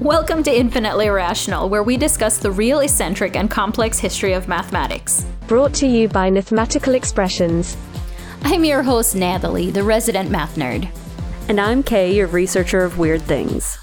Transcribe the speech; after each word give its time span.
Welcome 0.00 0.42
to 0.42 0.50
Infinitely 0.50 1.06
Irrational, 1.06 1.68
where 1.68 1.84
we 1.84 1.96
discuss 1.96 2.38
the 2.38 2.50
real, 2.50 2.80
eccentric, 2.80 3.36
and 3.36 3.48
complex 3.48 3.96
history 3.96 4.32
of 4.32 4.48
mathematics. 4.48 5.24
Brought 5.46 5.72
to 5.74 5.86
you 5.86 6.08
by 6.08 6.30
Mathematical 6.30 6.96
Expressions. 6.96 7.76
I'm 8.42 8.64
your 8.64 8.82
host, 8.82 9.14
Natalie, 9.14 9.70
the 9.70 9.84
resident 9.84 10.32
math 10.32 10.56
nerd. 10.56 10.88
And 11.48 11.60
I'm 11.60 11.84
Kay, 11.84 12.12
your 12.12 12.26
researcher 12.26 12.82
of 12.82 12.98
weird 12.98 13.22
things. 13.22 13.78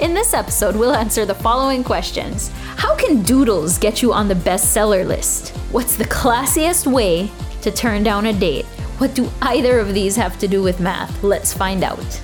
In 0.00 0.12
this 0.12 0.34
episode, 0.34 0.74
we'll 0.74 0.92
answer 0.92 1.24
the 1.24 1.36
following 1.36 1.84
questions 1.84 2.50
How 2.74 2.96
can 2.96 3.22
doodles 3.22 3.78
get 3.78 4.02
you 4.02 4.12
on 4.12 4.26
the 4.26 4.34
bestseller 4.34 5.06
list? 5.06 5.50
What's 5.70 5.94
the 5.94 6.04
classiest 6.06 6.92
way 6.92 7.30
to 7.62 7.70
turn 7.70 8.02
down 8.02 8.26
a 8.26 8.32
date? 8.32 8.66
What 8.98 9.14
do 9.14 9.30
either 9.40 9.78
of 9.78 9.94
these 9.94 10.16
have 10.16 10.36
to 10.40 10.48
do 10.48 10.64
with 10.64 10.80
math? 10.80 11.22
Let's 11.22 11.54
find 11.54 11.84
out. 11.84 12.20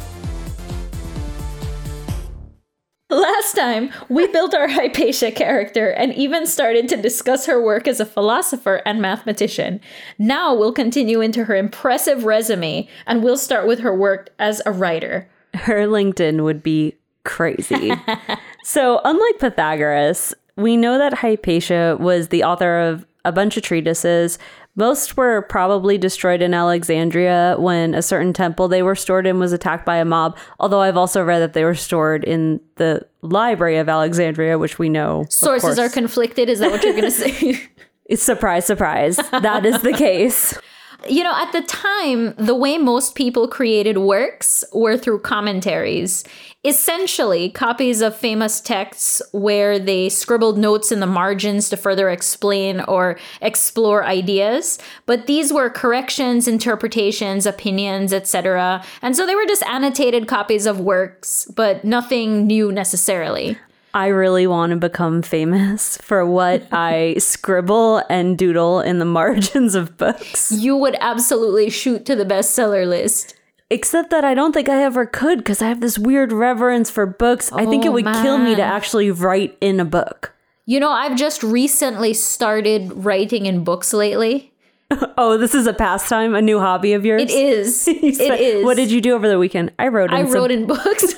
Last 3.10 3.54
time, 3.56 3.90
we 4.08 4.28
built 4.28 4.54
our 4.54 4.68
Hypatia 4.68 5.32
character 5.32 5.90
and 5.90 6.14
even 6.14 6.46
started 6.46 6.88
to 6.90 6.96
discuss 6.96 7.46
her 7.46 7.60
work 7.60 7.88
as 7.88 7.98
a 7.98 8.06
philosopher 8.06 8.82
and 8.86 9.02
mathematician. 9.02 9.80
Now 10.16 10.54
we'll 10.54 10.72
continue 10.72 11.20
into 11.20 11.44
her 11.44 11.56
impressive 11.56 12.24
resume 12.24 12.88
and 13.08 13.24
we'll 13.24 13.36
start 13.36 13.66
with 13.66 13.80
her 13.80 13.94
work 13.94 14.30
as 14.38 14.62
a 14.64 14.70
writer. 14.70 15.28
Her 15.54 15.88
LinkedIn 15.88 16.44
would 16.44 16.62
be 16.62 16.94
crazy. 17.24 17.92
so, 18.64 19.00
unlike 19.04 19.40
Pythagoras, 19.40 20.32
we 20.54 20.76
know 20.76 20.96
that 20.96 21.14
Hypatia 21.14 21.96
was 21.98 22.28
the 22.28 22.44
author 22.44 22.78
of 22.78 23.04
a 23.24 23.32
bunch 23.32 23.56
of 23.56 23.64
treatises, 23.64 24.38
most 24.80 25.16
were 25.16 25.42
probably 25.42 25.98
destroyed 25.98 26.42
in 26.42 26.54
Alexandria 26.54 27.54
when 27.58 27.94
a 27.94 28.02
certain 28.02 28.32
temple 28.32 28.66
they 28.66 28.82
were 28.82 28.96
stored 28.96 29.26
in 29.26 29.38
was 29.38 29.52
attacked 29.52 29.84
by 29.84 29.98
a 29.98 30.04
mob. 30.04 30.36
Although 30.58 30.80
I've 30.80 30.96
also 30.96 31.22
read 31.22 31.40
that 31.40 31.52
they 31.52 31.64
were 31.64 31.74
stored 31.74 32.24
in 32.24 32.60
the 32.76 33.06
library 33.20 33.76
of 33.76 33.88
Alexandria, 33.88 34.58
which 34.58 34.78
we 34.78 34.88
know. 34.88 35.26
Sources 35.28 35.78
are 35.78 35.90
conflicted. 35.90 36.48
Is 36.48 36.58
that 36.60 36.70
what 36.70 36.82
you're 36.82 36.94
going 36.94 37.04
to 37.04 37.10
say? 37.10 37.68
surprise, 38.16 38.66
surprise. 38.66 39.16
That 39.16 39.64
is 39.64 39.82
the 39.82 39.92
case. 39.92 40.58
You 41.08 41.24
know, 41.24 41.34
at 41.34 41.52
the 41.52 41.62
time, 41.62 42.34
the 42.34 42.54
way 42.54 42.76
most 42.76 43.14
people 43.14 43.48
created 43.48 43.98
works 43.98 44.64
were 44.72 44.98
through 44.98 45.20
commentaries. 45.20 46.24
Essentially, 46.62 47.48
copies 47.48 48.02
of 48.02 48.14
famous 48.14 48.60
texts 48.60 49.22
where 49.32 49.78
they 49.78 50.10
scribbled 50.10 50.58
notes 50.58 50.92
in 50.92 51.00
the 51.00 51.06
margins 51.06 51.70
to 51.70 51.76
further 51.76 52.10
explain 52.10 52.80
or 52.82 53.18
explore 53.40 54.04
ideas. 54.04 54.78
But 55.06 55.26
these 55.26 55.52
were 55.52 55.70
corrections, 55.70 56.46
interpretations, 56.46 57.46
opinions, 57.46 58.12
etc. 58.12 58.84
And 59.00 59.16
so 59.16 59.26
they 59.26 59.34
were 59.34 59.46
just 59.46 59.62
annotated 59.62 60.28
copies 60.28 60.66
of 60.66 60.80
works, 60.80 61.46
but 61.56 61.82
nothing 61.82 62.46
new 62.46 62.70
necessarily. 62.70 63.56
I 63.92 64.08
really 64.08 64.46
want 64.46 64.70
to 64.70 64.76
become 64.76 65.22
famous 65.22 65.96
for 65.98 66.24
what 66.24 66.66
I 66.72 67.16
scribble 67.18 68.02
and 68.08 68.38
doodle 68.38 68.80
in 68.80 68.98
the 68.98 69.04
margins 69.20 69.74
of 69.74 69.96
books. 69.96 70.52
You 70.52 70.76
would 70.76 70.96
absolutely 71.00 71.70
shoot 71.70 72.04
to 72.06 72.14
the 72.14 72.24
bestseller 72.24 72.86
list. 72.88 73.36
Except 73.72 74.10
that 74.10 74.24
I 74.24 74.34
don't 74.34 74.52
think 74.52 74.68
I 74.68 74.82
ever 74.82 75.06
could 75.06 75.38
because 75.38 75.62
I 75.62 75.68
have 75.68 75.80
this 75.80 75.96
weird 75.96 76.32
reverence 76.32 76.90
for 76.90 77.06
books. 77.06 77.52
Oh, 77.52 77.58
I 77.58 77.66
think 77.66 77.84
it 77.84 77.88
oh, 77.88 77.92
would 77.92 78.04
man. 78.04 78.22
kill 78.22 78.38
me 78.38 78.56
to 78.56 78.62
actually 78.62 79.12
write 79.12 79.56
in 79.60 79.78
a 79.78 79.84
book. 79.84 80.34
You 80.66 80.80
know, 80.80 80.90
I've 80.90 81.16
just 81.16 81.42
recently 81.42 82.12
started 82.14 82.92
writing 82.92 83.46
in 83.46 83.62
books 83.62 83.92
lately. 83.92 84.52
oh, 85.18 85.38
this 85.38 85.54
is 85.54 85.66
a 85.68 85.72
pastime, 85.72 86.34
a 86.34 86.42
new 86.42 86.58
hobby 86.58 86.94
of 86.94 87.04
yours? 87.04 87.22
It 87.22 87.30
is. 87.30 87.86
it 87.86 88.18
is. 88.18 88.64
What 88.64 88.76
did 88.76 88.90
you 88.90 89.00
do 89.00 89.14
over 89.14 89.28
the 89.28 89.38
weekend? 89.38 89.72
I 89.78 89.88
wrote 89.88 90.10
in 90.10 90.16
I 90.16 90.22
wrote 90.22 90.50
in 90.50 90.66
books. 90.66 91.14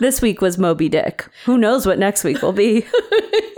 This 0.00 0.20
week 0.20 0.40
was 0.40 0.58
Moby 0.58 0.88
Dick. 0.88 1.28
Who 1.44 1.56
knows 1.56 1.86
what 1.86 1.98
next 1.98 2.24
week 2.24 2.42
will 2.42 2.52
be? 2.52 2.86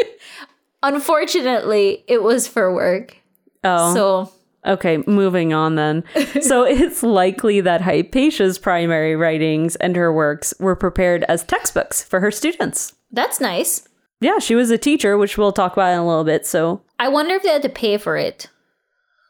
Unfortunately, 0.82 2.04
it 2.06 2.22
was 2.22 2.46
for 2.46 2.74
work. 2.74 3.16
Oh. 3.64 3.94
So 3.94 4.32
Okay, 4.64 5.02
moving 5.06 5.52
on 5.52 5.74
then. 5.74 6.04
so 6.40 6.62
it's 6.62 7.02
likely 7.02 7.60
that 7.60 7.80
Hypatia's 7.80 8.58
primary 8.58 9.16
writings 9.16 9.76
and 9.76 9.96
her 9.96 10.12
works 10.12 10.54
were 10.60 10.76
prepared 10.76 11.24
as 11.24 11.42
textbooks 11.42 12.02
for 12.02 12.20
her 12.20 12.30
students. 12.30 12.94
That's 13.10 13.40
nice. 13.40 13.88
Yeah, 14.20 14.38
she 14.38 14.54
was 14.54 14.70
a 14.70 14.78
teacher, 14.78 15.18
which 15.18 15.36
we'll 15.36 15.52
talk 15.52 15.72
about 15.72 15.92
in 15.92 15.98
a 15.98 16.06
little 16.06 16.24
bit. 16.24 16.46
So 16.46 16.82
I 17.00 17.08
wonder 17.08 17.34
if 17.34 17.42
they 17.42 17.48
had 17.48 17.62
to 17.62 17.68
pay 17.68 17.98
for 17.98 18.16
it. 18.16 18.48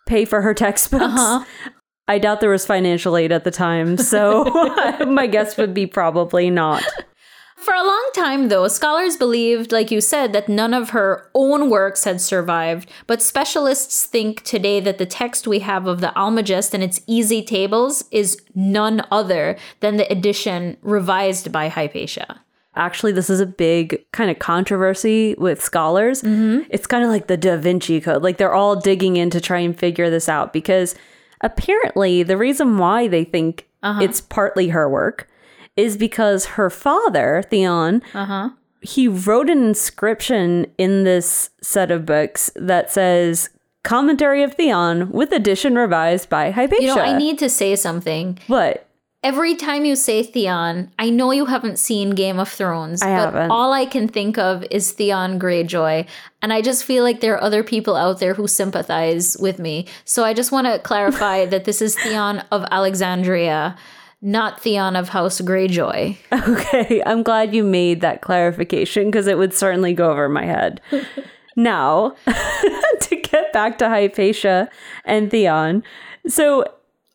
Pay 0.07 0.27
for 0.27 0.43
her 0.43 0.53
textbooks? 0.53 1.05
Uh-huh. 1.05 1.45
I 2.09 2.19
doubt 2.19 2.41
there 2.41 2.51
was 2.51 2.67
financial 2.67 3.17
aid 3.17 3.33
at 3.33 3.45
the 3.45 3.51
time, 3.51 3.97
so 3.97 4.45
my 5.07 5.27
guess 5.27 5.57
would 5.57 5.73
be 5.73 5.87
probably 5.87 6.51
not. 6.51 6.83
For 7.63 7.75
a 7.75 7.87
long 7.87 8.11
time, 8.13 8.49
though, 8.49 8.67
scholars 8.67 9.17
believed, 9.17 9.71
like 9.71 9.93
you 9.93 10.01
said, 10.01 10.33
that 10.33 10.49
none 10.49 10.75
of 10.75 10.91
her 10.91 11.31
own 11.33 11.71
works 11.71 12.03
had 12.03 12.21
survived, 12.21 12.91
but 13.07 13.23
specialists 13.23 14.05
think 14.05 14.43
today 14.43 14.81
that 14.81 14.99
the 14.99 15.07
text 15.07 15.47
we 15.47 15.61
have 15.61 15.87
of 15.87 16.01
the 16.01 16.13
Almagest 16.17 16.75
and 16.75 16.83
its 16.83 17.01
easy 17.07 17.41
tables 17.41 18.05
is 18.11 18.37
none 18.57 19.03
other 19.13 19.57
than 19.79 19.97
the 19.97 20.11
edition 20.11 20.77
revised 20.83 21.53
by 21.53 21.69
Hypatia. 21.69 22.41
Actually, 22.75 23.13
this 23.13 23.31
is 23.31 23.39
a 23.39 23.47
big 23.47 24.05
kind 24.11 24.29
of 24.29 24.41
controversy 24.41 25.37
with 25.39 25.63
scholars. 25.63 26.23
Mm-hmm. 26.23 26.69
It's 26.69 26.89
kind 26.89 27.05
of 27.05 27.11
like 27.11 27.29
the 27.29 27.37
Da 27.37 27.57
Vinci 27.59 28.01
Code. 28.01 28.25
Like 28.25 28.39
they're 28.39 28.55
all 28.55 28.75
digging 28.75 29.17
in 29.17 29.31
to 29.31 29.41
try 29.41 29.61
and 29.61 29.79
figure 29.79 30.11
this 30.11 30.29
out 30.29 30.53
because 30.53 30.97
apparently 31.43 32.25
the 32.25 32.37
reason 32.37 32.79
why 32.79 33.07
they 33.07 33.23
think 33.23 33.69
uh-huh. 33.85 34.03
it's 34.03 34.21
partly 34.21 34.69
her 34.69 34.89
work 34.89 35.29
is 35.77 35.97
because 35.97 36.47
her 36.47 36.71
father, 36.71 37.43
Theon, 37.49 38.03
uh-huh. 38.15 38.51
he 38.81 39.09
wrote 39.09 39.49
an 39.49 39.65
inscription 39.65 40.67
in 40.79 41.05
this 41.05 41.51
set 41.63 41.91
of 41.91 42.07
books 42.07 42.51
that 42.57 42.91
says 42.91 43.51
commentary 43.83 44.43
of 44.43 44.55
Theon 44.55 45.11
with 45.11 45.33
edition 45.33 45.75
revised 45.75 46.29
by 46.29 46.51
Hypatia. 46.51 46.83
You 46.83 46.95
know, 46.95 47.03
I 47.03 47.17
need 47.17 47.39
to 47.39 47.49
say 47.49 47.77
something. 47.77 48.39
What? 48.47 48.87
Every 49.25 49.55
time 49.55 49.85
you 49.85 49.95
say 49.95 50.25
Theon, 50.25 50.91
I 50.99 51.09
know 51.09 51.31
you 51.31 51.47
haven't 51.47 51.79
seen 51.79 52.11
Game 52.11 52.41
of 52.41 52.49
Thrones, 52.49 53.03
I 53.03 53.07
but 53.07 53.25
haven't. 53.27 53.51
all 53.53 53.73
I 53.73 53.87
can 53.87 54.09
think 54.09 54.37
of 54.37 54.65
is 54.69 54.91
Theon 54.91 55.39
Greyjoy. 55.39 56.09
And 56.43 56.53
I 56.53 56.61
just 56.61 56.83
feel 56.83 57.05
like 57.05 57.21
there 57.21 57.35
are 57.35 57.43
other 57.43 57.63
people 57.63 57.95
out 57.95 58.19
there 58.19 58.35
who 58.35 58.49
sympathize 58.49 59.37
with 59.39 59.61
me. 59.61 59.87
So 60.05 60.25
I 60.25 60.35
just 60.35 60.51
want 60.51 60.67
to 60.67 60.81
clarify 60.81 61.47
that 61.53 61.67
this 61.67 61.81
is 61.81 61.95
Theon 61.95 62.43
of 62.51 62.65
Alexandria 62.73 63.77
not 64.23 64.61
Theon 64.61 64.95
of 64.95 65.11
House 65.11 65.41
Greyjoy. 65.41 66.17
Okay, 66.49 67.03
I'm 67.05 67.23
glad 67.23 67.55
you 67.55 67.63
made 67.65 68.01
that 68.01 68.23
clarification 68.23 69.07
because 69.07 69.27
it 69.27 69.37
would 69.37 69.53
certainly 69.53 69.93
go 69.93 70.11
over 70.11 70.29
my 70.29 70.45
head. 70.45 70.81
now, 71.57 72.17
to 73.01 73.17
get 73.17 73.53
back 73.53 73.79
to 73.79 73.89
Hypatia 73.89 74.71
and 75.05 75.31
Theon, 75.31 75.83
so 76.27 76.65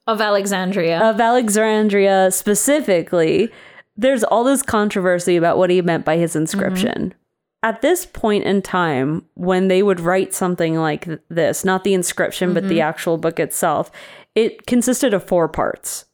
of 0.05 0.21
Alexandria, 0.21 0.99
of 0.99 1.19
Alexandria 1.19 2.31
specifically, 2.31 3.51
there's 3.97 4.23
all 4.23 4.43
this 4.43 4.61
controversy 4.61 5.35
about 5.35 5.57
what 5.57 5.69
he 5.69 5.81
meant 5.81 6.05
by 6.05 6.17
his 6.17 6.35
inscription. 6.35 7.09
Mm-hmm. 7.09 7.17
At 7.63 7.81
this 7.81 8.05
point 8.05 8.45
in 8.45 8.61
time, 8.61 9.25
when 9.33 9.67
they 9.67 9.81
would 9.83 9.99
write 9.99 10.33
something 10.33 10.75
like 10.75 11.07
this, 11.29 11.65
not 11.65 11.83
the 11.83 11.93
inscription, 11.93 12.49
mm-hmm. 12.49 12.53
but 12.53 12.63
the 12.67 12.75
mm-hmm. 12.75 12.89
actual 12.89 13.17
book 13.17 13.39
itself, 13.39 13.91
it 14.35 14.65
consisted 14.67 15.13
of 15.13 15.23
four 15.25 15.49
parts 15.49 16.05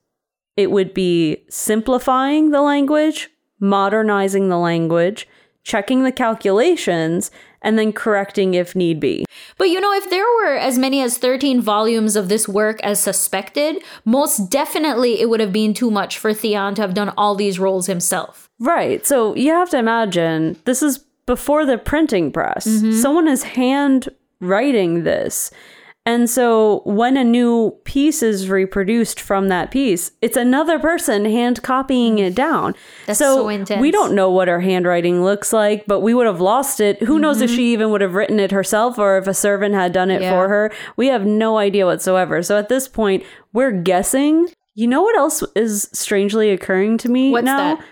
it 0.56 0.72
would 0.72 0.94
be 0.94 1.44
simplifying 1.50 2.52
the 2.52 2.62
language, 2.62 3.30
modernizing 3.60 4.50
the 4.50 4.58
language, 4.58 5.28
checking 5.64 6.04
the 6.04 6.12
calculations, 6.12 7.32
and 7.62 7.80
then 7.80 7.94
correcting 7.94 8.54
if 8.54 8.76
need 8.76 9.00
be. 9.00 9.26
But 9.58 9.70
you 9.70 9.80
know, 9.80 9.94
if 9.94 10.10
there 10.10 10.26
were 10.26 10.58
as 10.58 10.78
many 10.78 11.02
as 11.02 11.18
13 11.18 11.62
volumes 11.62 12.16
of 12.16 12.28
this 12.28 12.48
work 12.48 12.82
as 12.84 13.00
suspected, 13.00 13.82
most 14.04 14.50
definitely 14.50 15.22
it 15.22 15.30
would 15.30 15.40
have 15.40 15.54
been 15.54 15.74
too 15.74 15.90
much 15.90 16.18
for 16.18 16.34
Theon 16.34 16.76
to 16.76 16.82
have 16.82 16.94
done 16.94 17.14
all 17.18 17.36
these 17.36 17.60
roles 17.60 17.88
himself. 17.88 18.50
Right. 18.60 19.06
So 19.06 19.36
you 19.36 19.52
have 19.52 19.70
to 19.70 19.78
imagine 19.78 20.58
this 20.66 20.84
is 20.84 21.00
before 21.26 21.66
the 21.66 21.78
printing 21.78 22.32
press. 22.32 22.68
Mm-hmm. 22.68 23.00
Someone 23.00 23.28
is 23.28 23.44
hand 23.44 24.10
writing 24.42 25.04
this. 25.04 25.52
And 26.06 26.30
so 26.30 26.82
when 26.84 27.16
a 27.16 27.24
new 27.24 27.72
piece 27.86 28.22
is 28.22 28.50
reproduced 28.50 29.22
from 29.22 29.48
that 29.48 29.72
piece, 29.72 30.12
it's 30.22 30.36
another 30.36 30.78
person 30.78 31.24
hand 31.24 31.64
copying 31.64 32.20
it 32.20 32.36
down. 32.36 32.76
That's 33.06 33.20
so, 33.20 33.38
so 33.38 33.50
intense. 33.50 33.80
We 33.80 33.90
don't 33.90 34.14
know 34.14 34.30
what 34.30 34.50
her 34.50 34.60
handwriting 34.60 35.24
looks 35.24 35.54
like, 35.54 35.86
but 35.88 36.02
we 36.02 36.14
would 36.14 36.28
have 36.28 36.42
lost 36.42 36.82
it. 36.82 37.00
Who 37.00 37.14
mm-hmm. 37.14 37.22
knows 37.22 37.40
if 37.40 37.50
mm-hmm. 37.50 37.56
she 37.56 37.72
even 37.72 37.90
would 37.92 38.02
have 38.02 38.16
written 38.16 38.38
it 38.42 38.52
herself 38.52 38.98
or 39.00 39.18
if 39.18 39.28
a 39.28 39.34
servant 39.34 39.76
had 39.76 39.94
done 39.94 40.12
it 40.12 40.22
yeah. 40.22 40.32
for 40.32 40.50
her? 40.50 40.74
We 40.98 41.08
have 41.08 41.26
no 41.26 41.58
idea 41.58 41.86
whatsoever. 41.86 42.44
So 42.44 42.58
at 42.58 42.68
this 42.68 42.90
point, 42.90 43.24
we're 43.54 43.72
guessing. 43.72 44.50
You 44.76 44.88
know 44.88 45.04
what 45.04 45.16
else 45.16 45.42
is 45.56 45.90
strangely 45.94 46.50
occurring 46.50 46.98
to 47.00 47.10
me 47.10 47.32
What's 47.32 47.46
now? 47.46 47.76
That? 47.76 47.86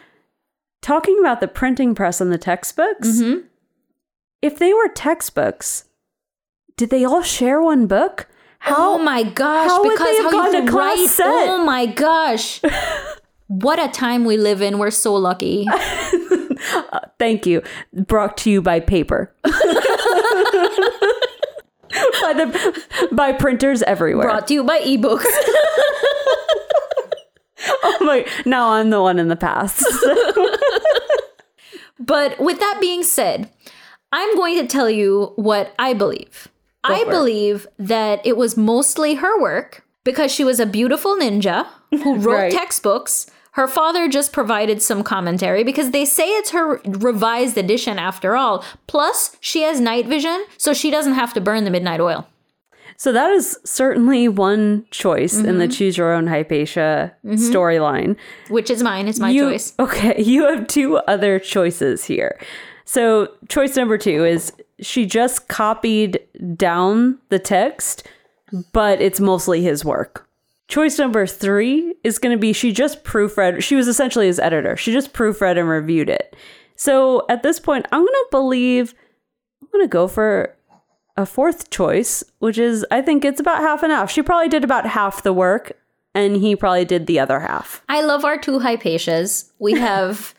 Talking 0.82 1.18
about 1.20 1.40
the 1.40 1.48
printing 1.48 1.96
press 1.96 2.20
and 2.20 2.32
the 2.32 2.40
textbooks. 2.40 3.08
Mm-hmm. 3.08 3.46
If 4.42 4.58
they 4.58 4.74
were 4.74 4.90
textbooks, 4.90 5.86
did 6.82 6.90
they 6.90 7.06
all 7.06 7.22
share 7.22 7.62
one 7.62 7.86
book? 7.86 8.28
How, 8.58 8.94
oh 8.94 8.98
my 8.98 9.22
gosh! 9.22 9.70
How 9.70 9.84
because 9.84 10.00
how 10.00 10.32
you 10.32 10.42
have 10.42 10.66
to 10.66 10.72
write. 10.72 11.08
Set? 11.10 11.28
Oh 11.28 11.64
my 11.64 11.86
gosh! 11.86 12.60
What 13.48 13.80
a 13.80 13.90
time 13.90 14.24
we 14.24 14.38
live 14.38 14.62
in. 14.62 14.80
We're 14.80 14.92
so 14.92 15.14
lucky. 15.14 15.68
Thank 17.20 17.46
you. 17.46 17.62
Brought 17.94 18.38
to 18.38 18.50
you 18.50 18.62
by 18.62 18.80
paper. 18.80 19.36
by 19.44 19.52
the 22.34 23.10
by 23.12 23.34
printers 23.34 23.84
everywhere. 23.84 24.28
Brought 24.28 24.48
to 24.48 24.54
you 24.54 24.64
by 24.64 24.80
ebooks. 24.80 25.26
oh 27.84 27.98
my! 28.02 28.26
Now 28.46 28.72
I'm 28.72 28.90
the 28.90 29.02
one 29.02 29.20
in 29.20 29.28
the 29.28 29.36
past. 29.36 29.84
but 32.00 32.40
with 32.40 32.60
that 32.60 32.78
being 32.80 33.04
said, 33.04 33.52
I'm 34.14 34.36
going 34.38 34.58
to 34.60 34.66
tell 34.66 34.90
you 34.90 35.34
what 35.36 35.76
I 35.78 35.94
believe. 35.94 36.48
I 36.84 37.04
believe 37.06 37.68
that 37.78 38.26
it 38.26 38.38
was 38.38 38.58
mostly 38.58 39.16
her 39.16 39.40
work 39.42 39.84
because 40.04 40.32
she 40.32 40.44
was 40.44 40.60
a 40.60 40.66
beautiful 40.66 41.16
ninja 41.16 41.68
who 41.92 42.16
wrote 42.20 42.26
Right. 42.36 42.52
textbooks. 42.52 43.28
Her 43.52 43.68
father 43.68 44.08
just 44.08 44.32
provided 44.32 44.82
some 44.82 45.04
commentary 45.04 45.64
because 45.66 45.92
they 45.92 46.06
say 46.06 46.30
it's 46.38 46.52
her 46.52 46.80
revised 46.86 47.58
edition 47.58 48.00
after 48.00 48.36
all. 48.38 48.64
Plus, 48.88 49.36
she 49.42 49.62
has 49.64 49.80
night 49.82 50.08
vision, 50.08 50.46
so 50.58 50.74
she 50.74 50.90
doesn't 50.90 51.14
have 51.16 51.34
to 51.34 51.42
burn 51.42 51.66
the 51.66 51.70
midnight 51.70 52.00
oil. 52.00 52.26
so 52.96 53.12
that 53.12 53.30
is 53.32 53.60
certainly 53.66 54.28
one 54.30 54.86
choice 54.92 55.36
in 55.38 55.46
Mm-hmm. 55.46 55.58
the 55.60 55.68
choose 55.68 55.98
your 55.98 56.14
own 56.14 56.28
Hypatia 56.28 57.14
storyline. 57.26 58.16
Which 58.50 58.70
is 58.70 58.82
mine, 58.82 59.08
it's 59.10 59.20
my 59.20 59.30
you, 59.32 59.50
choice. 59.52 59.74
Okay, 59.80 60.22
you 60.24 60.46
have 60.48 60.68
two 60.68 60.98
other 60.98 61.38
choices 61.38 62.06
here. 62.06 62.40
So, 62.86 63.34
choice 63.50 63.76
number 63.76 63.98
two 63.98 64.24
is 64.26 64.54
she 64.82 65.06
just 65.06 65.48
copied 65.48 66.20
down 66.56 67.20
the 67.30 67.40
text, 67.40 68.08
but 68.74 69.02
it's 69.02 69.20
mostly 69.20 69.62
his 69.62 69.86
work. 69.86 70.28
Choice 70.68 70.98
number 70.98 71.28
three 71.28 71.94
is 72.04 72.18
going 72.18 72.36
to 72.36 72.40
be 72.40 72.54
she 72.54 72.72
just 72.72 73.04
proofread. 73.04 73.62
She 73.62 73.76
was 73.76 73.88
essentially 73.88 74.28
his 74.28 74.40
editor. 74.40 74.78
She 74.78 74.94
just 74.94 75.14
proofread 75.14 75.60
and 75.60 75.68
reviewed 75.68 76.10
it. 76.10 76.36
So, 76.76 77.26
at 77.30 77.44
this 77.44 77.60
point, 77.60 77.86
I'm 77.92 78.00
going 78.00 78.08
to 78.08 78.28
believe, 78.32 78.96
I'm 79.62 79.68
going 79.72 79.86
to 79.86 79.90
go 79.90 80.08
for 80.08 80.56
a 81.18 81.26
fourth 81.26 81.70
choice, 81.70 82.24
which 82.40 82.58
is 82.58 82.86
I 82.90 83.02
think 83.02 83.26
it's 83.26 83.40
about 83.40 83.60
half 83.60 83.84
and 83.84 83.92
half. 83.92 84.10
She 84.10 84.22
probably 84.22 84.50
did 84.50 84.64
about 84.64 84.86
half 84.88 85.24
the 85.24 85.34
work, 85.34 85.78
and 86.16 86.38
he 86.38 86.56
probably 86.56 86.86
did 86.86 87.06
the 87.06 87.20
other 87.20 87.40
half. 87.40 87.84
I 87.90 88.02
love 88.02 88.26
our 88.26 88.38
two 88.38 88.60
Hypatias. 88.60 89.52
We 89.60 89.74
have 89.74 90.34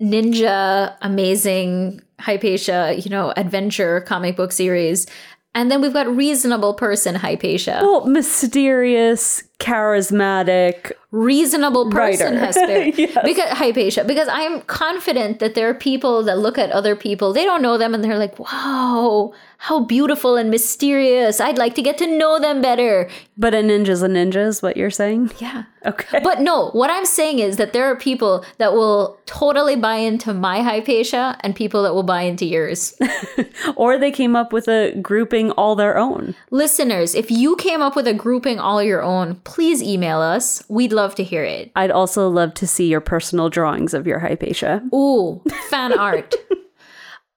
ninja, 0.00 0.96
amazing 1.02 2.02
Hypatia, 2.20 2.94
you 2.94 3.10
know, 3.10 3.32
adventure 3.36 4.00
comic 4.02 4.36
book 4.36 4.52
series. 4.52 5.06
And 5.54 5.70
then 5.70 5.80
we've 5.80 5.92
got 5.92 6.14
reasonable 6.14 6.74
person 6.74 7.14
Hypatia. 7.14 7.80
Well, 7.82 8.06
mysterious, 8.06 9.42
charismatic. 9.58 10.92
reasonable 11.10 11.90
person 11.90 12.34
Writer. 12.34 12.38
Hesper. 12.46 13.00
Yes. 13.00 13.18
Because 13.24 13.50
Hypatia. 13.50 14.04
Because 14.04 14.28
I'm 14.30 14.60
confident 14.62 15.38
that 15.40 15.54
there 15.54 15.68
are 15.68 15.74
people 15.74 16.22
that 16.24 16.38
look 16.38 16.58
at 16.58 16.70
other 16.70 16.94
people, 16.94 17.32
they 17.32 17.44
don't 17.44 17.62
know 17.62 17.78
them 17.78 17.94
and 17.94 18.04
they're 18.04 18.18
like, 18.18 18.38
wow, 18.38 19.32
how 19.58 19.80
beautiful 19.80 20.36
and 20.36 20.50
mysterious. 20.50 21.40
I'd 21.40 21.58
like 21.58 21.74
to 21.74 21.82
get 21.82 21.98
to 21.98 22.06
know 22.06 22.38
them 22.38 22.62
better. 22.62 23.08
But 23.36 23.54
a 23.54 23.58
ninja's 23.58 24.02
a 24.02 24.08
ninja, 24.08 24.46
is 24.46 24.62
what 24.62 24.76
you're 24.76 24.90
saying? 24.90 25.32
Yeah. 25.38 25.64
Okay. 25.86 26.20
But 26.22 26.40
no, 26.40 26.70
what 26.70 26.90
I'm 26.90 27.04
saying 27.04 27.38
is 27.38 27.56
that 27.56 27.72
there 27.72 27.86
are 27.86 27.96
people 27.96 28.44
that 28.58 28.72
will 28.72 29.18
totally 29.26 29.76
buy 29.76 29.96
into 29.96 30.34
my 30.34 30.62
Hypatia 30.62 31.36
and 31.40 31.56
people 31.56 31.82
that 31.84 31.94
will 31.94 32.02
buy 32.02 32.22
into 32.22 32.44
yours. 32.44 32.96
or 33.76 33.96
they 33.98 34.10
came 34.10 34.36
up 34.36 34.52
with 34.52 34.68
a 34.68 34.94
grouping 35.00 35.50
all 35.52 35.74
their 35.74 35.96
own. 35.96 36.34
Listeners, 36.50 37.14
if 37.14 37.30
you 37.30 37.56
came 37.56 37.80
up 37.80 37.96
with 37.96 38.06
a 38.06 38.14
grouping 38.14 38.58
all 38.58 38.82
your 38.82 39.02
own, 39.02 39.36
please 39.48 39.82
email 39.82 40.20
us. 40.20 40.62
We'd 40.68 40.92
love 40.92 41.14
to 41.16 41.24
hear 41.24 41.42
it. 41.42 41.72
I'd 41.74 41.90
also 41.90 42.28
love 42.28 42.52
to 42.54 42.66
see 42.66 42.86
your 42.86 43.00
personal 43.00 43.48
drawings 43.48 43.94
of 43.94 44.06
your 44.06 44.18
Hypatia. 44.18 44.82
Ooh, 44.94 45.42
fan 45.68 45.98
art. 45.98 46.34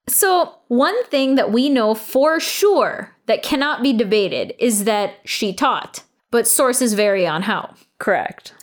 So, 0.07 0.55
one 0.67 1.05
thing 1.05 1.35
that 1.35 1.51
we 1.53 1.69
know 1.69 1.93
for 1.93 2.39
sure 2.39 3.15
that 3.27 3.43
cannot 3.43 3.81
be 3.81 3.93
debated 3.93 4.53
is 4.59 4.83
that 4.83 5.13
she 5.23 5.53
taught, 5.53 6.03
but 6.31 6.47
sources 6.47 6.95
vary 6.95 7.25
on 7.25 7.43
how. 7.43 7.75
Correct. 7.97 8.53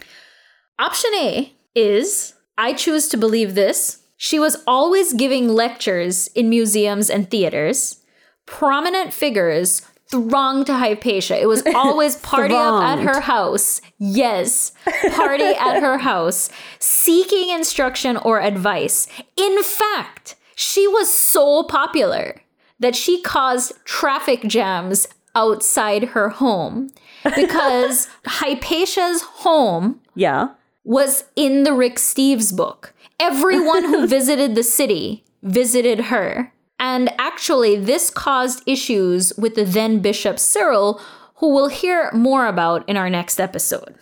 Option 0.79 1.11
A 1.15 1.53
is 1.75 2.35
I 2.59 2.75
choose 2.75 3.09
to 3.09 3.17
believe 3.17 3.55
this. 3.55 4.03
She 4.19 4.39
was 4.39 4.63
always 4.67 5.15
giving 5.15 5.49
lectures 5.49 6.27
in 6.35 6.51
museums 6.51 7.09
and 7.09 7.31
theaters. 7.31 8.03
Prominent 8.45 9.15
figures 9.15 9.83
thronged 10.11 10.67
to 10.67 10.75
Hypatia. 10.75 11.41
It 11.41 11.47
was 11.47 11.63
always 11.75 12.17
party 12.17 12.55
up 12.55 12.83
at 12.83 12.99
her 13.01 13.21
house. 13.21 13.81
Yes, 13.99 14.73
party 15.15 15.45
at 15.45 15.81
her 15.81 15.99
house, 16.11 16.51
seeking 16.79 17.51
instruction 17.51 18.17
or 18.17 18.41
advice. 18.41 19.07
In 19.37 19.63
fact, 19.63 20.37
she 20.55 20.87
was 20.89 21.13
so 21.15 21.63
popular 21.65 22.43
that 22.81 22.95
she 22.97 23.21
caused 23.23 23.73
traffic 23.85 24.43
jams 24.43 25.07
outside 25.35 26.05
her 26.05 26.31
home 26.31 26.91
because 27.37 28.09
Hypatia's 28.27 29.23
home 29.23 30.01
Yeah. 30.15 30.49
was 30.85 31.25
in 31.37 31.65
the 31.65 31.73
Rick 31.73 31.97
Steves 31.97 32.57
book. 32.57 32.95
Everyone 33.21 33.85
who 33.85 34.07
visited 34.07 34.55
the 34.55 34.63
city 34.63 35.25
visited 35.43 36.01
her. 36.07 36.53
And 36.79 37.13
actually, 37.19 37.77
this 37.77 38.11
caused 38.11 38.63
issues 38.67 39.33
with 39.37 39.55
the 39.55 39.65
then 39.65 40.01
Bishop 40.01 40.39
Cyril, 40.39 41.01
who 41.37 41.55
we'll 41.55 41.69
hear 41.69 42.11
more 42.13 42.47
about 42.47 42.89
in 42.89 42.97
our 42.97 43.11
next 43.11 43.41
episode. 43.41 43.95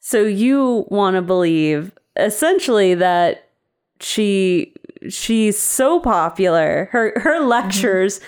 So 0.00 0.22
you 0.22 0.86
want 0.88 1.16
to 1.16 1.22
believe 1.22 1.92
essentially 2.16 2.94
that 2.94 3.48
she 4.00 4.72
she's 5.08 5.58
so 5.58 6.00
popular. 6.00 6.88
Her 6.92 7.12
her 7.20 7.40
lectures 7.40 8.20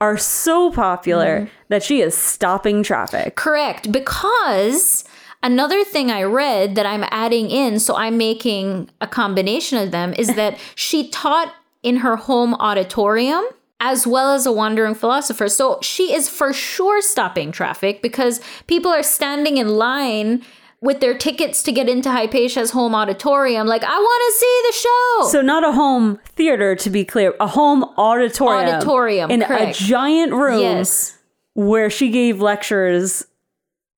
are 0.00 0.18
so 0.18 0.72
popular 0.72 1.42
mm-hmm. 1.42 1.54
that 1.68 1.82
she 1.82 2.00
is 2.00 2.16
stopping 2.16 2.82
traffic. 2.82 3.36
Correct, 3.36 3.92
because 3.92 5.04
another 5.42 5.84
thing 5.84 6.10
I 6.10 6.24
read 6.24 6.74
that 6.74 6.86
I'm 6.86 7.04
adding 7.10 7.50
in, 7.50 7.78
so 7.78 7.94
I'm 7.94 8.16
making 8.16 8.90
a 9.00 9.06
combination 9.06 9.78
of 9.78 9.92
them, 9.92 10.12
is 10.14 10.34
that 10.34 10.58
she 10.74 11.08
taught 11.08 11.54
in 11.82 11.98
her 11.98 12.16
home 12.16 12.54
auditorium 12.54 13.44
as 13.80 14.06
well 14.06 14.32
as 14.32 14.46
a 14.46 14.52
wandering 14.52 14.94
philosopher. 14.94 15.48
So 15.48 15.78
she 15.82 16.14
is 16.14 16.28
for 16.28 16.52
sure 16.52 17.02
stopping 17.02 17.50
traffic 17.50 18.00
because 18.00 18.40
people 18.68 18.92
are 18.92 19.02
standing 19.02 19.56
in 19.56 19.68
line 19.68 20.44
with 20.80 21.00
their 21.00 21.16
tickets 21.16 21.62
to 21.62 21.72
get 21.72 21.88
into 21.88 22.10
Hypatia's 22.10 22.72
home 22.72 22.94
auditorium, 22.94 23.68
like, 23.68 23.84
I 23.84 23.96
want 23.96 24.22
to 24.26 24.38
see 24.38 24.62
the 24.66 24.72
show. 24.72 25.30
So 25.30 25.40
not 25.40 25.64
a 25.64 25.72
home 25.72 26.18
theater 26.26 26.74
to 26.74 26.90
be 26.90 27.04
clear, 27.04 27.34
a 27.38 27.46
home 27.46 27.84
auditorium. 27.96 28.74
Auditorium, 28.74 29.30
in 29.30 29.42
correct. 29.42 29.80
a 29.80 29.84
giant 29.84 30.32
room 30.32 30.60
yes. 30.60 31.16
where 31.54 31.88
she 31.88 32.10
gave 32.10 32.40
lectures 32.40 33.24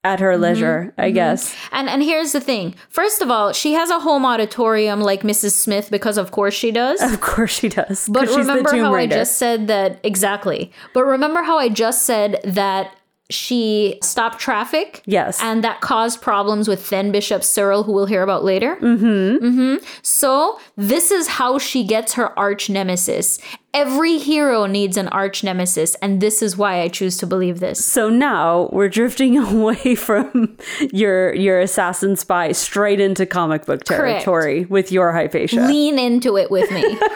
at 0.05 0.21
her 0.21 0.33
mm-hmm. 0.33 0.43
leisure, 0.43 0.95
I 0.97 1.07
mm-hmm. 1.07 1.15
guess. 1.15 1.57
And 1.73 1.89
and 1.89 2.03
here's 2.03 2.33
the 2.33 2.41
thing. 2.41 2.75
First 2.89 3.23
of 3.23 3.31
all, 3.31 3.53
she 3.53 3.73
has 3.73 3.91
a 3.91 3.99
home 3.99 4.25
auditorium 4.25 5.01
like 5.01 5.23
Mrs. 5.23 5.53
Smith 5.53 5.91
because 5.91 6.19
of 6.19 6.31
course 6.31 6.55
she 6.55 6.71
does. 6.71 7.01
Of 7.03 7.21
course 7.21 7.53
she 7.59 7.69
does. 7.69 8.09
But 8.09 8.27
'cause 8.27 8.35
she's 8.35 8.47
the 8.47 8.55
remember 8.55 8.77
how 8.77 8.95
Raider. 8.95 9.15
I 9.15 9.19
just 9.19 9.39
said 9.39 9.67
that 9.69 9.99
exactly. 10.05 10.71
But 10.93 11.05
remember 11.05 11.43
how 11.43 11.59
I 11.59 11.69
just 11.69 12.03
said 12.03 12.41
that 12.45 12.95
she 13.35 13.99
stopped 14.03 14.39
traffic? 14.39 15.03
Yes. 15.07 15.41
And 15.43 15.63
that 15.65 15.81
caused 15.81 16.23
problems 16.23 16.69
with 16.69 16.89
then 16.91 17.13
Bishop 17.13 17.45
Cyril, 17.45 17.83
who 17.83 17.93
we'll 17.93 18.07
hear 18.07 18.23
about 18.23 18.45
later. 18.45 18.77
Mm-hmm. 18.77 19.45
Mm-hmm. 19.45 19.85
So 20.03 20.59
this 20.77 21.11
is 21.11 21.29
how 21.29 21.59
she 21.59 21.85
gets 21.85 22.15
her 22.15 22.37
arch 22.39 22.71
nemesis. 22.71 23.39
Every 23.73 24.19
hero 24.19 24.67
needs 24.67 24.97
an 24.97 25.09
arch 25.09 25.43
nemesis, 25.43 25.97
and 25.97 26.21
this 26.21 26.43
is 26.43 26.57
why 26.57 26.81
I 26.81 26.89
choose 26.89 27.17
to 27.19 27.27
believe 27.27 27.59
this. 27.59 27.85
So 27.85 28.09
now 28.09 28.71
we're 28.73 28.89
drifting 28.89 29.37
away 29.39 29.97
from 29.97 30.57
your 30.93 31.35
your 31.35 31.61
assassin 31.61 32.17
spy 32.17 32.53
straight 32.53 33.01
into 33.01 33.27
comic 33.27 33.67
book 33.67 33.85
Correct. 33.85 34.25
territory 34.25 34.65
with 34.67 34.93
your 34.93 35.13
Hypatia. 35.13 35.67
Lean 35.67 35.99
into 35.99 36.37
it 36.37 36.51
with 36.51 36.71
me. 36.71 36.99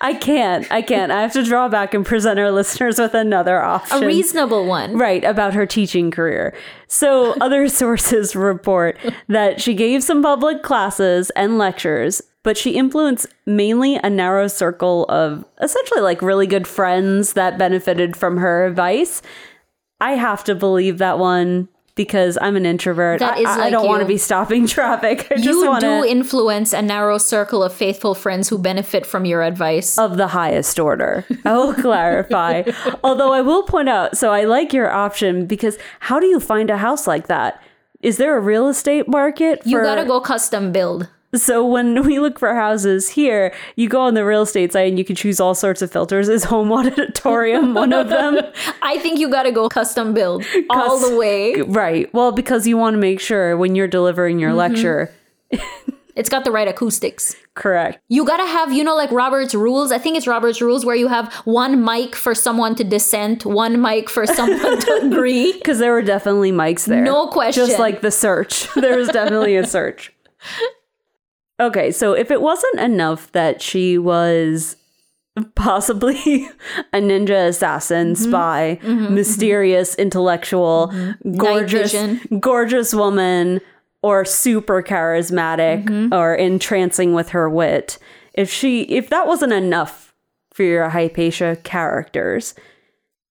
I 0.00 0.14
can't. 0.14 0.70
I 0.70 0.82
can't. 0.82 1.10
I 1.10 1.22
have 1.22 1.32
to 1.32 1.44
draw 1.44 1.68
back 1.68 1.94
and 1.94 2.04
present 2.04 2.38
our 2.38 2.50
listeners 2.50 2.98
with 2.98 3.14
another 3.14 3.60
option. 3.60 4.02
A 4.02 4.06
reasonable 4.06 4.66
one. 4.66 4.96
Right, 4.96 5.24
about 5.24 5.54
her 5.54 5.66
teaching 5.66 6.10
career. 6.10 6.54
So, 6.86 7.34
other 7.40 7.68
sources 7.68 8.36
report 8.36 8.98
that 9.28 9.60
she 9.60 9.74
gave 9.74 10.02
some 10.02 10.22
public 10.22 10.62
classes 10.62 11.30
and 11.30 11.58
lectures, 11.58 12.22
but 12.42 12.56
she 12.56 12.76
influenced 12.76 13.26
mainly 13.46 13.96
a 13.96 14.10
narrow 14.10 14.48
circle 14.48 15.04
of 15.06 15.44
essentially 15.60 16.00
like 16.00 16.22
really 16.22 16.46
good 16.46 16.66
friends 16.66 17.32
that 17.32 17.58
benefited 17.58 18.16
from 18.16 18.36
her 18.36 18.66
advice. 18.66 19.22
I 20.00 20.12
have 20.12 20.44
to 20.44 20.54
believe 20.54 20.98
that 20.98 21.18
one 21.18 21.68
because 21.96 22.36
I'm 22.40 22.56
an 22.56 22.66
introvert. 22.66 23.20
That 23.20 23.34
I, 23.36 23.40
is 23.40 23.46
I- 23.46 23.64
I 23.66 23.70
don't 23.70 23.86
want 23.86 24.00
to 24.00 24.06
be 24.06 24.18
stopping 24.18 24.66
traffic. 24.76 25.28
I 25.30 25.34
just 25.36 25.44
You 25.46 25.66
want 25.66 25.80
do 25.82 26.04
influence 26.04 26.72
a 26.72 26.82
narrow 26.82 27.18
circle 27.18 27.62
of 27.62 27.72
faithful 27.72 28.14
friends 28.14 28.48
who 28.48 28.58
benefit 28.58 29.06
from 29.06 29.24
your 29.24 29.42
advice. 29.42 29.96
of 29.98 30.16
the 30.16 30.26
highest 30.28 30.78
order. 30.80 31.24
I 31.44 31.52
will 31.54 31.74
clarify. 31.86 32.64
Although 33.04 33.32
I 33.32 33.40
will 33.42 33.62
point 33.62 33.88
out, 33.88 34.16
so 34.16 34.30
I 34.32 34.44
like 34.44 34.72
your 34.72 34.90
option 34.90 35.46
because 35.46 35.78
how 36.00 36.18
do 36.18 36.26
you 36.26 36.40
find 36.40 36.70
a 36.70 36.76
house 36.78 37.06
like 37.06 37.28
that? 37.28 37.62
Is 38.02 38.16
there 38.18 38.36
a 38.36 38.40
real 38.40 38.68
estate 38.68 39.08
market? 39.08 39.62
you 39.64 39.78
for- 39.78 39.84
gotta 39.84 40.04
go 40.04 40.20
custom 40.20 40.72
build. 40.72 41.08
So 41.34 41.66
when 41.66 42.02
we 42.06 42.18
look 42.18 42.38
for 42.38 42.54
houses 42.54 43.08
here, 43.08 43.54
you 43.76 43.88
go 43.88 44.00
on 44.00 44.14
the 44.14 44.24
real 44.24 44.42
estate 44.42 44.72
site 44.72 44.88
and 44.88 44.98
you 44.98 45.04
can 45.04 45.16
choose 45.16 45.40
all 45.40 45.54
sorts 45.54 45.82
of 45.82 45.90
filters. 45.90 46.28
Is 46.28 46.44
home 46.44 46.72
auditorium 46.72 47.74
one 47.74 47.92
of 47.92 48.08
them? 48.08 48.38
I 48.82 48.98
think 48.98 49.18
you 49.18 49.28
got 49.28 49.44
to 49.44 49.52
go 49.52 49.68
custom 49.68 50.14
build 50.14 50.44
all 50.70 50.98
the 50.98 51.16
way. 51.16 51.60
Right. 51.62 52.12
Well, 52.14 52.32
because 52.32 52.66
you 52.66 52.76
want 52.76 52.94
to 52.94 52.98
make 52.98 53.20
sure 53.20 53.56
when 53.56 53.74
you're 53.74 53.88
delivering 53.88 54.38
your 54.38 54.50
mm-hmm. 54.50 54.58
lecture, 54.58 55.14
It's 56.16 56.28
got 56.28 56.44
the 56.44 56.52
right 56.52 56.68
acoustics. 56.68 57.34
correct. 57.54 58.00
You 58.08 58.24
gotta 58.24 58.46
have, 58.46 58.72
you 58.72 58.84
know, 58.84 58.94
like 58.94 59.10
Robert's 59.10 59.54
rules. 59.54 59.90
I 59.90 59.98
think 59.98 60.16
it's 60.16 60.26
Robert's 60.26 60.60
rules 60.60 60.84
where 60.84 60.94
you 60.94 61.08
have 61.08 61.32
one 61.44 61.84
mic 61.84 62.14
for 62.14 62.34
someone 62.34 62.76
to 62.76 62.84
dissent, 62.84 63.44
one 63.44 63.80
mic 63.82 64.08
for 64.08 64.26
someone 64.26 64.78
to 64.80 65.00
agree. 65.02 65.52
Because 65.52 65.80
there 65.80 65.92
were 65.92 66.02
definitely 66.02 66.52
mics 66.52 66.84
there. 66.86 67.02
No 67.02 67.26
question. 67.28 67.66
Just 67.66 67.80
like 67.80 68.00
the 68.00 68.12
search. 68.12 68.72
There 68.74 68.96
was 68.96 69.08
definitely 69.08 69.56
a 69.56 69.66
search. 69.66 70.12
Okay, 71.60 71.90
so 71.92 72.12
if 72.14 72.30
it 72.30 72.40
wasn't 72.42 72.80
enough 72.80 73.30
that 73.32 73.62
she 73.62 73.96
was 73.98 74.76
possibly 75.54 76.48
a 76.92 76.98
ninja 76.98 77.48
assassin, 77.48 78.14
Mm-hmm. 78.14 78.30
spy, 78.30 78.78
mysterious, 79.10 79.94
intellectual, 79.96 80.92
gorgeous, 81.36 81.92
vision. 81.92 82.40
gorgeous 82.40 82.94
woman, 82.94 83.60
or 84.02 84.24
super 84.24 84.82
charismatic 84.82 85.84
Mm-hmm. 85.86 86.12
or 86.14 86.34
entrancing 86.34 87.14
with 87.14 87.30
her 87.30 87.48
wit, 87.48 87.98
if 88.34 88.50
she 88.52 88.82
if 88.82 89.08
that 89.10 89.26
wasn't 89.26 89.52
enough 89.52 90.14
for 90.52 90.62
your 90.64 90.88
Hypatia 90.90 91.56
characters, 91.64 92.54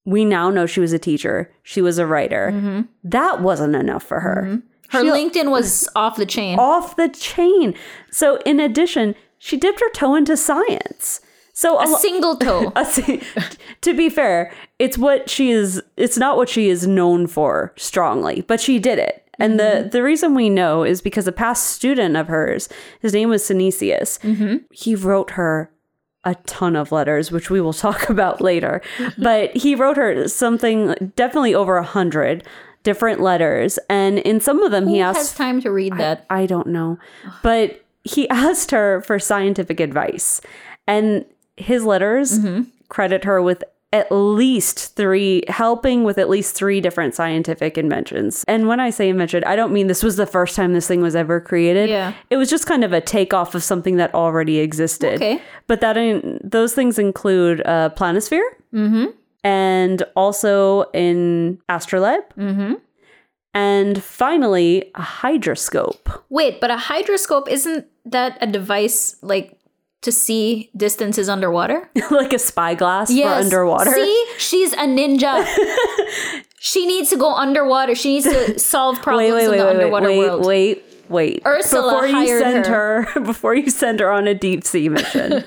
we 0.06 0.25
now 0.25 0.50
know 0.50 0.65
she 0.65 0.80
was 0.82 0.92
a 0.94 1.00
teacher. 1.00 1.50
She 1.63 1.82
was 1.82 1.98
a 2.00 2.06
writer. 2.08 2.51
Mm-hmm. 2.53 2.82
That 3.06 3.42
wasn't 3.42 3.75
enough 3.75 4.03
for 4.03 4.20
her. 4.22 4.62
Her 4.94 5.02
She- 5.02 5.10
LinkedIn 5.10 5.50
was 5.50 5.90
off 5.96 6.18
the 6.18 6.26
chain. 6.26 6.60
off 6.60 6.96
the 6.96 7.10
chain. 7.10 7.74
So, 8.12 8.38
in 8.46 8.60
addition, 8.60 9.16
she 9.40 9.58
dipped 9.58 9.80
her 9.80 9.90
toe 9.90 10.14
into 10.14 10.38
science. 10.38 11.20
So, 11.52 11.84
a 11.84 11.90
lo- 11.90 11.98
single 11.98 12.38
toe. 12.38 12.72
a 12.76 13.22
to 13.82 13.94
be 13.96 14.10
fair, 14.10 14.54
it's 14.78 14.98
what 14.98 15.32
she 15.32 15.50
is. 15.50 15.82
It's 15.98 16.18
not 16.18 16.38
what 16.38 16.48
she 16.48 16.70
is 16.70 16.86
known 16.86 17.26
for 17.26 17.74
strongly, 17.76 18.42
but 18.42 18.60
she 18.60 18.78
did 18.78 19.00
it. 19.00 19.28
And 19.40 19.60
the 19.60 19.64
mm-hmm. 19.64 19.90
the 19.90 20.04
reason 20.04 20.36
we 20.36 20.50
know 20.50 20.84
is 20.84 21.02
because 21.02 21.28
a 21.28 21.32
past 21.32 21.72
student 21.72 22.16
of 22.16 22.28
hers, 22.28 22.70
his 23.00 23.14
name 23.14 23.30
was 23.30 23.44
Synesius. 23.44 24.20
Mm-hmm. 24.20 24.58
He 24.72 24.96
wrote 24.96 25.32
her 25.32 25.72
a 26.24 26.36
ton 26.46 26.76
of 26.76 26.92
letters, 26.92 27.32
which 27.32 27.50
we 27.50 27.62
will 27.62 27.74
talk 27.88 28.10
about 28.10 28.42
later. 28.42 28.82
Mm-hmm. 28.98 29.24
But 29.24 29.56
he 29.58 29.74
wrote 29.74 29.98
her 29.98 30.28
something 30.28 31.12
definitely 31.16 31.56
over 31.56 31.78
a 31.78 31.84
hundred 31.84 32.44
different 32.84 33.22
letters, 33.22 33.80
and 33.90 34.20
in 34.20 34.40
some 34.40 34.62
of 34.62 34.72
them 34.72 34.88
he 34.88 35.02
asked 35.02 35.18
has 35.18 35.34
time 35.34 35.62
to 35.62 35.72
read 35.72 35.98
that? 35.98 36.25
I 36.30 36.46
don't 36.46 36.68
know. 36.68 37.00
But 37.42 37.84
he 38.04 38.30
asked 38.30 38.72
her 38.72 39.02
for 39.02 39.20
scientific 39.20 39.80
advice. 39.80 40.42
And 40.88 41.25
his 41.56 41.86
letters 41.86 42.40
mm-hmm. 42.40 42.63
credit 42.90 43.24
her 43.24 43.42
with 43.42 43.63
at 43.94 44.12
least 44.12 44.96
three, 44.96 45.44
helping 45.48 46.04
with 46.04 46.18
at 46.18 46.28
least 46.28 46.56
three 46.56 46.82
different 46.82 47.13
scientific 47.13 47.78
inventions. 47.78 48.44
And 48.48 48.68
when 48.68 48.80
I 48.80 48.90
say 48.90 49.08
invention, 49.08 49.44
I 49.44 49.56
don't 49.56 49.72
mean 49.72 49.86
this 49.86 50.02
was 50.02 50.16
the 50.16 50.25
first 50.25 50.56
time 50.56 50.74
this 50.74 50.88
thing 50.88 51.02
was 51.02 51.16
ever 51.16 51.40
created. 51.40 51.92
Yeah. 51.92 52.13
It 52.32 52.38
was 52.38 52.50
just 52.50 52.66
kind 52.66 52.84
of 52.84 52.92
a 52.92 53.00
takeoff 53.00 53.54
of 53.54 53.62
something 53.63 53.98
that 53.98 54.13
already 54.16 54.58
existed. 54.58 55.13
Okay. 55.13 55.40
But 55.68 55.82
that 55.82 55.96
in, 55.96 56.40
those 56.44 56.74
things 56.74 56.98
include 56.98 57.60
a 57.62 57.94
planisphere. 57.96 58.42
Mm-hmm. 58.74 59.06
And 59.44 60.04
also 60.16 60.84
in 60.94 61.60
astrolabe. 61.68 62.24
Mm-hmm. 62.38 62.74
And 63.54 64.04
finally, 64.04 64.92
a 64.96 65.02
hydroscope. 65.02 66.22
Wait, 66.30 66.60
but 66.60 66.72
a 66.72 66.78
hydroscope 66.78 67.48
isn't 67.48 67.86
that 68.06 68.38
a 68.42 68.48
device 68.48 69.18
like 69.22 69.60
to 70.02 70.12
see 70.12 70.70
distances 70.76 71.30
underwater? 71.30 71.90
like 72.12 72.34
a 72.34 72.40
spyglass 72.40 73.14
for 73.14 73.28
underwater. 73.28 73.92
See, 73.92 74.26
she's 74.38 74.74
a 74.74 74.88
ninja. 74.88 75.46
she 76.60 76.86
needs 76.86 77.10
to 77.12 77.18
go 77.18 77.34
underwater. 77.34 77.96
She 77.96 78.16
needs 78.16 78.26
to 78.26 78.60
solve 78.60 79.02
problems 79.02 79.34
wait, 79.34 79.34
wait, 79.34 79.44
in 79.46 79.52
wait, 79.52 79.58
the 79.58 79.66
wait, 79.66 79.70
underwater 79.70 80.08
wait, 80.08 80.18
world. 80.18 80.46
wait, 80.46 80.84
wait. 81.10 81.42
Ursula 81.46 82.02
before 82.02 82.08
you 82.08 82.28
send 82.40 82.66
her. 82.66 83.08
before 83.22 83.56
you 83.56 83.70
send 83.70 84.00
her 84.00 84.12
on 84.12 84.28
a 84.28 84.34
deep 84.34 84.64
sea 84.64 84.90
mission. 84.90 85.44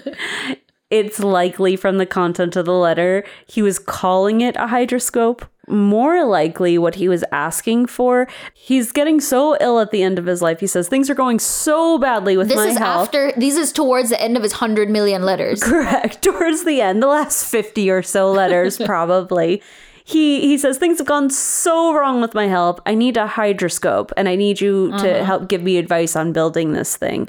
It's 0.90 1.18
likely 1.18 1.76
from 1.76 1.98
the 1.98 2.06
content 2.06 2.54
of 2.56 2.64
the 2.64 2.72
letter 2.72 3.24
he 3.46 3.62
was 3.62 3.78
calling 3.78 4.40
it 4.40 4.56
a 4.56 4.66
hydroscope. 4.66 5.42
More 5.68 6.24
likely, 6.24 6.78
what 6.78 6.94
he 6.94 7.08
was 7.08 7.24
asking 7.32 7.86
for, 7.86 8.28
he's 8.54 8.92
getting 8.92 9.20
so 9.20 9.56
ill 9.60 9.80
at 9.80 9.90
the 9.90 10.00
end 10.00 10.16
of 10.16 10.26
his 10.26 10.40
life. 10.40 10.60
He 10.60 10.68
says 10.68 10.86
things 10.86 11.10
are 11.10 11.14
going 11.14 11.40
so 11.40 11.98
badly 11.98 12.36
with 12.36 12.46
This 12.46 12.56
my 12.56 12.66
is 12.68 12.78
health. 12.78 13.08
after. 13.08 13.32
This 13.36 13.56
is 13.56 13.72
towards 13.72 14.10
the 14.10 14.22
end 14.22 14.36
of 14.36 14.44
his 14.44 14.52
hundred 14.52 14.88
million 14.88 15.24
letters. 15.24 15.60
Correct. 15.60 16.22
Towards 16.26 16.64
the 16.64 16.80
end, 16.80 17.02
the 17.02 17.08
last 17.08 17.50
50 17.50 17.90
or 17.90 18.02
so 18.04 18.30
letters, 18.30 18.78
probably. 18.84 19.60
He, 20.04 20.42
he 20.42 20.56
says 20.56 20.78
things 20.78 20.98
have 20.98 21.08
gone 21.08 21.30
so 21.30 21.92
wrong 21.92 22.20
with 22.20 22.32
my 22.32 22.46
health. 22.46 22.78
I 22.86 22.94
need 22.94 23.16
a 23.16 23.26
hydroscope 23.26 24.12
and 24.16 24.28
I 24.28 24.36
need 24.36 24.60
you 24.60 24.90
to 24.98 25.16
uh-huh. 25.16 25.24
help 25.24 25.48
give 25.48 25.64
me 25.64 25.78
advice 25.78 26.14
on 26.14 26.32
building 26.32 26.74
this 26.74 26.96
thing. 26.96 27.28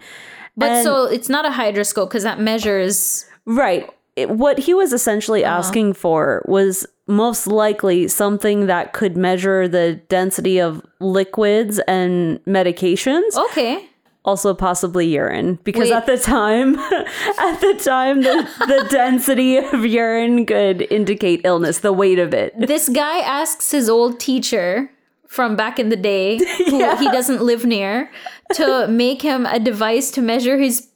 But 0.56 0.70
And- 0.70 0.84
so 0.84 1.06
it's 1.06 1.28
not 1.28 1.48
a 1.48 1.50
hydroscope 1.50 2.10
because 2.10 2.22
that 2.22 2.40
measures. 2.40 3.26
Right. 3.48 3.90
What 4.28 4.60
he 4.60 4.74
was 4.74 4.94
essentially 4.94 5.44
uh-huh. 5.44 5.58
asking 5.58 5.94
for 5.94 6.44
was 6.48 6.86
most 7.08 7.48
likely 7.48 8.08
something 8.08 8.68
that 8.68 8.94
could 8.94 9.16
measure 9.16 9.68
the 9.68 9.96
density 10.10 10.60
of 10.60 10.86
liquids 11.00 11.80
and 11.88 12.44
medications. 12.46 13.36
Okay. 13.50 13.88
also 14.26 14.54
possibly 14.54 15.08
urine 15.08 15.58
because 15.64 15.90
Wait. 15.90 15.94
at 15.94 16.06
the 16.06 16.18
time 16.18 16.76
at 17.40 17.62
the 17.62 17.80
time 17.82 18.24
the, 18.24 18.46
the 18.68 18.86
density 18.92 19.56
of 19.56 19.86
urine 19.86 20.46
could 20.46 20.82
indicate 20.92 21.40
illness 21.46 21.80
the 21.80 21.94
weight 21.94 22.20
of 22.20 22.34
it 22.34 22.52
This 22.60 22.90
guy 22.90 23.20
asks 23.20 23.72
his 23.72 23.88
old 23.88 24.20
teacher 24.20 24.92
from 25.28 25.56
back 25.56 25.78
in 25.78 25.90
the 25.90 25.96
day, 25.96 26.38
who 26.58 26.96
he 26.98 27.06
doesn't 27.12 27.42
live 27.42 27.66
near, 27.66 28.10
to 28.54 28.88
make 28.88 29.22
him 29.22 29.46
a 29.46 29.60
device 29.60 30.10
to 30.12 30.22
measure 30.22 30.58
his 30.58 30.88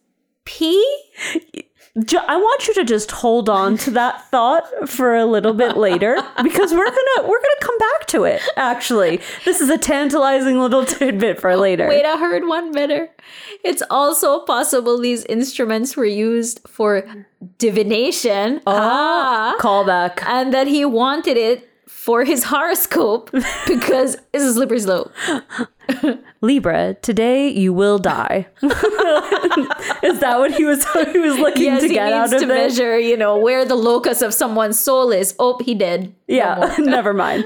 pee. 0.46 0.84
I 1.96 2.38
want 2.38 2.68
you 2.68 2.74
to 2.76 2.86
just 2.86 3.12
hold 3.12 3.50
on 3.50 3.78
to 3.80 3.92
that 3.92 4.30
thought 4.30 4.88
for 4.88 5.16
a 5.16 5.26
little 5.26 5.54
bit 5.54 5.76
later 5.76 6.16
because 6.42 6.72
we're 6.72 6.86
gonna 6.86 7.28
we're 7.28 7.42
gonna 7.42 7.62
come 7.62 7.78
back 7.78 8.08
to 8.08 8.24
it 8.24 8.42
actually 8.56 9.20
this 9.44 9.60
is 9.60 9.70
a 9.70 9.78
tantalizing 9.78 10.58
little 10.60 10.86
tidbit 10.86 11.42
for 11.42 11.56
later 11.58 11.90
Wait, 11.90 12.06
I 12.06 12.18
heard 12.18 12.48
one 12.48 12.72
better. 12.72 13.10
It's 13.64 13.84
also 13.90 14.40
possible 14.46 15.00
these 15.00 15.26
instruments 15.26 15.98
were 15.98 16.06
used 16.06 16.62
for 16.68 17.04
divination. 17.58 18.62
Ah. 18.66 19.56
callback 19.60 20.24
And 20.26 20.54
that 20.54 20.68
he 20.68 20.86
wanted 20.86 21.38
it 21.38 21.70
for 22.02 22.24
his 22.26 22.46
horoscope 22.46 23.30
because 23.68 24.18
it's 24.34 24.44
a 24.44 24.54
slippery 24.54 24.80
slope. 24.80 25.12
libra 26.42 26.96
today 27.02 27.50
you 27.50 27.72
will 27.74 28.00
die 28.00 28.48
is 28.64 30.20
that 30.24 30.36
what 30.40 30.52
he 30.54 30.64
was 30.66 30.84
he 31.12 31.20
was 31.20 31.38
looking 31.38 31.66
Yes, 31.66 31.82
to 31.82 31.90
get 31.90 32.12
out 32.14 32.30
to 32.30 32.36
of 32.38 32.42
this 32.42 32.48
measure, 32.48 32.98
you 32.98 33.18
know, 33.18 33.38
where 33.38 33.66
the 33.66 33.76
locus 33.76 34.22
of 34.22 34.34
someone's 34.34 34.80
soul 34.80 35.12
is. 35.12 35.36
Oh, 35.38 35.60
he 35.64 35.76
did. 35.76 36.16
yeah 36.28 36.76
never 36.80 37.14
mind 37.14 37.46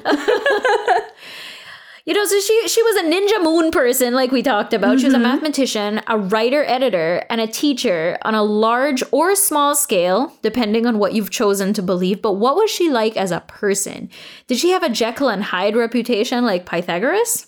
You 2.05 2.13
know, 2.13 2.23
so 2.25 2.39
she 2.39 2.67
she 2.67 2.83
was 2.83 2.97
a 2.97 3.05
ninja 3.05 3.43
moon 3.43 3.71
person, 3.71 4.13
like 4.13 4.31
we 4.31 4.43
talked 4.43 4.73
about. 4.73 4.99
She 4.99 5.05
was 5.05 5.15
a 5.15 5.17
mm-hmm. 5.17 5.23
mathematician, 5.23 6.01
a 6.07 6.19
writer, 6.19 6.63
editor, 6.65 7.25
and 7.31 7.41
a 7.41 7.47
teacher 7.47 8.19
on 8.21 8.35
a 8.35 8.43
large 8.43 9.01
or 9.11 9.35
small 9.35 9.75
scale, 9.75 10.31
depending 10.43 10.85
on 10.85 10.99
what 10.99 11.13
you've 11.13 11.31
chosen 11.31 11.73
to 11.73 11.81
believe. 11.81 12.21
But 12.21 12.33
what 12.33 12.55
was 12.57 12.69
she 12.69 12.91
like 12.91 13.17
as 13.17 13.31
a 13.31 13.39
person? 13.39 14.11
Did 14.45 14.59
she 14.59 14.69
have 14.69 14.83
a 14.83 14.89
Jekyll 14.89 15.29
and 15.29 15.45
Hyde 15.45 15.75
reputation 15.75 16.45
like 16.45 16.67
Pythagoras? 16.67 17.47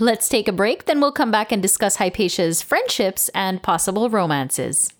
Let's 0.00 0.28
take 0.28 0.48
a 0.48 0.52
break, 0.52 0.86
then 0.86 1.00
we'll 1.00 1.12
come 1.12 1.30
back 1.30 1.52
and 1.52 1.62
discuss 1.62 1.96
Hypatia's 1.96 2.62
friendships 2.62 3.28
and 3.28 3.62
possible 3.62 4.10
romances. 4.10 4.92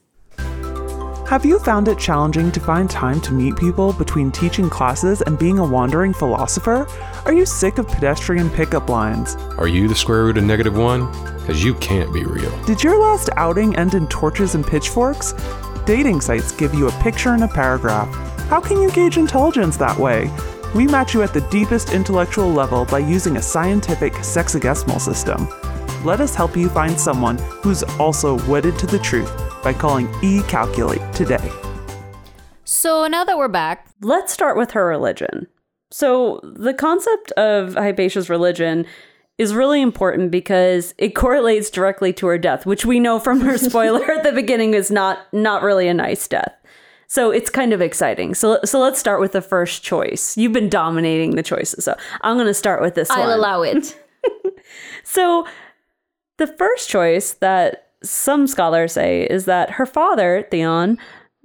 Have 1.28 1.46
you 1.46 1.58
found 1.58 1.88
it 1.88 1.98
challenging 1.98 2.52
to 2.52 2.60
find 2.60 2.88
time 2.88 3.18
to 3.22 3.32
meet 3.32 3.56
people 3.56 3.94
between 3.94 4.30
teaching 4.30 4.68
classes 4.68 5.22
and 5.22 5.38
being 5.38 5.58
a 5.58 5.64
wandering 5.64 6.12
philosopher? 6.12 6.86
Are 7.24 7.32
you 7.32 7.46
sick 7.46 7.78
of 7.78 7.88
pedestrian 7.88 8.50
pickup 8.50 8.90
lines? 8.90 9.34
Are 9.56 9.66
you 9.66 9.88
the 9.88 9.94
square 9.94 10.24
root 10.24 10.36
of 10.36 10.44
negative 10.44 10.76
one? 10.76 11.10
Because 11.40 11.64
you 11.64 11.76
can't 11.76 12.12
be 12.12 12.24
real. 12.24 12.54
Did 12.64 12.84
your 12.84 13.00
last 13.00 13.30
outing 13.38 13.74
end 13.76 13.94
in 13.94 14.06
torches 14.08 14.54
and 14.54 14.66
pitchforks? 14.66 15.32
Dating 15.86 16.20
sites 16.20 16.52
give 16.52 16.74
you 16.74 16.88
a 16.88 17.02
picture 17.02 17.32
and 17.32 17.44
a 17.44 17.48
paragraph. 17.48 18.14
How 18.50 18.60
can 18.60 18.82
you 18.82 18.90
gauge 18.90 19.16
intelligence 19.16 19.78
that 19.78 19.98
way? 19.98 20.30
We 20.74 20.86
match 20.86 21.14
you 21.14 21.22
at 21.22 21.32
the 21.32 21.48
deepest 21.48 21.94
intellectual 21.94 22.52
level 22.52 22.84
by 22.84 22.98
using 22.98 23.38
a 23.38 23.42
scientific 23.42 24.12
sexagesimal 24.12 25.00
system. 25.00 25.48
Let 26.04 26.20
us 26.20 26.34
help 26.34 26.54
you 26.54 26.68
find 26.68 27.00
someone 27.00 27.38
who's 27.38 27.82
also 27.98 28.46
wedded 28.46 28.78
to 28.80 28.86
the 28.86 28.98
truth 28.98 29.43
by 29.64 29.73
calling 29.73 30.06
eCalculate 30.23 31.12
today. 31.14 31.50
So 32.64 33.06
now 33.06 33.25
that 33.25 33.37
we're 33.37 33.49
back, 33.49 33.88
let's 34.02 34.33
start 34.33 34.56
with 34.56 34.73
her 34.73 34.87
religion. 34.87 35.47
So, 35.90 36.40
the 36.42 36.75
concept 36.75 37.30
of 37.33 37.75
Hypatia's 37.75 38.28
religion 38.28 38.85
is 39.38 39.54
really 39.54 39.80
important 39.80 40.30
because 40.30 40.92
it 40.99 41.11
correlates 41.14 41.71
directly 41.71 42.12
to 42.14 42.26
her 42.26 42.38
death, 42.38 42.66
which 42.66 42.85
we 42.85 42.99
know 42.99 43.18
from 43.21 43.40
her 43.40 43.59
spoiler 43.71 44.11
at 44.11 44.25
the 44.25 44.33
beginning 44.33 44.75
is 44.75 44.90
not 44.90 45.18
not 45.33 45.62
really 45.62 45.88
a 45.88 45.94
nice 45.94 46.26
death. 46.26 46.52
So 47.06 47.30
it's 47.30 47.50
kind 47.50 47.73
of 47.73 47.80
exciting. 47.80 48.35
So 48.35 48.59
so 48.64 48.80
let's 48.80 48.99
start 48.99 49.21
with 49.21 49.33
the 49.33 49.42
first 49.42 49.85
choice. 49.85 50.37
You've 50.37 50.52
been 50.52 50.68
dominating 50.68 51.37
the 51.37 51.42
choices, 51.42 51.85
so 51.85 51.97
I'm 52.23 52.37
going 52.37 52.49
to 52.49 52.54
start 52.54 52.80
with 52.83 52.97
this 52.97 53.09
one. 53.09 53.21
I'll 53.21 53.28
one. 53.28 53.38
allow 53.38 53.62
it. 53.62 53.97
So, 55.04 55.47
the 56.38 56.47
first 56.47 56.88
choice 56.88 57.35
that 57.35 57.83
some 58.04 58.46
scholars 58.46 58.92
say 58.92 59.25
is 59.25 59.44
that 59.46 59.73
her 59.73 59.87
father, 59.87 60.46
Theon, 60.50 60.99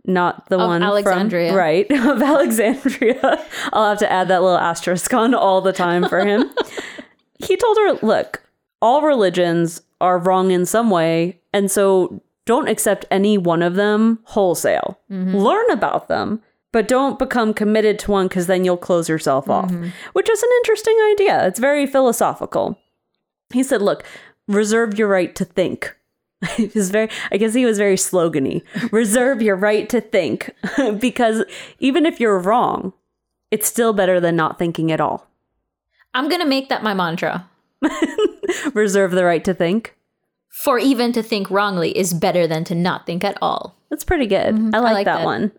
not 0.06 0.48
the 0.50 0.60
Of 0.60 0.68
one 0.68 0.84
Alexandria. 0.84 1.50
from 1.50 1.58
right 1.58 1.92
of 1.92 2.22
Alexandria. 2.22 3.20
I'll 3.74 3.89
have 3.89 4.00
to 4.00 4.12
add 4.12 4.28
that 4.28 4.42
little 4.42 4.58
asterisk 4.58 5.13
on 5.13 5.34
all 5.34 5.62
the 5.62 5.74
time 5.74 6.08
for 6.08 6.25
him. 6.25 6.50
he 7.39 7.56
told 7.58 7.78
her, 7.78 7.94
"Look, 8.06 8.44
all 8.82 9.01
religions 9.01 9.82
are 10.01 10.18
wrong 10.18 10.51
in 10.51 10.66
some 10.66 10.89
way, 10.89 11.42
and 11.54 11.70
so 11.70 12.22
don't 12.46 12.70
accept 12.70 13.06
any 13.12 13.38
one 13.38 13.62
of 13.62 13.75
them 13.75 14.20
wholesale. 14.24 15.00
Mm-hmm. 15.12 15.36
Learn 15.36 15.70
about 15.72 16.08
them." 16.08 16.42
But 16.72 16.88
don't 16.88 17.18
become 17.18 17.56
committed 17.56 17.98
to 18.00 18.12
one 18.12 18.28
because 18.28 18.46
then 18.46 18.63
you'll 18.63 18.78
close 18.78 19.10
yourself 19.10 19.50
off, 19.50 19.72
mm-hmm. 19.72 19.89
which 20.13 20.30
is 20.30 20.44
an 20.44 20.50
interesting 20.58 20.96
idea. 21.12 21.48
It's 21.48 21.58
very 21.58 21.88
philosophical 21.88 22.78
he 23.54 23.63
said, 23.63 23.82
"Look, 23.82 24.04
reserve 24.48 24.98
your 24.98 25.08
right 25.08 25.36
to 25.36 25.46
think." 25.46 25.96
he 26.55 26.67
was 26.74 26.89
very, 26.89 27.10
I 27.31 27.38
guess 27.38 27.53
he 27.53 27.65
was 27.65 27.77
very 27.77 27.96
slogany. 27.96 28.63
reserve 28.91 29.41
your 29.41 29.55
right 29.55 29.89
to 29.89 30.01
think, 30.01 30.51
because 31.00 31.43
even 31.79 32.05
if 32.05 32.19
you're 32.19 32.39
wrong, 32.39 32.93
it's 33.51 33.67
still 33.67 33.93
better 33.93 34.19
than 34.19 34.36
not 34.36 34.60
thinking 34.60 34.91
at 34.91 35.01
all. 35.01 35.27
I'm 36.13 36.29
going 36.29 36.41
to 36.41 36.48
make 36.48 36.69
that 36.69 36.84
my 36.84 36.93
mantra. 36.93 37.48
Reserve 38.74 39.12
the 39.12 39.24
right 39.24 39.43
to 39.43 39.53
think. 39.53 39.96
For 40.63 40.79
even 40.79 41.13
to 41.13 41.24
think 41.24 41.50
wrongly 41.50 41.98
is 41.98 42.13
better 42.13 42.48
than 42.48 42.63
to 42.65 42.75
not 42.75 43.05
think 43.05 43.24
at 43.24 43.38
all. 43.41 43.75
That's 43.89 44.03
pretty 44.03 44.27
good. 44.27 44.55
Mm-hmm. 44.55 44.75
I 44.75 44.79
like, 44.79 44.93
like 44.93 45.05
that, 45.05 45.17
that. 45.17 45.25
one. 45.25 45.51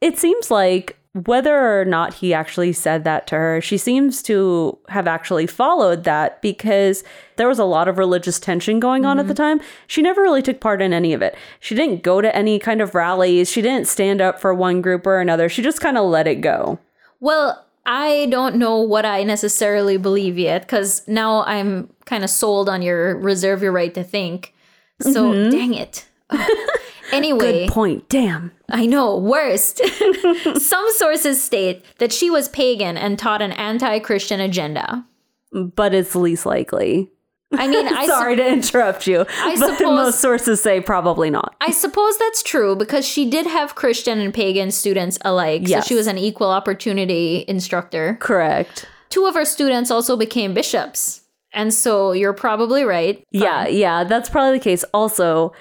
it 0.00 0.18
seems 0.18 0.50
like 0.50 0.97
whether 1.26 1.80
or 1.80 1.84
not 1.84 2.14
he 2.14 2.34
actually 2.34 2.72
said 2.72 3.04
that 3.04 3.26
to 3.28 3.34
her, 3.34 3.60
she 3.60 3.78
seems 3.78 4.22
to 4.22 4.78
have 4.88 5.06
actually 5.06 5.46
followed 5.46 6.04
that 6.04 6.40
because 6.42 7.02
there 7.36 7.48
was 7.48 7.58
a 7.58 7.64
lot 7.64 7.88
of 7.88 7.98
religious 7.98 8.38
tension 8.38 8.78
going 8.80 9.04
on 9.04 9.18
at 9.18 9.26
the 9.26 9.34
mm-hmm. 9.34 9.58
time. 9.58 9.68
She 9.86 10.02
never 10.02 10.22
really 10.22 10.42
took 10.42 10.60
part 10.60 10.82
in 10.82 10.92
any 10.92 11.12
of 11.12 11.22
it. 11.22 11.36
She 11.60 11.74
didn't 11.74 12.02
go 12.02 12.20
to 12.20 12.34
any 12.34 12.58
kind 12.58 12.80
of 12.80 12.94
rallies. 12.94 13.50
She 13.50 13.62
didn't 13.62 13.88
stand 13.88 14.20
up 14.20 14.40
for 14.40 14.52
one 14.52 14.82
group 14.82 15.06
or 15.06 15.20
another. 15.20 15.48
She 15.48 15.62
just 15.62 15.80
kind 15.80 15.96
of 15.96 16.06
let 16.06 16.26
it 16.26 16.36
go. 16.36 16.78
Well, 17.20 17.64
I 17.86 18.26
don't 18.30 18.56
know 18.56 18.80
what 18.80 19.06
I 19.06 19.24
necessarily 19.24 19.96
believe 19.96 20.38
yet 20.38 20.62
because 20.62 21.06
now 21.08 21.42
I'm 21.44 21.88
kind 22.04 22.22
of 22.22 22.30
sold 22.30 22.68
on 22.68 22.82
your 22.82 23.16
reserve 23.16 23.62
your 23.62 23.72
right 23.72 23.94
to 23.94 24.04
think. 24.04 24.54
So 25.00 25.32
mm-hmm. 25.32 25.50
dang 25.50 25.74
it. 25.74 26.06
anyway, 27.12 27.66
Good 27.66 27.70
point. 27.70 28.08
Damn. 28.08 28.52
I 28.68 28.86
know, 28.86 29.16
worst. 29.16 29.80
Some 30.56 30.86
sources 30.92 31.42
state 31.42 31.84
that 31.98 32.12
she 32.12 32.30
was 32.30 32.48
pagan 32.48 32.96
and 32.96 33.18
taught 33.18 33.42
an 33.42 33.52
anti 33.52 33.98
Christian 34.00 34.40
agenda. 34.40 35.06
But 35.52 35.94
it's 35.94 36.14
least 36.14 36.44
likely. 36.46 37.10
I 37.52 37.66
mean, 37.66 37.88
I, 37.92 38.06
Sorry 38.06 38.36
to 38.36 38.46
interrupt 38.46 39.06
you. 39.06 39.24
I 39.42 39.54
suppose- 39.54 39.80
most 39.80 40.20
sources 40.20 40.62
say 40.62 40.80
probably 40.80 41.30
not. 41.30 41.56
I 41.60 41.70
suppose 41.70 42.18
that's 42.18 42.42
true 42.42 42.76
because 42.76 43.06
she 43.06 43.28
did 43.28 43.46
have 43.46 43.74
Christian 43.74 44.18
and 44.20 44.34
pagan 44.34 44.70
students 44.70 45.18
alike. 45.22 45.62
Yes. 45.64 45.84
So 45.84 45.88
she 45.88 45.94
was 45.94 46.06
an 46.06 46.18
equal 46.18 46.50
opportunity 46.50 47.44
instructor. 47.48 48.18
Correct. 48.20 48.86
Two 49.08 49.24
of 49.26 49.34
her 49.34 49.46
students 49.46 49.90
also 49.90 50.16
became 50.16 50.52
bishops. 50.52 51.22
And 51.54 51.72
so 51.72 52.12
you're 52.12 52.34
probably 52.34 52.84
right. 52.84 53.24
Yeah, 53.30 53.66
yeah, 53.66 54.04
that's 54.04 54.28
probably 54.28 54.58
the 54.58 54.64
case. 54.64 54.84
Also, 54.92 55.54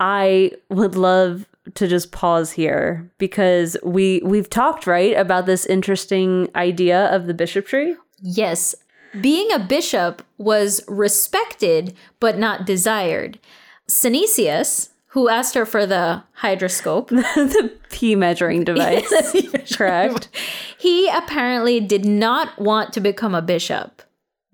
I 0.00 0.52
would 0.68 0.96
love 0.96 1.46
to 1.74 1.86
just 1.86 2.12
pause 2.12 2.52
here 2.52 3.10
because 3.18 3.76
we 3.84 4.20
we've 4.24 4.50
talked 4.50 4.86
right 4.86 5.16
about 5.16 5.46
this 5.46 5.64
interesting 5.66 6.48
idea 6.56 7.06
of 7.14 7.26
the 7.26 7.34
bishopry. 7.34 7.96
Yes. 8.20 8.74
Being 9.20 9.52
a 9.52 9.58
bishop 9.58 10.22
was 10.38 10.82
respected 10.88 11.94
but 12.18 12.38
not 12.38 12.66
desired. 12.66 13.38
Synesius, 13.88 14.88
who 15.08 15.28
asked 15.28 15.54
her 15.54 15.66
for 15.66 15.84
the 15.86 16.24
hydroscope, 16.40 17.08
the 17.08 17.72
p 17.90 18.14
measuring 18.16 18.64
device. 18.64 19.12
Correct. 19.76 20.28
he 20.78 21.08
apparently 21.08 21.78
did 21.78 22.04
not 22.04 22.58
want 22.58 22.92
to 22.94 23.00
become 23.00 23.34
a 23.34 23.42
bishop. 23.42 24.02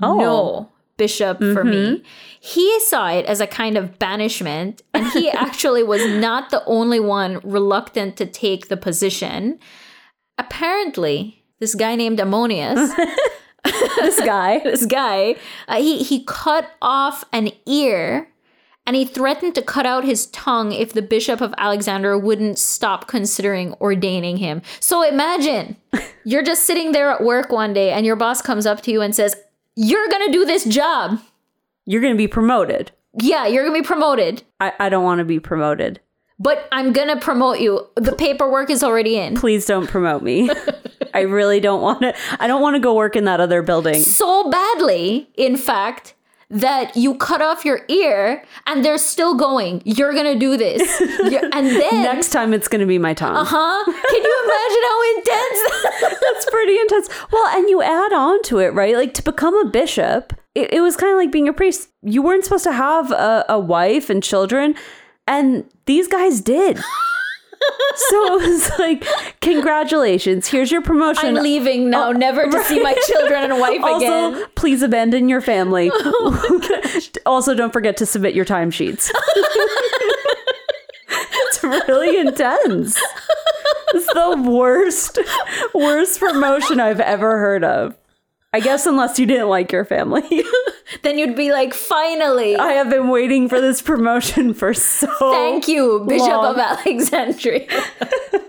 Oh. 0.03 0.19
No 0.19 0.73
bishop 0.99 1.39
for 1.39 1.65
me. 1.65 2.03
He 2.39 2.79
saw 2.81 3.09
it 3.09 3.25
as 3.25 3.41
a 3.41 3.47
kind 3.47 3.79
of 3.79 3.99
banishment, 3.99 4.83
and 4.93 5.07
he 5.09 5.31
actually 5.31 5.83
was 5.83 6.07
not 6.07 6.51
the 6.51 6.63
only 6.67 7.01
one 7.01 7.41
reluctant 7.43 8.19
to 8.19 8.27
take 8.27 8.69
the 8.69 8.77
position. 8.77 9.59
Apparently, 10.37 11.43
this 11.59 11.75
guy 11.75 11.95
named 11.97 12.21
Ammonius 12.21 12.93
This 13.65 14.21
guy. 14.21 14.59
this 14.65 14.87
guy, 14.87 15.37
uh, 15.67 15.77
he 15.77 16.03
he 16.03 16.25
cut 16.25 16.71
off 16.81 17.25
an 17.33 17.51
ear 17.67 18.29
and 18.87 18.97
he 18.97 19.05
threatened 19.05 19.55
to 19.55 19.63
cut 19.63 19.85
out 19.85 20.05
his 20.05 20.27
tongue 20.27 20.73
if 20.73 20.93
the 20.93 21.03
bishop 21.03 21.41
of 21.41 21.55
Alexandria 21.59 22.17
wouldn't 22.17 22.59
stop 22.59 23.07
considering 23.07 23.75
ordaining 23.81 24.39
him. 24.39 24.63
So 24.81 25.03
imagine 25.03 25.77
you're 26.25 26.43
just 26.43 26.65
sitting 26.65 26.93
there 26.93 27.11
at 27.11 27.23
work 27.23 27.53
one 27.53 27.75
day 27.75 27.91
and 27.91 28.07
your 28.07 28.17
boss 28.17 28.41
comes 28.41 28.65
up 28.65 28.81
to 28.83 28.91
you 28.91 29.03
and 29.03 29.15
says, 29.15 29.37
"You're 29.81 30.09
going 30.09 30.27
to 30.27 30.33
do 30.33 30.45
this 30.45 30.65
job." 30.65 31.21
You're 31.87 32.03
going 32.03 32.13
to 32.13 32.19
be 32.19 32.29
promoted. 32.29 32.91
Yeah, 33.19 33.47
you're 33.47 33.65
going 33.65 33.75
to 33.75 33.83
be 33.83 33.87
promoted. 33.87 34.43
I, 34.61 34.73
I 34.79 34.89
don't 34.91 35.05
want 35.05 35.21
to 35.21 35.25
be 35.25 35.41
promoted. 35.41 36.01
But 36.39 36.69
I'm 36.71 36.93
going 36.93 37.09
to 37.09 37.17
promote 37.17 37.61
you. 37.61 37.87
The 37.97 38.15
paperwork 38.15 38.69
is 38.69 38.85
already 38.85 39.17
in. 39.17 39.37
Please 39.37 39.65
don't 39.65 39.87
promote 39.89 40.23
me. 40.23 40.51
I 41.15 41.21
really 41.21 41.61
don't 41.61 41.81
want 41.81 42.03
to. 42.03 42.15
I 42.39 42.47
don't 42.47 42.61
want 42.61 42.75
to 42.77 42.81
go 42.81 42.95
work 42.95 43.17
in 43.17 43.25
that 43.25 43.41
other 43.41 43.63
building. 43.63 44.03
So 44.03 44.51
badly, 44.51 45.31
in 45.35 45.57
fact, 45.57 46.15
that 46.51 46.97
you 46.97 47.15
cut 47.17 47.43
off 47.43 47.65
your 47.65 47.81
ear 47.89 48.43
and 48.67 48.85
they're 48.85 48.97
still 48.99 49.35
going. 49.35 49.83
You're 49.85 50.13
to 50.33 50.39
do 50.39 50.57
this. 50.57 51.01
You're- 51.01 51.49
and 51.53 51.67
then 51.67 52.03
Next 52.03 52.31
time 52.31 52.55
it's 52.55 52.69
to 52.81 52.87
be 52.87 52.99
my 52.99 53.13
tongue. 53.15 53.37
Uh 53.37 53.45
huh? 53.45 53.85
Can 53.85 54.23
you 54.25 54.37
imagine 54.45 54.83
how 54.89 55.17
intense? 55.17 56.19
That's 56.33 56.51
pretty 56.51 56.79
intense. 56.79 57.09
Well, 57.31 57.47
and 57.57 57.69
you 57.69 57.83
add 57.83 58.13
on 58.13 58.43
to 58.45 58.59
it, 58.61 58.69
right? 58.73 58.97
Like 58.97 59.15
to 59.15 59.23
become 59.23 59.55
a 59.59 59.69
bishop, 59.69 60.33
it, 60.55 60.73
it 60.73 60.81
was 60.81 60.97
kind 60.97 61.13
of 61.13 61.19
like 61.19 61.31
being 61.33 61.49
a 61.49 61.53
priest. 61.53 61.89
You 62.03 62.23
weren't 62.23 62.45
supposed 62.45 62.65
to 62.65 62.73
have 62.73 63.13
a, 63.13 63.45
a 63.51 63.59
wife 63.59 64.09
and 64.09 64.23
children, 64.23 64.75
and 65.27 65.65
these 65.87 66.09
guys 66.09 66.41
did. 66.41 66.79
So 67.97 68.41
it 68.41 68.49
was 68.49 68.71
like, 68.79 69.05
congratulations. 69.41 70.47
Here's 70.49 70.71
your 70.71 70.83
promotion. 70.83 71.37
I'm 71.37 71.43
leaving 71.43 71.91
now, 71.91 72.09
oh, 72.09 72.13
never 72.13 72.45
to 72.51 72.65
see 72.65 72.83
my 72.83 72.95
children 73.07 73.45
and 73.45 73.61
wife 73.61 73.83
also, 73.83 74.33
again. 74.35 74.47
please 74.55 74.83
abandon 74.83 75.29
your 75.29 75.41
family. 75.41 75.91
Oh 75.93 76.61
also, 77.27 77.55
don't 77.55 77.73
forget 77.73 77.97
to 77.99 78.07
submit 78.07 78.35
your 78.35 78.45
timesheets. 78.45 79.11
it's 81.09 81.63
really 81.63 82.19
intense. 82.19 83.01
It's 83.95 84.07
the 84.13 84.45
worst, 84.49 85.19
worst 85.75 86.21
promotion 86.21 86.81
I've 86.81 87.01
ever 87.01 87.39
heard 87.39 87.65
of. 87.65 87.97
I 88.53 88.61
guess 88.61 88.87
unless 88.87 89.19
you 89.19 89.27
didn't 89.27 89.49
like 89.49 89.73
your 89.73 89.85
family. 89.85 90.43
Then 91.03 91.19
you'd 91.19 91.37
be 91.37 91.53
like, 91.53 91.75
finally, 91.75 92.57
I 92.57 92.73
have 92.73 92.89
been 92.89 93.09
waiting 93.09 93.47
for 93.47 93.61
this 93.61 93.83
promotion 93.83 94.55
for 94.55 94.73
so 94.73 95.07
thank 95.19 95.69
you, 95.69 96.03
Bishop 96.09 96.29
long. 96.29 96.55
of 96.55 96.59
Alexandria. 96.59 97.69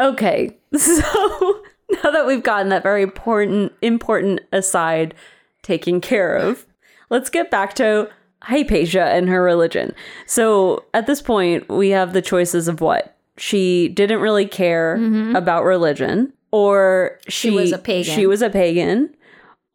Okay, 0.00 0.56
so 0.74 1.62
now 2.02 2.10
that 2.10 2.26
we've 2.26 2.42
gotten 2.42 2.70
that 2.70 2.82
very 2.82 3.02
important 3.02 3.72
important 3.82 4.40
aside 4.50 5.14
taken 5.62 6.00
care 6.00 6.34
of, 6.34 6.66
let's 7.10 7.28
get 7.28 7.50
back 7.50 7.74
to 7.74 8.08
Hypatia 8.42 9.04
and 9.04 9.28
her 9.28 9.42
religion. 9.42 9.94
So 10.26 10.86
at 10.94 11.06
this 11.06 11.20
point, 11.20 11.68
we 11.68 11.90
have 11.90 12.14
the 12.14 12.22
choices 12.22 12.66
of 12.66 12.80
what 12.80 13.14
she 13.36 13.88
didn't 13.88 14.20
really 14.20 14.46
care 14.46 14.96
mm-hmm. 14.98 15.36
about 15.36 15.64
religion, 15.64 16.32
or 16.50 17.18
she, 17.28 17.50
was 17.50 17.72
a 17.72 17.78
pagan. 17.78 18.14
She 18.14 18.26
was 18.26 18.40
a 18.40 18.48
pagan. 18.48 19.14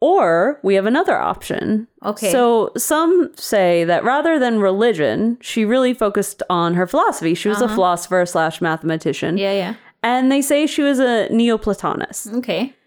Or 0.00 0.60
we 0.62 0.74
have 0.74 0.84
another 0.86 1.16
option. 1.16 1.88
Okay. 2.04 2.30
So 2.30 2.70
some 2.76 3.30
say 3.36 3.84
that 3.84 4.04
rather 4.04 4.38
than 4.38 4.60
religion, 4.60 5.38
she 5.40 5.64
really 5.64 5.94
focused 5.94 6.42
on 6.50 6.74
her 6.74 6.86
philosophy. 6.86 7.34
She 7.34 7.48
was 7.48 7.62
a 7.62 7.68
philosopher 7.68 8.26
slash 8.26 8.60
mathematician 8.60 9.38
yeah, 9.38 9.52
yeah. 9.52 9.74
and 10.02 10.30
they 10.30 10.42
say 10.42 10.66
she 10.66 10.82
was 10.82 10.98
a 10.98 11.28
Neoplatonist. 11.30 12.34
Okay. 12.38 12.74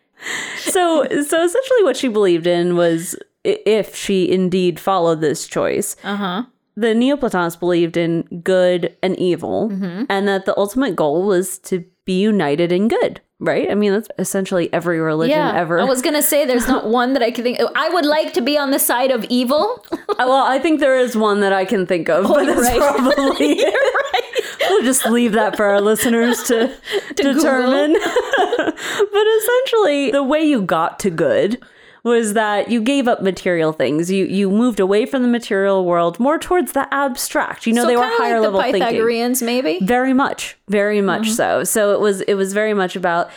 So, 0.57 1.05
so 1.07 1.43
essentially, 1.43 1.83
what 1.83 1.95
she 1.95 2.09
believed 2.09 2.45
in 2.45 2.75
was, 2.75 3.15
if 3.45 3.95
she 3.95 4.29
indeed 4.29 4.77
followed 4.79 5.21
this 5.21 5.47
choice, 5.47 5.95
Uh 6.03 6.15
huh. 6.17 6.43
the 6.75 6.93
Neoplatonists 6.93 7.55
believed 7.57 7.95
in 7.95 8.23
good 8.43 8.95
and 9.01 9.17
evil, 9.17 9.69
and 10.09 10.27
that 10.27 10.45
the 10.45 10.57
ultimate 10.57 10.97
goal 10.97 11.23
was 11.23 11.57
to 11.59 11.85
be 12.03 12.19
united 12.19 12.73
in 12.73 12.89
good. 12.89 13.21
Right? 13.39 13.69
I 13.71 13.75
mean, 13.75 13.93
that's 13.93 14.09
essentially 14.17 14.71
every 14.73 14.99
religion 14.99 15.37
Yeah, 15.37 15.55
ever. 15.55 15.79
I 15.79 15.83
was 15.85 16.01
gonna 16.01 16.21
say 16.21 16.45
there's 16.45 16.67
not 16.67 16.87
one 16.99 17.13
that 17.13 17.23
I 17.23 17.31
can 17.31 17.43
think. 17.43 17.59
I 17.75 17.89
would 17.89 18.05
like 18.05 18.33
to 18.33 18.41
be 18.41 18.57
on 18.57 18.71
the 18.71 18.79
side 18.79 19.11
of 19.11 19.23
evil. 19.29 19.83
well, 20.17 20.43
I 20.45 20.59
think 20.59 20.79
there 20.79 20.97
is 20.97 21.15
one 21.15 21.39
that 21.41 21.53
I 21.53 21.65
can 21.65 21.85
think 21.85 22.09
of, 22.09 22.23
but 22.27 22.37
oh, 22.37 22.41
you're 22.41 22.53
it's 22.57 22.61
right. 22.61 22.77
probably 22.79 23.63
we'll 24.69 24.83
just 24.83 25.05
leave 25.05 25.31
that 25.33 25.55
for 25.55 25.65
our 25.65 25.81
listeners 25.81 26.43
to, 26.43 26.75
determine. 27.15 27.93
but 27.93 29.27
essentially, 29.37 30.11
the 30.11 30.23
way 30.23 30.43
you 30.43 30.61
got 30.61 30.99
to 30.99 31.09
good 31.09 31.61
was 32.03 32.33
that 32.33 32.69
you 32.69 32.81
gave 32.81 33.07
up 33.07 33.21
material 33.21 33.73
things. 33.73 34.11
You 34.11 34.25
you 34.25 34.49
moved 34.49 34.79
away 34.79 35.05
from 35.05 35.21
the 35.21 35.27
material 35.27 35.85
world 35.85 36.19
more 36.19 36.37
towards 36.37 36.71
the 36.71 36.91
abstract. 36.93 37.67
You 37.67 37.73
know, 37.73 37.83
so 37.83 37.87
they 37.87 37.97
were 37.97 38.03
higher 38.03 38.39
like 38.39 38.43
level 38.43 38.59
the 38.59 38.63
thinking. 38.71 38.81
Pythagoreans, 38.81 39.41
maybe. 39.41 39.79
Very 39.81 40.13
much, 40.13 40.57
very 40.67 41.01
much 41.01 41.23
mm-hmm. 41.23 41.33
so. 41.33 41.63
So 41.63 41.93
it 41.93 41.99
was 41.99 42.21
it 42.21 42.35
was 42.35 42.53
very 42.53 42.73
much 42.73 42.95
about 42.95 43.29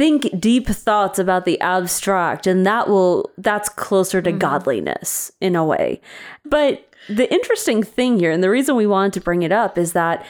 think 0.00 0.40
deep 0.40 0.66
thoughts 0.66 1.18
about 1.18 1.44
the 1.44 1.60
abstract 1.60 2.46
and 2.46 2.64
that 2.64 2.88
will 2.88 3.30
that's 3.36 3.68
closer 3.68 4.22
to 4.22 4.30
mm-hmm. 4.30 4.38
godliness 4.38 5.30
in 5.40 5.54
a 5.54 5.64
way. 5.64 6.00
But 6.44 6.86
the 7.08 7.30
interesting 7.32 7.82
thing 7.82 8.18
here 8.18 8.30
and 8.30 8.42
the 8.42 8.50
reason 8.50 8.76
we 8.76 8.86
wanted 8.86 9.12
to 9.14 9.20
bring 9.20 9.42
it 9.42 9.52
up 9.52 9.76
is 9.76 9.92
that 9.92 10.24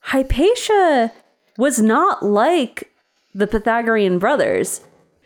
Hypatia 0.00 1.12
was 1.58 1.80
not 1.80 2.22
like 2.22 2.90
the 3.34 3.46
Pythagorean 3.46 4.18
brothers. 4.18 4.80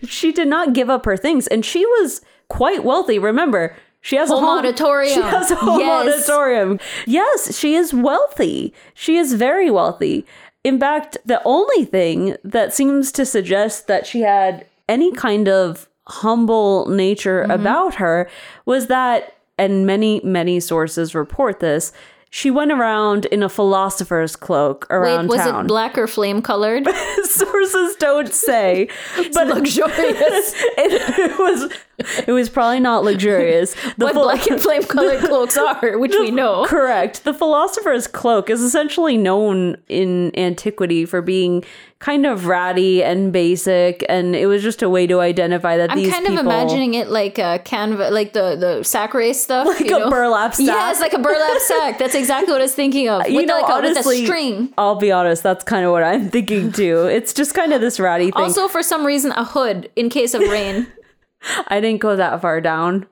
She 0.08 0.32
did 0.32 0.48
not 0.48 0.72
give 0.72 0.90
up 0.90 1.04
her 1.04 1.16
things 1.16 1.46
and 1.46 1.64
she 1.64 1.84
was 1.86 2.20
quite 2.48 2.84
wealthy. 2.84 3.18
Remember, 3.18 3.74
she 4.00 4.16
has 4.16 4.30
a 4.30 4.34
auditorium. 4.34 5.14
She 5.14 5.20
has 5.22 5.50
a 5.50 5.54
Yes. 5.54 6.14
auditorium. 6.28 6.78
Yes, 7.06 7.56
she 7.56 7.74
is 7.74 7.94
wealthy. 7.94 8.74
She 8.94 9.16
is 9.16 9.32
very 9.34 9.70
wealthy. 9.70 10.26
In 10.62 10.78
fact, 10.78 11.16
the 11.24 11.40
only 11.44 11.84
thing 11.84 12.36
that 12.44 12.72
seems 12.74 13.12
to 13.12 13.24
suggest 13.26 13.86
that 13.86 14.06
she 14.06 14.20
had 14.22 14.66
any 14.88 15.12
kind 15.12 15.48
of 15.48 15.88
humble 16.06 16.86
nature 16.88 17.42
Mm-hmm. 17.42 17.50
about 17.50 17.94
her 17.96 18.28
was 18.66 18.86
that, 18.88 19.34
and 19.56 19.86
many, 19.86 20.20
many 20.22 20.60
sources 20.60 21.14
report 21.14 21.60
this, 21.60 21.92
she 22.34 22.50
went 22.50 22.72
around 22.72 23.26
in 23.26 23.44
a 23.44 23.48
philosopher's 23.48 24.34
cloak 24.34 24.88
around 24.90 25.28
Wait, 25.28 25.38
was 25.38 25.46
town. 25.46 25.66
it 25.66 25.68
black 25.68 25.96
or 25.96 26.08
flame 26.08 26.42
colored? 26.42 26.84
sources 27.22 27.94
don't 28.00 28.34
say, 28.34 28.88
but 29.32 29.46
luxurious. 29.46 29.94
it, 30.76 31.16
it 31.16 31.38
was 31.38 31.72
it 31.98 32.32
was 32.32 32.48
probably 32.48 32.80
not 32.80 33.04
luxurious. 33.04 33.74
The 33.96 34.06
what 34.06 34.14
phil- 34.14 34.22
black 34.24 34.46
and 34.48 34.60
flame 34.60 34.82
colored 34.82 35.20
cloaks 35.24 35.56
are, 35.56 35.98
which 35.98 36.12
we 36.18 36.30
know. 36.32 36.64
Correct. 36.66 37.24
The 37.24 37.34
philosopher's 37.34 38.06
cloak 38.06 38.50
is 38.50 38.60
essentially 38.60 39.16
known 39.16 39.76
in 39.88 40.36
antiquity 40.36 41.04
for 41.04 41.22
being 41.22 41.64
kind 42.00 42.26
of 42.26 42.46
ratty 42.46 43.02
and 43.02 43.32
basic, 43.32 44.04
and 44.08 44.34
it 44.34 44.46
was 44.46 44.62
just 44.62 44.82
a 44.82 44.88
way 44.90 45.06
to 45.06 45.20
identify 45.20 45.76
that 45.76 45.90
I'm 45.92 45.98
these 45.98 46.12
kind 46.12 46.26
people 46.26 46.40
of 46.40 46.46
imagining 46.46 46.94
it 46.94 47.08
like 47.08 47.38
a 47.38 47.60
canvas, 47.64 48.10
like 48.12 48.32
the 48.32 48.56
the 48.56 48.82
sack 48.82 49.14
race 49.14 49.40
stuff, 49.42 49.66
like 49.66 49.80
you 49.88 49.96
a 49.96 50.00
know? 50.00 50.10
burlap 50.10 50.54
sack. 50.54 50.66
Yes, 50.66 51.00
like 51.00 51.12
a 51.14 51.18
burlap 51.18 51.60
sack. 51.60 51.98
That's 51.98 52.14
exactly 52.14 52.52
what 52.52 52.60
I 52.60 52.64
was 52.64 52.74
thinking 52.74 53.08
of. 53.08 53.22
With 53.22 53.32
you 53.32 53.46
know, 53.46 53.60
like 53.60 53.70
a, 53.70 53.74
honestly, 53.74 54.16
with 54.16 54.24
a 54.24 54.26
string. 54.26 54.74
I'll 54.76 54.96
be 54.96 55.12
honest, 55.12 55.42
that's 55.42 55.64
kind 55.64 55.84
of 55.86 55.92
what 55.92 56.02
I'm 56.02 56.28
thinking 56.30 56.72
too. 56.72 57.06
It's 57.06 57.32
just 57.32 57.54
kind 57.54 57.72
of 57.72 57.80
this 57.80 58.00
ratty 58.00 58.26
thing. 58.26 58.34
Also, 58.34 58.68
for 58.68 58.82
some 58.82 59.06
reason, 59.06 59.30
a 59.32 59.44
hood 59.44 59.88
in 59.96 60.10
case 60.10 60.34
of 60.34 60.42
rain. 60.42 60.86
I 61.68 61.80
didn't 61.80 62.00
go 62.00 62.16
that 62.16 62.40
far 62.40 62.60
down. 62.60 63.06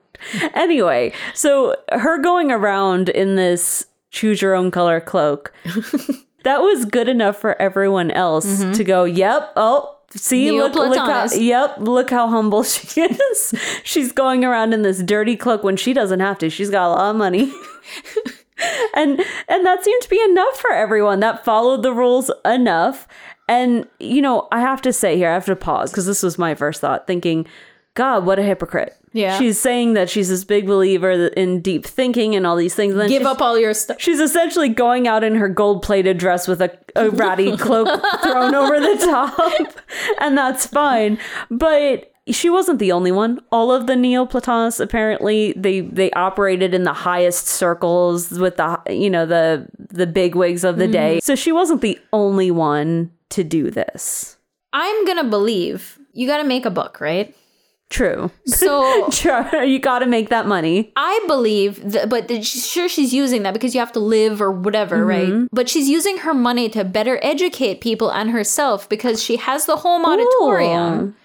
Anyway, 0.53 1.13
so 1.33 1.75
her 1.91 2.17
going 2.17 2.51
around 2.51 3.09
in 3.09 3.35
this 3.35 3.85
choose 4.11 4.41
your 4.41 4.55
own 4.55 4.71
color 4.71 5.01
cloak, 5.01 5.53
that 6.43 6.61
was 6.61 6.85
good 6.85 7.09
enough 7.09 7.37
for 7.37 7.59
everyone 7.61 8.11
else 8.11 8.45
mm-hmm. 8.45 8.71
to 8.73 8.83
go, 8.83 9.03
yep, 9.03 9.51
oh, 9.55 9.97
see, 10.11 10.51
look, 10.51 10.75
look 10.75 10.95
how, 10.95 11.25
yep, 11.33 11.75
look 11.79 12.09
how 12.09 12.27
humble 12.27 12.63
she 12.63 13.01
is. 13.01 13.53
She's 13.83 14.11
going 14.11 14.45
around 14.45 14.73
in 14.73 14.83
this 14.83 15.01
dirty 15.01 15.35
cloak 15.35 15.63
when 15.63 15.77
she 15.77 15.93
doesn't 15.93 16.19
have 16.19 16.37
to. 16.39 16.49
She's 16.49 16.69
got 16.69 16.87
a 16.87 16.91
lot 16.91 17.09
of 17.11 17.15
money. 17.15 17.51
and 18.95 19.19
and 19.49 19.65
that 19.65 19.83
seemed 19.83 20.01
to 20.01 20.09
be 20.09 20.21
enough 20.21 20.57
for 20.57 20.71
everyone 20.71 21.19
that 21.19 21.43
followed 21.43 21.81
the 21.83 21.91
rules 21.91 22.31
enough 22.45 23.07
and 23.49 23.87
you 23.99 24.21
know 24.21 24.47
i 24.51 24.61
have 24.61 24.81
to 24.81 24.93
say 24.93 25.17
here 25.17 25.29
i 25.29 25.33
have 25.33 25.45
to 25.45 25.55
pause 25.55 25.91
because 25.91 26.05
this 26.05 26.23
was 26.23 26.37
my 26.37 26.53
first 26.53 26.79
thought 26.79 27.07
thinking 27.07 27.47
god 27.93 28.25
what 28.25 28.39
a 28.39 28.43
hypocrite 28.43 28.95
Yeah. 29.13 29.37
she's 29.37 29.59
saying 29.59 29.93
that 29.93 30.09
she's 30.09 30.29
this 30.29 30.43
big 30.43 30.65
believer 30.65 31.11
in 31.11 31.61
deep 31.61 31.85
thinking 31.85 32.35
and 32.35 32.47
all 32.47 32.55
these 32.55 32.75
things 32.75 32.95
and 32.95 33.09
Give 33.09 33.23
up 33.23 33.41
all 33.41 33.57
your 33.59 33.73
stuff. 33.73 33.97
she's 33.99 34.19
essentially 34.19 34.69
going 34.69 35.07
out 35.07 35.23
in 35.23 35.35
her 35.35 35.49
gold-plated 35.49 36.17
dress 36.17 36.47
with 36.47 36.61
a, 36.61 36.77
a 36.95 37.09
ratty 37.09 37.55
cloak 37.57 37.87
thrown 38.23 38.55
over 38.55 38.79
the 38.79 38.97
top 39.05 39.77
and 40.19 40.37
that's 40.37 40.65
fine 40.65 41.17
but 41.49 42.09
she 42.27 42.49
wasn't 42.49 42.79
the 42.79 42.91
only 42.91 43.11
one. 43.11 43.41
All 43.51 43.71
of 43.71 43.87
the 43.87 43.95
Neoplatonists 43.95 44.79
apparently 44.79 45.53
they 45.57 45.81
they 45.81 46.09
operated 46.11 46.73
in 46.73 46.83
the 46.83 46.93
highest 46.93 47.47
circles 47.47 48.31
with 48.31 48.57
the 48.57 48.79
you 48.89 49.09
know 49.09 49.25
the 49.25 49.67
the 49.77 50.07
big 50.07 50.35
wigs 50.35 50.63
of 50.63 50.77
the 50.77 50.85
mm-hmm. 50.85 50.91
day. 50.93 51.19
So 51.21 51.35
she 51.35 51.51
wasn't 51.51 51.81
the 51.81 51.99
only 52.13 52.49
one 52.49 53.11
to 53.31 53.43
do 53.43 53.69
this. 53.69 54.37
I'm 54.71 55.05
gonna 55.05 55.25
believe 55.25 55.99
you 56.13 56.27
got 56.27 56.37
to 56.37 56.43
make 56.43 56.65
a 56.65 56.69
book, 56.69 57.01
right? 57.01 57.35
True. 57.93 58.31
So 58.47 59.07
Sure, 59.11 59.63
you 59.63 59.77
got 59.77 59.99
to 59.99 60.07
make 60.07 60.29
that 60.29 60.47
money. 60.47 60.91
I 60.95 61.23
believe, 61.27 61.91
that, 61.91 62.09
but 62.09 62.43
sure 62.43 62.89
she's 62.89 63.13
using 63.13 63.43
that 63.43 63.53
because 63.53 63.75
you 63.75 63.79
have 63.79 63.91
to 63.91 63.99
live 63.99 64.41
or 64.41 64.51
whatever, 64.51 64.97
mm-hmm. 64.97 65.41
right? 65.41 65.49
But 65.51 65.69
she's 65.69 65.87
using 65.87 66.17
her 66.17 66.33
money 66.33 66.69
to 66.69 66.83
better 66.83 67.19
educate 67.21 67.81
people 67.81 68.11
and 68.11 68.31
herself 68.31 68.89
because 68.89 69.21
she 69.21 69.37
has 69.37 69.67
the 69.67 69.77
home 69.77 70.05
auditorium. 70.05 71.15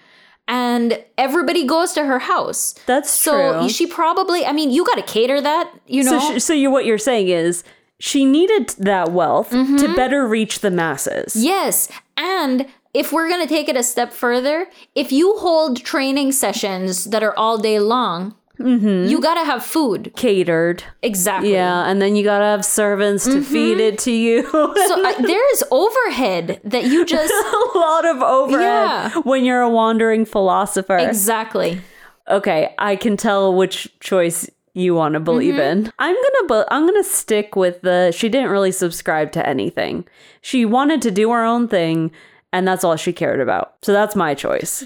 And 0.47 1.03
everybody 1.17 1.65
goes 1.65 1.93
to 1.93 2.05
her 2.05 2.19
house. 2.19 2.75
That's 2.85 3.21
true. 3.21 3.31
so 3.31 3.59
true. 3.61 3.69
she 3.69 3.87
probably, 3.87 4.45
I 4.45 4.51
mean, 4.51 4.69
you 4.69 4.85
got 4.85 4.95
to 4.95 5.03
cater 5.03 5.41
that, 5.41 5.73
you 5.87 6.03
know? 6.03 6.19
So, 6.19 6.37
sh- 6.37 6.41
so 6.41 6.53
you 6.53 6.69
what 6.69 6.85
you're 6.85 6.99
saying 6.99 7.29
is 7.29 7.63
she 7.99 8.25
needed 8.25 8.69
that 8.77 9.11
wealth 9.11 9.49
mm-hmm. 9.49 9.77
to 9.77 9.95
better 9.95 10.27
reach 10.27 10.59
the 10.59 10.71
masses. 10.71 11.35
Yes. 11.35 11.89
And 12.15 12.67
if 12.93 13.11
we're 13.11 13.29
going 13.29 13.41
to 13.41 13.47
take 13.47 13.69
it 13.69 13.75
a 13.75 13.83
step 13.83 14.11
further, 14.11 14.67
if 14.95 15.11
you 15.11 15.37
hold 15.37 15.83
training 15.83 16.31
sessions 16.31 17.05
that 17.05 17.21
are 17.23 17.37
all 17.37 17.57
day 17.57 17.79
long, 17.79 18.35
mm-hmm. 18.59 19.09
you 19.09 19.21
got 19.21 19.35
to 19.35 19.45
have 19.45 19.63
food. 19.63 20.11
Catered. 20.15 20.83
Exactly. 21.03 21.53
Yeah, 21.53 21.85
and 21.89 22.01
then 22.01 22.15
you 22.15 22.23
gotta 22.23 22.45
have 22.45 22.65
servants 22.65 23.25
to 23.25 23.31
mm-hmm. 23.31 23.53
feed 23.53 23.79
it 23.79 23.99
to 23.99 24.11
you. 24.11 24.43
So 24.51 25.05
I, 25.05 25.15
uh, 25.17 25.21
there 25.27 25.51
is 25.53 25.63
overhead 25.71 26.59
that 26.63 26.85
you 26.85 27.05
just. 27.05 27.33
a 27.75 27.77
lot 27.77 28.05
of 28.05 28.21
overhead 28.21 28.61
Yeah. 28.61 29.17
when 29.19 29.45
you're 29.45 29.61
a 29.61 29.69
wandering 29.69 30.25
philosopher. 30.25 30.97
exactly. 30.97 31.81
okay, 32.27 32.73
I 32.77 32.95
can 32.95 33.17
tell 33.17 33.53
which 33.53 33.87
choice 33.99 34.49
you 34.73 34.95
want 34.95 35.13
to 35.13 35.19
believe 35.19 35.55
Mm-hmm. 35.55 35.85
in. 35.87 35.93
I'm 35.99 36.15
gonna, 36.47 36.65
I'm 36.71 36.85
gonna 36.85 37.03
stick 37.03 37.55
with 37.55 37.81
the. 37.81 38.11
She 38.11 38.29
didn't 38.29 38.49
really 38.49 38.71
subscribe 38.71 39.31
to 39.33 39.47
anything. 39.47 40.07
She 40.41 40.65
wanted 40.65 41.01
to 41.03 41.11
do 41.11 41.31
her 41.31 41.43
own 41.43 41.67
thing, 41.67 42.11
and 42.51 42.67
that's 42.67 42.83
all 42.83 42.95
she 42.95 43.13
cared 43.13 43.39
about. 43.39 43.75
So 43.81 43.93
that's 43.93 44.15
my 44.15 44.33
choice. 44.33 44.85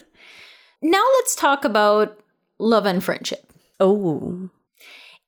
Now 0.82 1.04
let's 1.16 1.36
talk 1.36 1.64
about 1.66 2.20
love 2.60 2.86
and 2.86 3.04
friendship. 3.04 3.52
Oh, 3.80 4.50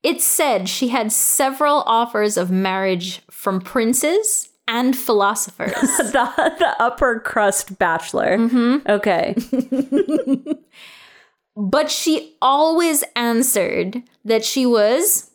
It's 0.02 0.24
said 0.24 0.68
she 0.68 0.88
had 0.88 1.10
several 1.12 1.82
offers 1.86 2.36
of 2.36 2.50
marriage 2.50 3.22
from 3.30 3.60
princes 3.60 4.50
and 4.68 4.96
philosophers. 4.96 5.72
the 5.72 6.54
the 6.58 6.74
upper 6.78 7.20
crust 7.20 7.78
bachelor. 7.78 8.36
Mm-hmm. 8.38 8.90
Okay. 8.90 9.34
but 11.56 11.90
she 11.90 12.36
always 12.42 13.04
answered 13.14 14.02
that 14.24 14.44
she 14.44 14.66
was 14.66 15.30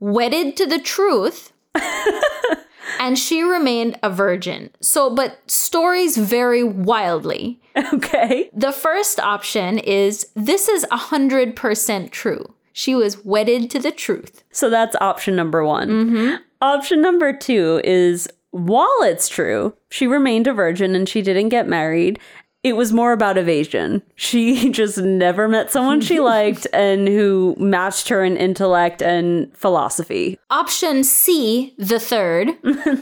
wedded 0.00 0.56
to 0.58 0.66
the 0.66 0.78
truth 0.80 1.52
and 2.98 3.18
she 3.18 3.42
remained 3.42 3.98
a 4.02 4.10
virgin. 4.10 4.70
So, 4.80 5.14
but 5.14 5.38
stories 5.50 6.16
vary 6.16 6.64
wildly. 6.64 7.60
Okay. 7.92 8.50
The 8.52 8.72
first 8.72 9.18
option 9.18 9.78
is 9.78 10.28
this 10.34 10.68
is 10.68 10.86
100% 10.92 12.10
true. 12.10 12.54
She 12.72 12.94
was 12.94 13.24
wedded 13.24 13.70
to 13.70 13.78
the 13.78 13.90
truth. 13.90 14.44
So 14.50 14.70
that's 14.70 14.96
option 15.00 15.34
number 15.36 15.64
one. 15.64 15.88
Mm-hmm. 15.88 16.34
Option 16.60 17.00
number 17.00 17.32
two 17.32 17.80
is 17.84 18.28
while 18.54 19.02
it's 19.02 19.28
true, 19.28 19.74
she 19.90 20.06
remained 20.06 20.46
a 20.46 20.52
virgin 20.52 20.94
and 20.94 21.08
she 21.08 21.22
didn't 21.22 21.48
get 21.48 21.66
married. 21.66 22.20
It 22.64 22.76
was 22.76 22.94
more 22.94 23.12
about 23.12 23.36
evasion. 23.36 24.02
She 24.16 24.70
just 24.72 24.98
never 24.98 25.46
met 25.46 25.70
someone 25.70 26.00
she 26.00 26.18
liked 26.34 26.66
and 26.72 27.06
who 27.06 27.54
matched 27.58 28.08
her 28.08 28.24
in 28.24 28.36
intellect 28.38 29.02
and 29.02 29.54
philosophy. 29.56 30.38
Option 30.50 31.04
C, 31.04 31.74
the 31.78 32.00
third, 32.00 32.48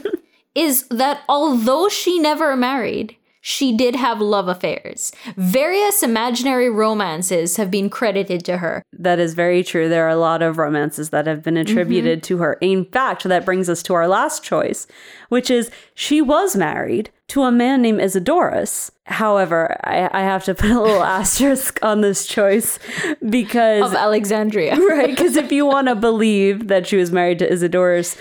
is 0.55 0.85
that 0.89 1.21
although 1.29 1.87
she 1.87 2.19
never 2.19 2.55
married, 2.57 3.15
she 3.45 3.75
did 3.75 3.93
have 3.93 4.21
love 4.21 4.47
affairs. 4.47 5.11
Various 5.35 6.01
imaginary 6.01 6.69
romances 6.69 7.57
have 7.57 7.69
been 7.69 7.89
credited 7.89 8.45
to 8.45 8.59
her. 8.59 8.85
That 8.93 9.19
is 9.19 9.33
very 9.33 9.65
true. 9.65 9.89
There 9.89 10.05
are 10.05 10.09
a 10.09 10.15
lot 10.15 10.41
of 10.41 10.57
romances 10.57 11.09
that 11.09 11.27
have 11.27 11.43
been 11.43 11.57
attributed 11.57 12.19
mm-hmm. 12.19 12.27
to 12.27 12.37
her. 12.37 12.53
In 12.61 12.85
fact, 12.85 13.25
that 13.25 13.43
brings 13.43 13.67
us 13.67 13.83
to 13.83 13.95
our 13.95 14.07
last 14.07 14.45
choice, 14.45 14.87
which 15.27 15.51
is 15.51 15.69
she 15.93 16.21
was 16.21 16.55
married 16.55 17.09
to 17.27 17.43
a 17.43 17.51
man 17.51 17.81
named 17.81 17.99
Isidorus. 17.99 18.91
However, 19.07 19.77
I, 19.83 20.09
I 20.13 20.21
have 20.21 20.45
to 20.45 20.55
put 20.55 20.71
a 20.71 20.79
little 20.79 21.03
asterisk 21.19 21.79
on 21.81 21.99
this 21.99 22.25
choice 22.25 22.79
because 23.27 23.91
Of 23.91 23.93
Alexandria. 23.93 24.75
right? 24.89 25.09
Because 25.09 25.35
if 25.35 25.51
you 25.51 25.65
want 25.65 25.89
to 25.89 25.95
believe 25.95 26.69
that 26.69 26.87
she 26.87 26.95
was 26.95 27.11
married 27.11 27.39
to 27.39 27.49
Isidorus, 27.49 28.17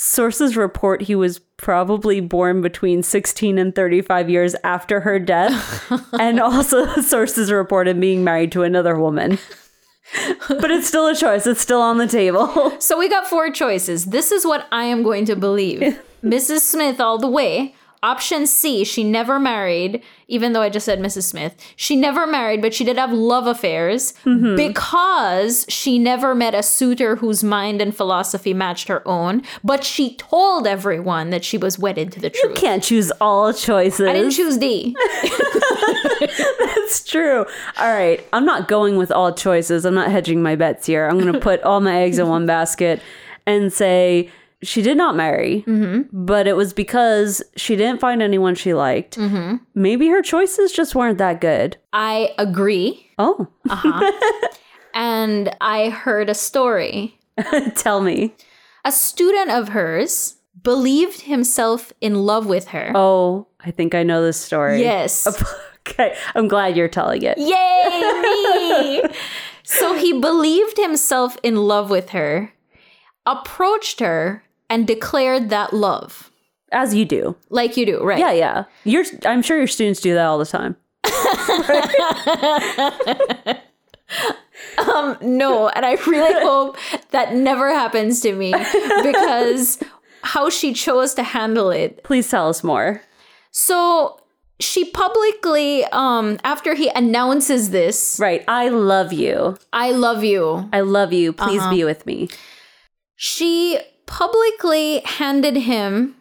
sources 0.00 0.56
report 0.56 1.02
he 1.02 1.14
was 1.14 1.40
probably 1.58 2.20
born 2.20 2.62
between 2.62 3.02
16 3.02 3.58
and 3.58 3.74
35 3.74 4.30
years 4.30 4.56
after 4.64 5.00
her 5.00 5.18
death. 5.18 5.92
and 6.18 6.40
also, 6.40 6.86
sources 7.02 7.52
report 7.52 7.86
him 7.86 8.00
being 8.00 8.24
married 8.24 8.50
to 8.52 8.62
another 8.62 8.98
woman. 8.98 9.38
but 10.48 10.70
it's 10.70 10.88
still 10.88 11.06
a 11.06 11.14
choice, 11.14 11.46
it's 11.46 11.60
still 11.60 11.82
on 11.82 11.98
the 11.98 12.06
table. 12.06 12.74
So 12.80 12.98
we 12.98 13.10
got 13.10 13.26
four 13.26 13.50
choices. 13.50 14.06
This 14.06 14.32
is 14.32 14.46
what 14.46 14.66
I 14.72 14.84
am 14.84 15.02
going 15.02 15.26
to 15.26 15.36
believe. 15.36 16.00
Mrs. 16.24 16.60
Smith 16.60 16.98
all 16.98 17.18
the 17.18 17.28
way. 17.28 17.74
Option 18.02 18.46
C, 18.46 18.82
she 18.82 19.04
never 19.04 19.38
married, 19.38 20.02
even 20.26 20.54
though 20.54 20.62
I 20.62 20.70
just 20.70 20.86
said 20.86 21.00
Mrs. 21.00 21.24
Smith. 21.24 21.54
She 21.76 21.96
never 21.96 22.26
married, 22.26 22.62
but 22.62 22.72
she 22.72 22.82
did 22.82 22.96
have 22.96 23.12
love 23.12 23.46
affairs 23.46 24.14
mm-hmm. 24.24 24.56
because 24.56 25.66
she 25.68 25.98
never 25.98 26.34
met 26.34 26.54
a 26.54 26.62
suitor 26.62 27.16
whose 27.16 27.44
mind 27.44 27.82
and 27.82 27.94
philosophy 27.94 28.54
matched 28.54 28.88
her 28.88 29.06
own, 29.06 29.42
but 29.62 29.84
she 29.84 30.16
told 30.16 30.66
everyone 30.66 31.28
that 31.28 31.44
she 31.44 31.58
was 31.58 31.78
wedded 31.78 32.10
to 32.12 32.20
the 32.20 32.30
truth. 32.30 32.54
You 32.54 32.60
can't 32.60 32.82
choose 32.82 33.10
all 33.20 33.52
choices. 33.52 34.08
I 34.08 34.14
didn't 34.14 34.30
choose 34.30 34.56
D. 34.56 34.96
That's 36.20 37.04
true. 37.04 37.44
All 37.76 37.92
right. 37.92 38.26
I'm 38.32 38.46
not 38.46 38.66
going 38.66 38.96
with 38.96 39.12
all 39.12 39.34
choices. 39.34 39.84
I'm 39.84 39.94
not 39.94 40.10
hedging 40.10 40.42
my 40.42 40.56
bets 40.56 40.86
here. 40.86 41.06
I'm 41.06 41.20
going 41.20 41.34
to 41.34 41.40
put 41.40 41.62
all 41.64 41.80
my 41.80 42.00
eggs 42.00 42.18
in 42.18 42.28
one 42.28 42.46
basket 42.46 43.02
and 43.46 43.70
say 43.70 44.30
she 44.62 44.82
did 44.82 44.96
not 44.96 45.16
marry, 45.16 45.64
mm-hmm. 45.66 46.02
but 46.12 46.46
it 46.46 46.56
was 46.56 46.72
because 46.72 47.42
she 47.56 47.76
didn't 47.76 48.00
find 48.00 48.22
anyone 48.22 48.54
she 48.54 48.74
liked. 48.74 49.16
Mm-hmm. 49.16 49.56
Maybe 49.74 50.08
her 50.08 50.22
choices 50.22 50.72
just 50.72 50.94
weren't 50.94 51.18
that 51.18 51.40
good. 51.40 51.76
I 51.92 52.34
agree. 52.38 53.10
Oh, 53.18 53.48
uh-huh. 53.68 54.12
And 54.94 55.54
I 55.60 55.90
heard 55.90 56.28
a 56.28 56.34
story 56.34 57.18
tell 57.76 58.00
me. 58.00 58.34
A 58.84 58.92
student 58.92 59.50
of 59.50 59.70
hers 59.70 60.36
believed 60.62 61.22
himself 61.22 61.92
in 62.00 62.26
love 62.26 62.46
with 62.46 62.68
her. 62.68 62.92
Oh, 62.94 63.46
I 63.60 63.70
think 63.70 63.94
I 63.94 64.02
know 64.02 64.22
this 64.22 64.40
story. 64.40 64.80
Yes. 64.80 65.26
Okay. 65.88 66.14
I'm 66.34 66.46
glad 66.46 66.76
you're 66.76 66.88
telling 66.88 67.22
it. 67.22 67.38
Yay, 67.38 69.02
me! 69.02 69.02
so 69.64 69.94
he 69.94 70.20
believed 70.20 70.76
himself 70.76 71.38
in 71.42 71.56
love 71.56 71.88
with 71.88 72.10
her, 72.10 72.52
approached 73.24 74.00
her, 74.00 74.44
and 74.70 74.86
declared 74.86 75.50
that 75.50 75.74
love. 75.74 76.30
As 76.72 76.94
you 76.94 77.04
do. 77.04 77.36
Like 77.50 77.76
you 77.76 77.84
do, 77.84 78.02
right? 78.02 78.18
Yeah, 78.20 78.32
yeah. 78.32 78.64
You're 78.84 79.04
I'm 79.26 79.42
sure 79.42 79.58
your 79.58 79.66
students 79.66 80.00
do 80.00 80.14
that 80.14 80.24
all 80.24 80.38
the 80.38 80.46
time. 80.46 80.76
No, 85.22 85.68
and 85.68 85.84
I 85.86 85.92
really 86.06 86.34
hope 86.44 86.76
that 87.10 87.34
never 87.34 87.72
happens 87.72 88.20
to 88.22 88.34
me 88.34 88.52
because 89.02 89.78
how 90.22 90.50
she 90.50 90.72
chose 90.72 91.14
to 91.14 91.22
handle 91.22 91.70
it 91.70 92.02
Please 92.04 92.28
tell 92.30 92.48
us 92.48 92.62
more. 92.64 93.02
So 93.50 94.20
she 94.58 94.90
publicly, 94.90 95.84
um, 95.92 96.38
after 96.44 96.74
he 96.74 96.90
announces 96.94 97.70
this, 97.70 98.18
Right. 98.20 98.44
I 98.48 98.68
love 98.68 99.12
you. 99.12 99.56
I 99.72 99.92
love 99.92 100.24
you, 100.24 100.68
I 100.72 100.80
love 100.80 101.12
you. 101.12 101.32
Please 101.32 101.60
Uh-huh. 101.60 101.70
be 101.74 101.84
with 101.84 102.04
me. 102.06 102.28
she 103.16 103.78
publicly 104.10 105.00
handed 105.04 105.56
him 105.56 106.16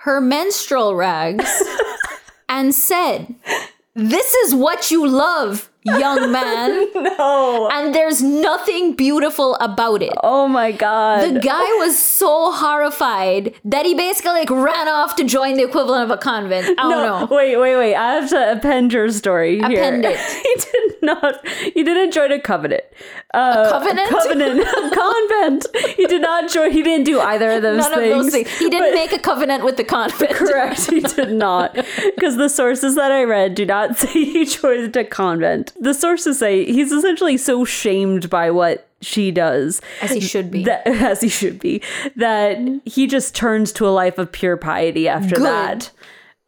her 0.00 0.20
menstrual 0.20 0.94
rags 0.94 1.50
and 2.48 2.72
said, 2.72 3.34
This 3.94 4.34
is 4.34 4.54
what 4.54 4.90
you 4.90 5.08
love, 5.08 5.70
young 5.86 6.30
man. 6.32 6.86
No. 7.16 7.68
And 7.72 7.94
there's 7.94 8.22
nothing 8.22 8.94
beautiful 8.94 9.54
about 9.56 10.02
it. 10.02 10.12
Oh 10.22 10.48
my 10.48 10.72
god. 10.72 11.34
The 11.34 11.40
guy 11.40 11.62
was 11.78 11.98
so 11.98 12.52
horrified 12.52 13.54
that 13.64 13.86
he 13.86 13.94
basically 13.94 14.32
like 14.32 14.50
ran 14.50 14.88
off 14.88 15.16
to 15.16 15.24
join 15.24 15.56
the 15.56 15.62
equivalent 15.64 16.04
of 16.04 16.10
a 16.10 16.20
convent. 16.20 16.78
I 16.78 16.88
no, 16.88 17.28
wait, 17.30 17.56
wait, 17.56 17.76
wait. 17.76 17.94
I 17.94 18.14
have 18.14 18.28
to 18.30 18.52
append 18.52 18.92
your 18.92 19.10
story 19.10 19.58
here. 19.58 19.80
Append 19.80 20.04
it. 20.04 20.18
he 20.42 20.54
did 20.70 21.02
not. 21.02 21.46
He 21.48 21.82
didn't 21.84 22.12
join 22.12 22.32
a 22.32 22.40
covenant. 22.40 22.82
Uh, 23.32 23.70
covenant? 23.70 24.08
Covenant. 24.08 24.60
a 24.60 24.90
convent. 24.94 25.66
He 25.96 26.06
did 26.06 26.22
not 26.22 26.50
join. 26.50 26.70
He 26.72 26.82
didn't 26.82 27.04
do 27.04 27.20
either 27.20 27.52
of 27.52 27.62
those 27.62 27.78
None 27.88 27.94
things. 27.94 28.12
of 28.12 28.22
those 28.24 28.32
things. 28.32 28.58
He 28.58 28.68
didn't 28.68 28.94
make 28.94 29.12
a 29.12 29.18
covenant 29.18 29.64
with 29.64 29.76
the 29.76 29.84
convent. 29.84 30.32
Correct. 30.32 30.90
He 30.90 31.00
did 31.00 31.32
not. 31.32 31.74
Because 32.14 32.36
the 32.36 32.48
sources 32.48 32.94
that 32.96 33.12
I 33.12 33.24
read 33.24 33.54
do 33.54 33.64
not 33.64 33.96
say 33.98 34.08
he 34.12 34.44
joined 34.44 34.96
a 34.96 35.04
convent. 35.04 35.72
The 35.80 35.94
sources 35.94 36.38
say 36.38 36.64
he's 36.64 36.92
essentially 36.92 37.36
so 37.36 37.64
shamed 37.64 38.30
by 38.30 38.50
what 38.50 38.88
she 39.02 39.30
does. 39.30 39.80
As 40.00 40.10
he 40.10 40.20
should 40.20 40.50
be. 40.50 40.64
That, 40.64 40.86
as 40.86 41.20
he 41.20 41.28
should 41.28 41.58
be. 41.58 41.82
That 42.16 42.58
he 42.84 43.06
just 43.06 43.34
turns 43.34 43.72
to 43.72 43.86
a 43.86 43.90
life 43.90 44.18
of 44.18 44.32
pure 44.32 44.56
piety 44.56 45.08
after 45.08 45.36
Good. 45.36 45.44
that. 45.44 45.90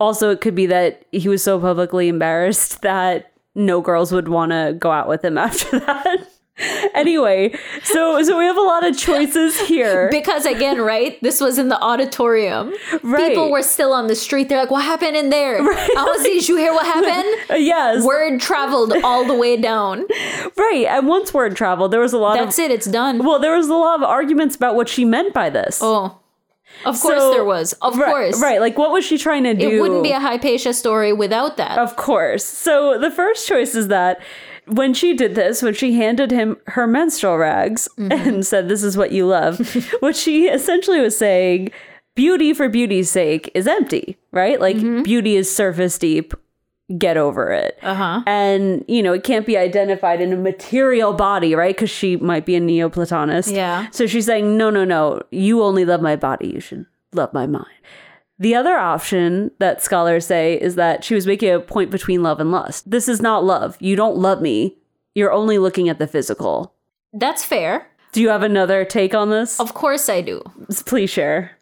Also, 0.01 0.31
it 0.31 0.41
could 0.41 0.55
be 0.55 0.67
that 0.67 1.05
he 1.13 1.29
was 1.29 1.43
so 1.43 1.59
publicly 1.61 2.09
embarrassed 2.09 2.83
that 2.83 3.33
no 3.55 3.81
girls 3.81 4.13
would 4.13 4.29
want 4.29 4.53
to 4.53 4.77
go 4.79 4.91
out 4.91 5.09
with 5.09 5.25
him 5.25 5.37
after 5.39 5.79
that. 5.81 6.29
anyway, 6.95 7.53
so 7.85 8.23
so 8.23 8.39
we 8.39 8.45
have 8.45 8.57
a 8.57 8.61
lot 8.63 8.87
of 8.87 8.97
choices 8.97 9.59
here. 9.61 10.09
Because 10.19 10.47
again, 10.47 10.81
right? 10.81 11.21
This 11.23 11.41
was 11.41 11.59
in 11.59 11.69
the 11.69 11.81
auditorium. 11.81 12.73
Right. 13.03 13.29
People 13.29 13.51
were 13.51 13.63
still 13.63 13.93
on 13.93 14.07
the 14.09 14.15
street. 14.15 14.49
They're 14.49 14.59
like, 14.61 14.71
"What 14.71 14.85
happened 14.85 15.17
in 15.17 15.31
there? 15.31 15.59
Oh, 16.01 16.21
did 16.23 16.49
you 16.49 16.57
hear 16.57 16.73
what 16.73 16.85
happened?" 16.87 17.61
Yes, 17.65 18.05
Word 18.05 18.41
traveled 18.41 18.93
all 19.05 19.25
the 19.27 19.35
way 19.35 19.57
down. 19.57 20.07
right. 20.57 20.87
And 20.89 21.07
once 21.07 21.33
word 21.33 21.57
traveled, 21.57 21.91
there 21.93 22.01
was 22.01 22.13
a 22.13 22.19
lot 22.19 22.37
That's 22.39 22.59
of 22.59 22.65
it. 22.65 22.71
It's 22.71 22.87
done. 22.87 23.19
well, 23.25 23.39
there 23.39 23.57
was 23.57 23.69
a 23.69 23.75
lot 23.75 23.97
of 24.01 24.03
arguments 24.03 24.57
about 24.57 24.75
what 24.75 24.89
she 24.89 25.05
meant 25.05 25.33
by 25.35 25.51
this. 25.51 25.81
Oh, 25.83 26.19
of 26.85 27.01
course 27.01 27.19
So- 27.19 27.31
there 27.33 27.45
was. 27.45 27.73
Of 27.83 27.97
Right- 27.99 28.07
course, 28.11 28.41
right? 28.43 28.61
Like, 28.61 28.77
what 28.79 28.91
was 28.93 29.05
she 29.05 29.19
trying 29.19 29.45
to 29.45 29.55
do? 29.55 29.69
It 29.69 29.81
wouldn't 29.81 30.03
be 30.03 30.13
a 30.13 30.21
Hypatia 30.21 30.73
story 30.73 31.13
without 31.13 31.57
that. 31.57 31.79
Of 31.79 31.97
course. 31.97 32.45
So 32.45 32.99
the 32.99 33.11
first 33.11 33.47
choice 33.49 33.75
is 33.75 33.89
that 33.89 34.21
when 34.71 34.95
she 34.95 35.15
did 35.15 35.35
this, 35.35 35.63
when 35.63 35.75
she 35.75 35.95
handed 35.95 36.31
him 36.31 36.57
her 36.69 36.87
menstrual 36.87 37.37
rags 37.39 37.89
Mm-hmm. 37.99 38.13
and 38.29 38.47
said, 38.47 38.69
This 38.69 38.83
is 38.83 38.97
what 38.97 39.13
you 39.13 39.27
love, 39.27 39.59
what 40.01 40.17
she 40.17 40.47
essentially 40.49 41.01
was 41.01 41.17
saying, 41.17 41.71
beauty 42.15 42.53
for 42.55 42.69
beauty's 42.69 43.11
sake 43.11 43.51
is 43.55 43.67
empty, 43.67 44.17
right? 44.33 44.61
Like 44.61 44.77
Mm-hmm. 44.77 45.03
beauty 45.03 45.37
is 45.37 45.55
surface 45.55 45.99
deep. 45.99 46.35
Get 46.97 47.19
over 47.19 47.51
it. 47.53 47.79
Uh 47.83 47.95
huh. 47.95 48.23
And, 48.27 48.83
you 48.89 49.03
know, 49.03 49.13
it 49.13 49.23
can't 49.23 49.45
be 49.45 49.59
identified 49.59 50.23
in 50.23 50.33
a 50.33 50.37
material 50.37 51.13
body, 51.13 51.55
right? 51.55 51.75
Because 51.77 51.91
she 51.91 52.17
might 52.17 52.47
be 52.47 52.57
a 52.57 52.61
Neoplatonist. 52.63 53.55
Yeah. 53.55 53.89
So 53.91 54.07
she's 54.07 54.25
saying, 54.25 54.57
no, 54.57 54.71
no, 54.71 54.85
no, 54.87 55.21
you 55.31 55.63
only 55.63 55.85
love 55.85 56.01
my 56.01 56.17
body. 56.17 56.49
You 56.49 56.61
should 56.61 56.87
love 57.13 57.35
my 57.35 57.47
mind. 57.47 57.67
The 58.39 58.55
other 58.55 58.77
option 58.77 59.51
that 59.59 59.83
scholars 59.83 60.27
say 60.27 60.61
is 60.61 60.77
that 60.77 61.03
she 61.03 61.15
was 61.15 61.27
making 61.27 61.53
a 61.53 61.61
point 61.61 61.91
between 61.91 62.23
love 62.23 62.39
and 62.39 62.53
lust. 62.53 62.89
This 62.89 63.09
is 63.09 63.21
not 63.21 63.45
love. 63.45 63.77
You 63.81 63.97
don't 63.97 64.17
love 64.17 64.41
me. 64.41 64.77
You're 65.15 65.33
only 65.33 65.59
looking 65.59 65.89
at 65.89 65.99
the 65.99 66.07
physical. 66.07 66.73
That's 67.13 67.45
fair. 67.45 67.89
Do 68.13 68.21
you 68.21 68.29
have 68.29 68.45
another 68.45 68.85
take 68.85 69.15
on 69.15 69.31
this? 69.31 69.59
Of 69.59 69.75
course 69.75 70.09
I 70.09 70.21
do. 70.21 70.43
Please 70.87 71.11
share. 71.11 71.59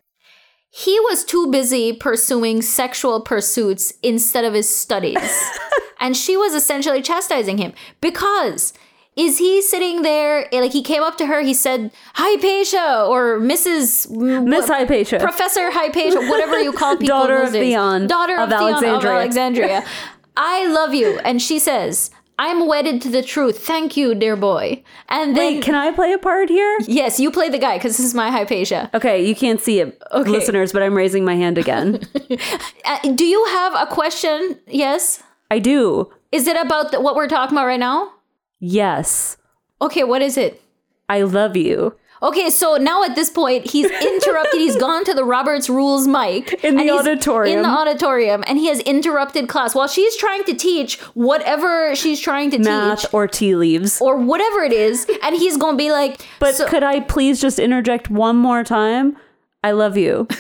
He 0.71 1.01
was 1.01 1.25
too 1.25 1.51
busy 1.51 1.95
pursuing 1.95 2.61
sexual 2.61 3.23
pursuits 3.23 3.95
instead 4.03 4.45
of 4.45 4.53
his 4.53 4.69
studies. 4.69 5.51
and 6.01 6.15
she 6.15 6.37
was 6.37 6.53
essentially 6.53 7.01
chastising 7.01 7.57
him 7.57 7.73
because 8.03 8.75
is 9.17 9.39
he 9.39 9.63
sitting 9.63 10.03
there 10.03 10.47
like 10.53 10.73
he 10.73 10.83
came 10.83 11.03
up 11.03 11.17
to 11.19 11.27
her 11.27 11.41
he 11.41 11.55
said 11.55 11.91
hypatia 12.15 13.05
or 13.09 13.39
mrs 13.41 14.11
Miss 14.11 14.69
what- 14.69 14.79
Hypatia. 14.81 15.19
professor 15.21 15.71
hypatia 15.71 16.21
whatever 16.31 16.59
you 16.61 16.73
call 16.73 16.97
people 17.01 17.17
Daughter 17.17 17.43
of. 17.43 17.51
Theon 17.53 18.07
daughter 18.07 18.37
of 18.37 18.51
of, 18.53 18.59
Theon 18.59 18.75
of 18.75 18.85
Alexandria. 18.85 19.13
alexandria 19.15 19.85
i 20.37 20.67
love 20.67 20.93
you 20.95 21.19
and 21.21 21.41
she 21.41 21.59
says 21.59 22.11
i'm 22.39 22.67
wedded 22.67 23.01
to 23.01 23.09
the 23.09 23.23
truth 23.23 23.65
thank 23.67 23.97
you 23.97 24.15
dear 24.15 24.37
boy 24.37 24.83
and 25.09 25.35
then 25.37 25.55
Wait, 25.55 25.63
can 25.65 25.75
I 25.75 25.91
play 25.93 26.13
a 26.13 26.19
part 26.19 26.51
here? 26.51 26.77
yes 26.87 27.19
you 27.19 27.31
play 27.31 27.49
the 27.49 27.59
guy 27.59 27.79
because 27.79 27.97
this 27.97 28.05
is 28.05 28.13
my 28.15 28.31
hypatia 28.31 28.91
Okay, 28.93 29.25
you 29.27 29.35
can't 29.35 29.61
see 29.61 29.81
it, 29.81 30.01
Okay. 30.13 30.29
listeners, 30.29 30.73
but 30.73 30.83
I'm 30.83 30.95
raising 30.95 31.25
my 31.25 31.37
hand 31.37 31.57
again. 31.59 32.01
uh, 32.85 32.99
do 33.15 33.25
you 33.25 33.43
have 33.47 33.73
a 33.75 33.87
question 33.87 34.59
yes 34.67 35.23
I 35.51 35.61
do. 35.61 36.13
Is 36.33 36.47
it 36.49 36.57
about 36.61 36.91
the, 36.91 37.01
what 37.01 37.15
we're 37.15 37.29
talking 37.29 37.57
about 37.57 37.67
right 37.67 37.79
now? 37.81 38.13
Yes. 38.61 39.37
Okay, 39.81 40.05
what 40.05 40.23
is 40.23 40.37
it? 40.37 40.63
I 41.09 41.23
love 41.23 41.57
you. 41.57 41.95
Okay, 42.23 42.49
so 42.49 42.77
now 42.79 43.05
at 43.05 43.15
this 43.15 43.29
point, 43.29 43.71
he's 43.71 43.91
interrupted. 44.03 44.59
he's 44.59 44.75
gone 44.77 45.05
to 45.05 45.13
the 45.13 45.23
Roberts 45.23 45.69
Rules 45.69 46.09
mic 46.09 46.65
In 46.65 46.77
the 46.77 46.91
auditorium. 46.91 47.59
In 47.59 47.63
the 47.63 47.69
auditorium, 47.69 48.43
and 48.47 48.59
he 48.59 48.69
has 48.69 48.81
interrupted 48.81 49.49
class 49.51 49.75
while 49.75 49.87
she's 49.87 50.17
trying 50.17 50.43
to 50.45 50.55
teach 50.55 50.99
whatever 51.13 51.95
she's 51.95 52.19
trying 52.19 52.51
to 52.53 52.59
Math 52.59 53.03
teach 53.03 53.13
or 53.15 53.29
tea 53.29 53.55
leaves. 53.55 54.01
or 54.01 54.17
whatever 54.17 54.61
it 54.63 54.73
is, 54.73 55.07
and 55.23 55.37
he's 55.37 55.59
gonna 55.59 55.77
be 55.77 55.93
like, 55.93 56.27
But 56.41 56.55
so- 56.55 56.67
could 56.67 56.83
I 56.83 57.01
please 57.01 57.39
just 57.41 57.59
interject 57.59 58.09
one 58.09 58.37
more 58.37 58.65
time? 58.65 59.19
I 59.67 59.73
love 59.73 59.97
you. 59.97 60.29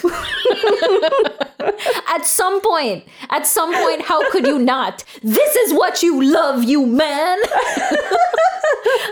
at 2.14 2.24
some 2.24 2.60
point, 2.60 3.04
at 3.30 3.44
some 3.44 3.74
point, 3.74 4.02
how 4.02 4.30
could 4.30 4.46
you 4.46 4.56
not? 4.56 5.02
This 5.20 5.56
is 5.56 5.74
what 5.74 6.00
you 6.00 6.22
love, 6.22 6.62
you 6.62 6.86
man. 6.86 7.38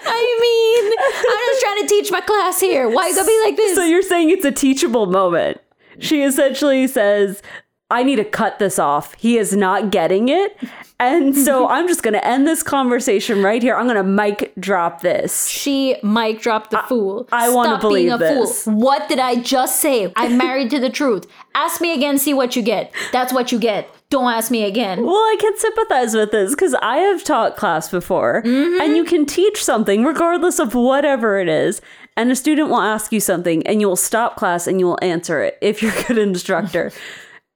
I 0.06 0.38
mean, 0.40 0.92
I'm 1.32 1.46
just 1.48 1.62
trying 1.62 1.82
to 1.82 1.88
teach 1.88 2.12
my 2.12 2.20
class 2.20 2.60
here. 2.60 2.88
Why 2.88 3.08
you 3.08 3.14
gotta 3.16 3.26
be 3.26 3.40
like 3.42 3.56
this? 3.56 3.74
so 3.74 3.82
you're 3.82 4.02
saying 4.02 4.30
it's 4.30 4.44
a 4.44 4.52
teachable 4.52 5.06
moment. 5.06 5.60
She 5.98 6.22
essentially 6.22 6.86
says, 6.86 7.42
I 7.90 8.04
need 8.04 8.16
to 8.16 8.24
cut 8.24 8.60
this 8.60 8.78
off. 8.78 9.14
He 9.14 9.36
is 9.36 9.56
not 9.56 9.90
getting 9.90 10.28
it. 10.28 10.56
And 11.04 11.36
so 11.36 11.68
I'm 11.74 11.86
just 11.88 12.02
going 12.02 12.14
to 12.14 12.26
end 12.26 12.46
this 12.46 12.62
conversation 12.62 13.42
right 13.42 13.62
here. 13.62 13.76
I'm 13.76 13.84
going 13.86 13.96
to 13.96 14.02
mic 14.02 14.52
drop 14.58 15.00
this. 15.00 15.46
She 15.48 15.96
mic 16.02 16.40
dropped 16.40 16.70
the 16.70 16.78
fool. 16.88 17.28
I 17.32 17.50
Stop 17.50 17.80
being 17.80 18.08
believe 18.08 18.12
a 18.12 18.18
this. 18.18 18.64
fool. 18.64 18.74
What 18.74 19.08
did 19.08 19.18
I 19.18 19.36
just 19.36 19.80
say? 19.80 20.12
I'm 20.16 20.36
married 20.46 20.70
to 20.70 20.80
the 20.80 20.90
truth. 20.90 21.26
Ask 21.54 21.80
me 21.80 21.94
again, 21.94 22.18
see 22.18 22.34
what 22.34 22.56
you 22.56 22.62
get. 22.62 22.92
That's 23.12 23.32
what 23.32 23.52
you 23.52 23.58
get. 23.58 23.88
Don't 24.10 24.30
ask 24.32 24.50
me 24.50 24.64
again. 24.64 25.04
Well, 25.04 25.14
I 25.14 25.36
can 25.40 25.56
sympathize 25.56 26.14
with 26.14 26.30
this 26.30 26.54
because 26.54 26.74
I 26.74 26.98
have 26.98 27.24
taught 27.24 27.56
class 27.56 27.90
before, 27.90 28.42
Mm-hmm. 28.44 28.80
and 28.80 28.96
you 28.96 29.04
can 29.04 29.26
teach 29.26 29.62
something 29.64 30.04
regardless 30.04 30.58
of 30.58 30.74
whatever 30.74 31.38
it 31.38 31.48
is. 31.48 31.80
And 32.16 32.30
a 32.30 32.36
student 32.36 32.68
will 32.68 32.80
ask 32.80 33.10
you 33.12 33.18
something, 33.18 33.66
and 33.66 33.80
you 33.80 33.88
will 33.88 33.96
stop 33.96 34.36
class 34.36 34.68
and 34.68 34.78
you 34.78 34.86
will 34.86 34.98
answer 35.02 35.42
it 35.42 35.58
if 35.60 35.82
you're 35.82 35.92
a 35.92 36.02
good 36.04 36.18
instructor. 36.18 36.92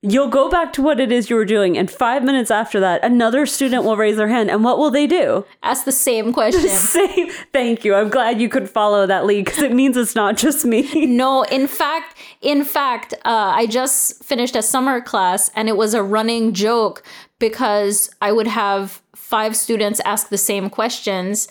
You'll 0.00 0.28
go 0.28 0.48
back 0.48 0.72
to 0.74 0.82
what 0.82 1.00
it 1.00 1.10
is 1.10 1.28
you 1.28 1.34
were 1.34 1.44
doing, 1.44 1.76
and 1.76 1.90
five 1.90 2.22
minutes 2.22 2.52
after 2.52 2.78
that, 2.78 3.04
another 3.04 3.46
student 3.46 3.82
will 3.82 3.96
raise 3.96 4.16
their 4.16 4.28
hand, 4.28 4.48
and 4.48 4.62
what 4.62 4.78
will 4.78 4.92
they 4.92 5.08
do? 5.08 5.44
Ask 5.64 5.84
the 5.84 5.90
same 5.90 6.32
question. 6.32 6.68
Same. 6.68 7.30
Thank 7.52 7.84
you. 7.84 7.96
I'm 7.96 8.08
glad 8.08 8.40
you 8.40 8.48
could 8.48 8.70
follow 8.70 9.06
that 9.06 9.26
lead 9.26 9.46
because 9.46 9.60
it 9.60 9.72
means 9.72 9.96
it's 9.96 10.14
not 10.14 10.36
just 10.36 10.64
me. 10.64 11.06
No, 11.18 11.42
in 11.42 11.66
fact, 11.66 12.16
in 12.42 12.64
fact, 12.64 13.12
uh, 13.24 13.52
I 13.56 13.66
just 13.66 14.22
finished 14.22 14.54
a 14.54 14.62
summer 14.62 15.00
class 15.00 15.50
and 15.56 15.68
it 15.68 15.76
was 15.76 15.94
a 15.94 16.02
running 16.02 16.52
joke 16.52 17.02
because 17.40 18.08
I 18.20 18.30
would 18.30 18.46
have 18.46 19.02
five 19.16 19.56
students 19.56 20.00
ask 20.04 20.28
the 20.28 20.38
same 20.38 20.70
questions. 20.70 21.48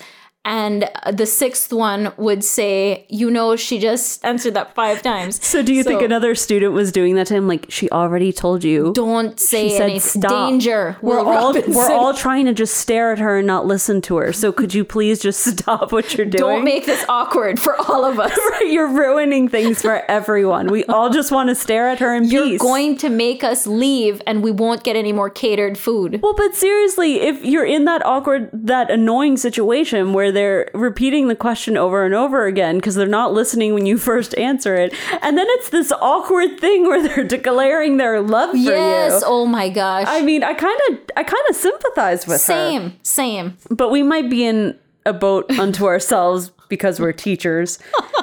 And 0.48 0.90
the 1.12 1.26
sixth 1.26 1.74
one 1.74 2.14
would 2.16 2.42
say, 2.42 3.06
You 3.10 3.30
know, 3.30 3.58
she 3.58 3.80
just 3.80 4.24
answered 4.24 4.54
that 4.54 4.74
five 4.74 5.02
times. 5.02 5.40
So, 5.58 5.62
do 5.62 5.74
you 5.74 5.84
think 5.84 6.02
another 6.02 6.36
student 6.36 6.74
was 6.74 6.92
doing 6.92 7.16
that 7.16 7.28
to 7.28 7.34
him? 7.36 7.48
Like, 7.48 7.66
she 7.70 7.90
already 7.90 8.32
told 8.32 8.64
you. 8.64 8.94
Don't 8.94 9.40
say 9.40 9.70
She 9.70 9.76
said, 9.76 9.82
anything. 9.90 10.22
"Stop." 10.22 10.50
Danger. 10.50 10.96
We're 11.02 11.18
Will 11.18 11.28
all 11.28 11.54
Robinson. 11.54 11.74
we're 11.74 11.92
all 11.92 12.14
trying 12.14 12.46
to 12.46 12.54
just 12.54 12.76
stare 12.78 13.12
at 13.12 13.20
her 13.20 13.38
and 13.40 13.48
not 13.48 13.66
listen 13.66 14.02
to 14.04 14.18
her. 14.18 14.32
So 14.32 14.52
could 14.54 14.74
you 14.74 14.84
please 14.86 15.20
just 15.20 15.42
stop 15.58 15.92
what 15.92 16.16
you're 16.16 16.26
doing? 16.26 16.42
Don't 16.56 16.64
make 16.64 16.86
this 16.86 17.04
awkward 17.10 17.60
for 17.60 17.76
all 17.90 18.06
of 18.06 18.20
us. 18.20 18.38
you're 18.62 18.88
ruining 18.88 19.50
things 19.50 19.82
for 19.82 20.10
everyone. 20.10 20.68
We 20.68 20.86
all 20.86 21.10
just 21.10 21.32
want 21.32 21.50
to 21.50 21.56
stare 21.56 21.90
at 21.90 22.00
her 22.00 22.16
in 22.16 22.24
You're 22.26 22.44
peace. 22.46 22.62
going 22.62 22.98
to 23.00 23.10
make 23.10 23.44
us 23.44 23.68
leave 23.68 24.22
and 24.28 24.42
we 24.44 24.52
won't 24.52 24.84
get 24.84 24.96
any 24.96 25.12
more 25.12 25.30
catered 25.30 25.78
food. 25.78 26.22
well, 26.22 26.36
but 26.36 26.56
seriously, 26.56 27.22
if 27.22 27.44
you're 27.44 27.66
in 27.66 27.84
that 27.86 28.06
awkward, 28.06 28.50
that 28.54 28.90
annoying 28.92 29.36
situation 29.38 30.14
where 30.14 30.32
they're 30.38 30.70
repeating 30.74 31.28
the 31.28 31.36
question 31.36 31.76
over 31.76 32.06
and 32.06 32.14
over 32.14 32.46
again 32.46 32.78
because 32.78 32.96
they're 32.96 33.08
not 33.08 33.34
listening 33.34 33.74
when 33.74 33.86
you 33.86 33.98
first 33.98 34.38
answer 34.38 34.76
it, 34.76 34.94
and 35.22 35.38
then 35.38 35.48
it's 35.50 35.70
this 35.70 35.92
awkward 35.92 36.60
thing 36.60 36.84
where 36.88 37.02
they're 37.06 37.24
declaring 37.26 37.98
their 37.98 38.22
love 38.22 38.52
for 38.52 38.56
Yes. 38.58 38.66
you. 38.68 38.72
Yes, 38.74 39.24
oh 39.26 39.46
my 39.46 39.70
gosh. 39.70 40.06
I 40.08 40.22
mean, 40.22 40.44
I 40.44 40.54
kind 40.54 40.80
of, 40.90 40.98
I 41.18 41.24
kind 41.24 41.44
of 41.50 41.56
sympathize 41.56 42.28
with 42.28 42.36
her. 42.38 42.54
same. 42.54 42.94
Same. 43.04 43.58
but 43.72 43.90
we 43.90 44.04
might 44.04 44.30
be 44.30 44.46
in 44.46 44.78
a 45.06 45.14
boat 45.14 45.50
unto 45.60 45.86
ourselves 45.86 46.52
because 46.70 47.00
we're 47.00 47.14
teachers. 47.14 47.80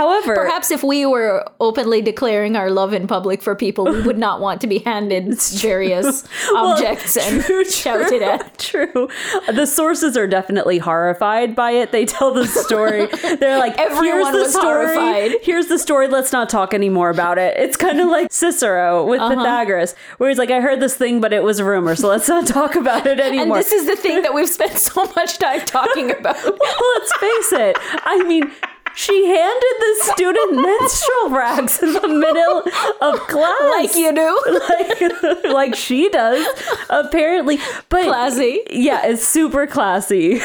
However, 0.00 0.34
Perhaps 0.34 0.70
if 0.70 0.82
we 0.82 1.04
were 1.04 1.44
openly 1.60 2.00
declaring 2.00 2.56
our 2.56 2.70
love 2.70 2.94
in 2.94 3.06
public 3.06 3.42
for 3.42 3.54
people, 3.54 3.84
we 3.84 4.00
would 4.00 4.16
not 4.16 4.40
want 4.40 4.62
to 4.62 4.66
be 4.66 4.78
handed 4.78 5.38
various 5.60 6.24
objects 6.56 7.18
and 7.18 7.44
shouted 7.66 8.22
at. 8.22 8.58
True. 8.58 9.08
The 9.52 9.66
sources 9.66 10.16
are 10.16 10.26
definitely 10.26 10.78
horrified 10.78 11.54
by 11.54 11.72
it. 11.72 11.92
They 11.92 12.06
tell 12.06 12.32
the 12.32 12.46
story. 12.46 13.06
They're 13.40 13.58
like, 13.58 13.76
Everyone 13.78 14.22
here's 14.22 14.32
the 14.32 14.38
was 14.38 14.52
story. 14.54 14.94
horrified. 14.96 15.38
Here's 15.42 15.66
the 15.66 15.78
story. 15.78 16.08
Let's 16.08 16.32
not 16.32 16.48
talk 16.48 16.72
anymore 16.72 17.10
about 17.10 17.36
it. 17.36 17.58
It's 17.58 17.76
kind 17.76 18.00
of 18.00 18.08
like 18.08 18.32
Cicero 18.32 19.04
with 19.04 19.20
Uh-huh. 19.20 19.34
Pythagoras, 19.36 19.94
where 20.16 20.30
he's 20.30 20.38
like, 20.38 20.50
I 20.50 20.60
heard 20.62 20.80
this 20.80 20.94
thing, 20.96 21.20
but 21.20 21.34
it 21.34 21.42
was 21.42 21.58
a 21.58 21.64
rumor, 21.66 21.94
so 21.94 22.08
let's 22.08 22.26
not 22.28 22.46
talk 22.46 22.74
about 22.74 23.06
it 23.06 23.20
anymore. 23.20 23.58
And 23.58 23.66
this 23.66 23.72
is 23.72 23.86
the 23.86 23.96
thing 23.96 24.22
that 24.22 24.32
we've 24.32 24.48
spent 24.48 24.78
so 24.78 25.04
much 25.14 25.36
time 25.38 25.60
talking 25.66 26.10
about. 26.18 26.42
well, 26.42 26.84
let's 26.94 27.12
face 27.18 27.52
it. 27.52 27.76
I 28.04 28.24
mean, 28.26 28.50
she 28.94 29.26
handed 29.26 29.74
the 29.78 30.12
student 30.12 30.54
menstrual 30.56 31.30
rags 31.30 31.82
in 31.82 31.92
the 31.92 32.08
middle 32.08 32.62
of 33.00 33.18
class. 33.28 33.60
Like 33.76 33.94
you 33.96 34.12
do. 34.14 34.60
like, 35.42 35.44
like 35.44 35.74
she 35.74 36.08
does, 36.10 36.46
apparently. 36.90 37.58
But 37.88 38.04
Classy. 38.04 38.60
Yeah, 38.70 39.06
it's 39.06 39.26
super 39.26 39.66
classy. 39.66 40.40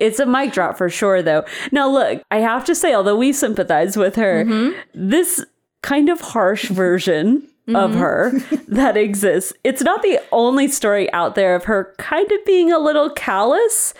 it's 0.00 0.18
a 0.18 0.26
mic 0.26 0.52
drop 0.52 0.76
for 0.78 0.88
sure, 0.88 1.22
though. 1.22 1.44
Now, 1.70 1.88
look, 1.88 2.22
I 2.30 2.38
have 2.38 2.64
to 2.66 2.74
say, 2.74 2.94
although 2.94 3.16
we 3.16 3.32
sympathize 3.32 3.96
with 3.96 4.16
her, 4.16 4.44
Mm-hmm. 4.44 4.78
this 4.94 5.44
kind 5.82 6.08
of 6.08 6.20
harsh 6.20 6.68
version. 6.68 7.48
Mm-hmm. 7.68 7.76
Of 7.76 7.94
her 7.94 8.32
that 8.68 8.96
exists. 8.96 9.52
It's 9.62 9.82
not 9.82 10.02
the 10.02 10.18
only 10.32 10.66
story 10.66 11.10
out 11.12 11.36
there 11.36 11.54
of 11.54 11.66
her 11.66 11.94
kind 11.96 12.28
of 12.32 12.44
being 12.44 12.72
a 12.72 12.78
little 12.80 13.08
callous. 13.08 13.94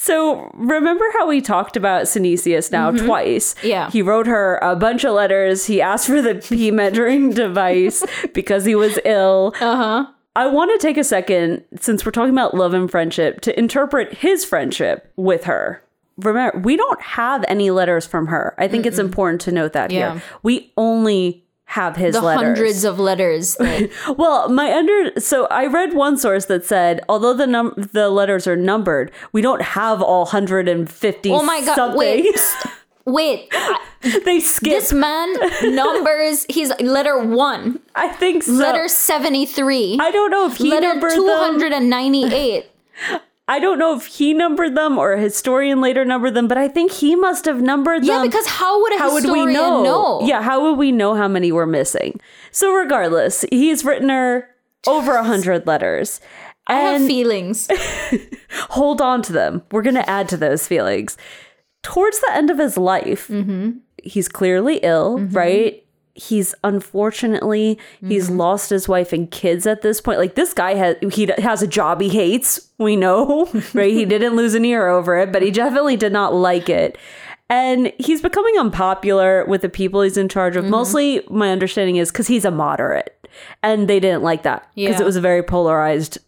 So 0.00 0.48
remember 0.54 1.04
how 1.18 1.26
we 1.26 1.40
talked 1.40 1.76
about 1.76 2.04
Synesius 2.04 2.70
now 2.70 2.92
twice? 2.92 3.54
Mm-hmm. 3.54 3.66
Yeah. 3.66 3.90
He 3.90 4.00
wrote 4.00 4.28
her 4.28 4.58
a 4.62 4.76
bunch 4.76 5.04
of 5.04 5.12
letters. 5.14 5.66
He 5.66 5.82
asked 5.82 6.06
for 6.06 6.22
the 6.22 6.36
pee 6.36 6.70
measuring 6.82 7.30
device 7.30 8.04
because 8.32 8.64
he 8.64 8.76
was 8.76 8.96
ill. 9.04 9.52
Uh 9.60 9.76
huh. 9.76 10.06
I 10.36 10.46
want 10.46 10.70
to 10.70 10.86
take 10.86 10.98
a 10.98 11.02
second, 11.02 11.64
since 11.80 12.06
we're 12.06 12.12
talking 12.12 12.32
about 12.32 12.54
love 12.54 12.74
and 12.74 12.88
friendship, 12.88 13.40
to 13.40 13.58
interpret 13.58 14.14
his 14.14 14.44
friendship 14.44 15.12
with 15.16 15.44
her. 15.44 15.82
Remember, 16.16 16.56
we 16.60 16.76
don't 16.76 17.00
have 17.02 17.44
any 17.48 17.72
letters 17.72 18.06
from 18.06 18.28
her. 18.28 18.54
I 18.56 18.68
think 18.68 18.86
it's 18.86 19.00
important 19.00 19.40
to 19.42 19.52
note 19.52 19.72
that 19.72 19.90
Yeah. 19.90 20.12
here. 20.12 20.22
We 20.44 20.72
only 20.76 21.44
have 21.72 21.96
his 21.96 22.14
The 22.14 22.22
letters. 22.22 22.42
hundreds 22.44 22.84
of 22.84 22.98
letters. 22.98 23.54
that- 23.56 23.90
Well, 24.18 24.48
my 24.48 24.72
under 24.72 25.20
so 25.20 25.46
I 25.46 25.66
read 25.66 25.92
one 25.94 26.16
source 26.16 26.46
that 26.46 26.64
said 26.64 27.00
although 27.08 27.34
the 27.34 27.46
num 27.46 27.74
the 27.76 28.08
letters 28.10 28.46
are 28.46 28.56
numbered, 28.56 29.10
we 29.32 29.42
don't 29.42 29.62
have 29.62 30.00
all 30.02 30.24
150 30.24 31.30
oh 31.30 31.42
my 31.42 31.60
god! 31.60 31.74
something. 31.76 31.98
Wait, 31.98 32.36
wait. 33.04 33.48
I- 33.52 33.78
they 34.24 34.38
skip. 34.40 34.72
This 34.72 34.92
man 34.92 35.28
numbers. 35.74 36.46
He's 36.48 36.70
letter 36.80 37.18
one, 37.18 37.80
I 37.94 38.08
think 38.08 38.44
so. 38.44 38.52
letter 38.52 38.86
seventy 38.88 39.44
three, 39.44 39.98
I 40.00 40.10
don't 40.12 40.30
know 40.30 40.46
if 40.46 40.56
he 40.56 40.70
letter 40.70 40.86
numbered 40.94 41.12
two 41.12 41.26
hundred 41.28 41.72
and 41.72 41.90
ninety 41.90 42.24
eight. 42.32 42.66
I 43.50 43.58
don't 43.60 43.78
know 43.78 43.96
if 43.96 44.04
he 44.06 44.34
numbered 44.34 44.76
them 44.76 44.98
or 44.98 45.14
a 45.14 45.20
historian 45.20 45.80
later 45.80 46.04
numbered 46.04 46.34
them, 46.34 46.48
but 46.48 46.58
I 46.58 46.68
think 46.68 46.92
he 46.92 47.16
must 47.16 47.46
have 47.46 47.62
numbered 47.62 48.02
them. 48.02 48.08
Yeah, 48.08 48.22
because 48.22 48.46
how 48.46 48.80
would 48.82 48.92
a 48.94 48.98
how 48.98 49.12
would 49.14 49.22
historian 49.22 49.46
we 49.48 49.54
know? 49.54 49.82
know? 49.82 50.20
Yeah, 50.22 50.42
how 50.42 50.62
would 50.64 50.74
we 50.78 50.92
know 50.92 51.14
how 51.14 51.28
many 51.28 51.50
were 51.50 51.66
missing? 51.66 52.20
So 52.50 52.72
regardless, 52.74 53.44
he's 53.50 53.84
written 53.84 54.10
her 54.10 54.48
over 54.86 55.14
a 55.14 55.24
hundred 55.24 55.66
letters. 55.66 56.20
I 56.66 56.74
have 56.74 57.06
feelings. 57.06 57.68
hold 58.70 59.00
on 59.00 59.22
to 59.22 59.32
them. 59.32 59.62
We're 59.72 59.80
going 59.82 59.94
to 59.94 60.08
add 60.08 60.28
to 60.28 60.36
those 60.36 60.66
feelings. 60.68 61.16
Towards 61.82 62.20
the 62.20 62.30
end 62.32 62.50
of 62.50 62.58
his 62.58 62.76
life, 62.76 63.28
Mm-hmm. 63.28 63.78
he's 64.02 64.28
clearly 64.28 64.76
ill, 64.82 65.18
right? 65.18 65.82
He's 66.18 66.54
unfortunately 66.64 67.78
he's 68.00 68.26
Mm-hmm. 68.28 68.36
lost 68.38 68.70
his 68.70 68.88
wife 68.88 69.12
and 69.12 69.30
kids 69.30 69.66
at 69.66 69.82
this 69.82 70.00
point. 70.00 70.18
Like 70.18 70.34
this 70.34 70.52
guy 70.52 70.74
has 70.74 70.96
he 71.12 71.26
has 71.38 71.62
a 71.62 71.66
job 71.66 72.00
he 72.00 72.08
hates. 72.08 72.68
We 72.78 72.96
know, 72.96 73.48
right? 73.74 73.92
he 73.92 74.04
didn't 74.04 74.36
lose 74.36 74.54
an 74.54 74.64
ear 74.64 74.88
over 74.88 75.16
it, 75.16 75.32
but 75.32 75.42
he 75.42 75.50
definitely 75.50 75.96
did 75.96 76.12
not 76.12 76.34
like 76.34 76.68
it. 76.68 76.98
And 77.50 77.92
he's 77.98 78.20
becoming 78.20 78.58
unpopular 78.58 79.44
with 79.46 79.62
the 79.62 79.68
people 79.70 80.02
he's 80.02 80.18
in 80.18 80.28
charge 80.28 80.56
of. 80.56 80.64
Mm-hmm. 80.64 80.70
Mostly, 80.72 81.22
my 81.30 81.50
understanding 81.50 81.96
is 81.96 82.10
because 82.12 82.26
he's 82.26 82.44
a 82.44 82.50
moderate, 82.50 83.26
and 83.62 83.88
they 83.88 84.00
didn't 84.00 84.22
like 84.22 84.42
that 84.42 84.68
because 84.74 84.96
Yeah. 84.96 85.00
it 85.02 85.04
was 85.04 85.16
a 85.16 85.20
very 85.22 85.42
polarized 85.42 86.18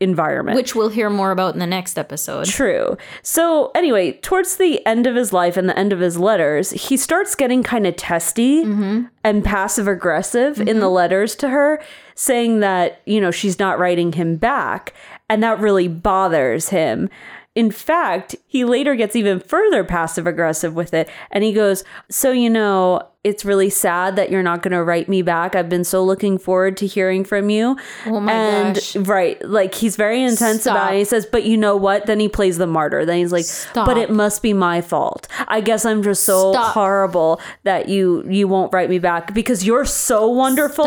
environment. 0.00 0.56
which 0.56 0.74
we'll 0.74 0.88
hear 0.88 1.10
more 1.10 1.30
about 1.30 1.52
in 1.54 1.60
the 1.60 1.66
next 1.66 1.98
episode. 1.98 2.46
True. 2.46 2.96
So, 3.22 3.70
anyway, 3.74 4.12
towards 4.12 4.56
the 4.56 4.84
end 4.86 5.06
of 5.06 5.14
his 5.14 5.32
life 5.32 5.56
and 5.56 5.68
the 5.68 5.78
end 5.78 5.92
of 5.92 6.00
his 6.00 6.18
letters, 6.18 6.70
he 6.70 6.96
starts 6.96 7.34
getting 7.34 7.62
kind 7.62 7.86
of 7.86 7.96
testy 7.96 8.64
mm-hmm. 8.64 9.02
and 9.22 9.44
passive 9.44 9.86
aggressive 9.86 10.58
in 10.58 10.80
the 10.80 10.86
mm-hmm. 10.86 10.94
letters 10.94 11.36
to 11.36 11.50
her, 11.50 11.82
saying 12.14 12.60
that, 12.60 13.02
you 13.04 13.20
know, 13.20 13.30
she's 13.30 13.58
not 13.58 13.78
writing 13.78 14.12
him 14.12 14.36
back. 14.36 14.94
And 15.28 15.42
that 15.44 15.60
really 15.60 15.86
bothers 15.86 16.70
him. 16.70 17.08
In 17.56 17.72
fact, 17.72 18.36
he 18.46 18.64
later 18.64 18.94
gets 18.94 19.16
even 19.16 19.40
further 19.40 19.82
passive 19.82 20.26
aggressive 20.26 20.74
with 20.74 20.94
it. 20.94 21.10
And 21.32 21.42
he 21.42 21.52
goes, 21.52 21.82
So, 22.08 22.30
you 22.30 22.48
know, 22.48 23.08
it's 23.24 23.44
really 23.44 23.68
sad 23.68 24.14
that 24.16 24.30
you're 24.30 24.42
not 24.42 24.62
going 24.62 24.72
to 24.72 24.82
write 24.82 25.08
me 25.08 25.20
back. 25.20 25.54
I've 25.56 25.68
been 25.68 25.84
so 25.84 26.02
looking 26.02 26.38
forward 26.38 26.76
to 26.78 26.86
hearing 26.86 27.24
from 27.24 27.50
you. 27.50 27.76
Oh 28.06 28.20
my 28.20 28.32
and, 28.32 28.74
gosh. 28.76 28.96
Right. 28.96 29.42
Like 29.46 29.74
he's 29.74 29.96
very 29.96 30.22
intense 30.22 30.62
Stop. 30.62 30.76
about 30.76 30.94
it. 30.94 30.98
He 30.98 31.04
says, 31.04 31.26
But 31.26 31.42
you 31.42 31.56
know 31.56 31.76
what? 31.76 32.06
Then 32.06 32.20
he 32.20 32.28
plays 32.28 32.56
the 32.56 32.68
martyr. 32.68 33.04
Then 33.04 33.18
he's 33.18 33.32
like, 33.32 33.44
Stop. 33.44 33.84
But 33.84 33.98
it 33.98 34.10
must 34.10 34.42
be 34.42 34.52
my 34.52 34.80
fault. 34.80 35.26
I 35.48 35.60
guess 35.60 35.84
I'm 35.84 36.04
just 36.04 36.22
so 36.22 36.52
Stop. 36.52 36.72
horrible 36.72 37.40
that 37.64 37.88
you 37.88 38.24
you 38.28 38.46
won't 38.46 38.72
write 38.72 38.88
me 38.88 39.00
back 39.00 39.34
because 39.34 39.66
you're 39.66 39.84
so 39.84 40.28
wonderful. 40.28 40.84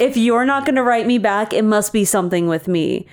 If 0.00 0.16
you're 0.16 0.44
not 0.44 0.66
going 0.66 0.76
to 0.76 0.82
write 0.82 1.06
me 1.06 1.18
back, 1.18 1.52
it 1.52 1.62
must 1.62 1.92
be 1.92 2.04
something 2.04 2.48
with 2.48 2.66
me. 2.66 3.06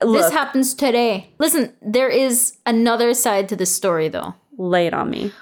This 0.00 0.30
happens 0.32 0.74
today. 0.74 1.30
Listen, 1.38 1.72
there 1.82 2.08
is 2.08 2.56
another 2.66 3.14
side 3.14 3.48
to 3.48 3.56
this 3.56 3.74
story 3.74 4.08
though. 4.08 4.34
lay 4.56 4.86
it 4.86 4.94
on 4.94 5.10
me. 5.10 5.32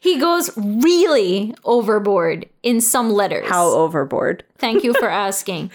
He 0.00 0.18
goes 0.20 0.50
really 0.56 1.54
overboard 1.64 2.46
in 2.62 2.80
some 2.82 3.10
letters. 3.10 3.48
How 3.48 3.68
overboard? 3.68 4.44
Thank 4.58 4.84
you 4.84 4.92
for 4.94 5.08
asking. 5.26 5.70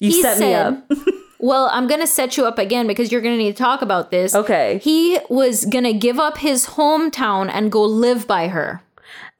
You 0.00 0.10
He 0.10 0.22
set 0.22 0.38
me 0.38 0.46
said- 0.46 0.66
up. 0.66 0.90
Well, 1.44 1.68
I'm 1.72 1.88
going 1.88 2.00
to 2.00 2.06
set 2.06 2.36
you 2.36 2.44
up 2.46 2.56
again 2.60 2.86
because 2.86 3.10
you're 3.10 3.20
going 3.20 3.36
to 3.36 3.42
need 3.44 3.56
to 3.56 3.60
talk 3.60 3.82
about 3.82 4.12
this. 4.12 4.32
Okay. 4.32 4.78
He 4.80 5.18
was 5.28 5.64
going 5.64 5.82
to 5.82 5.92
give 5.92 6.20
up 6.20 6.38
his 6.38 6.66
hometown 6.66 7.50
and 7.52 7.72
go 7.72 7.82
live 7.82 8.28
by 8.28 8.46
her. 8.46 8.80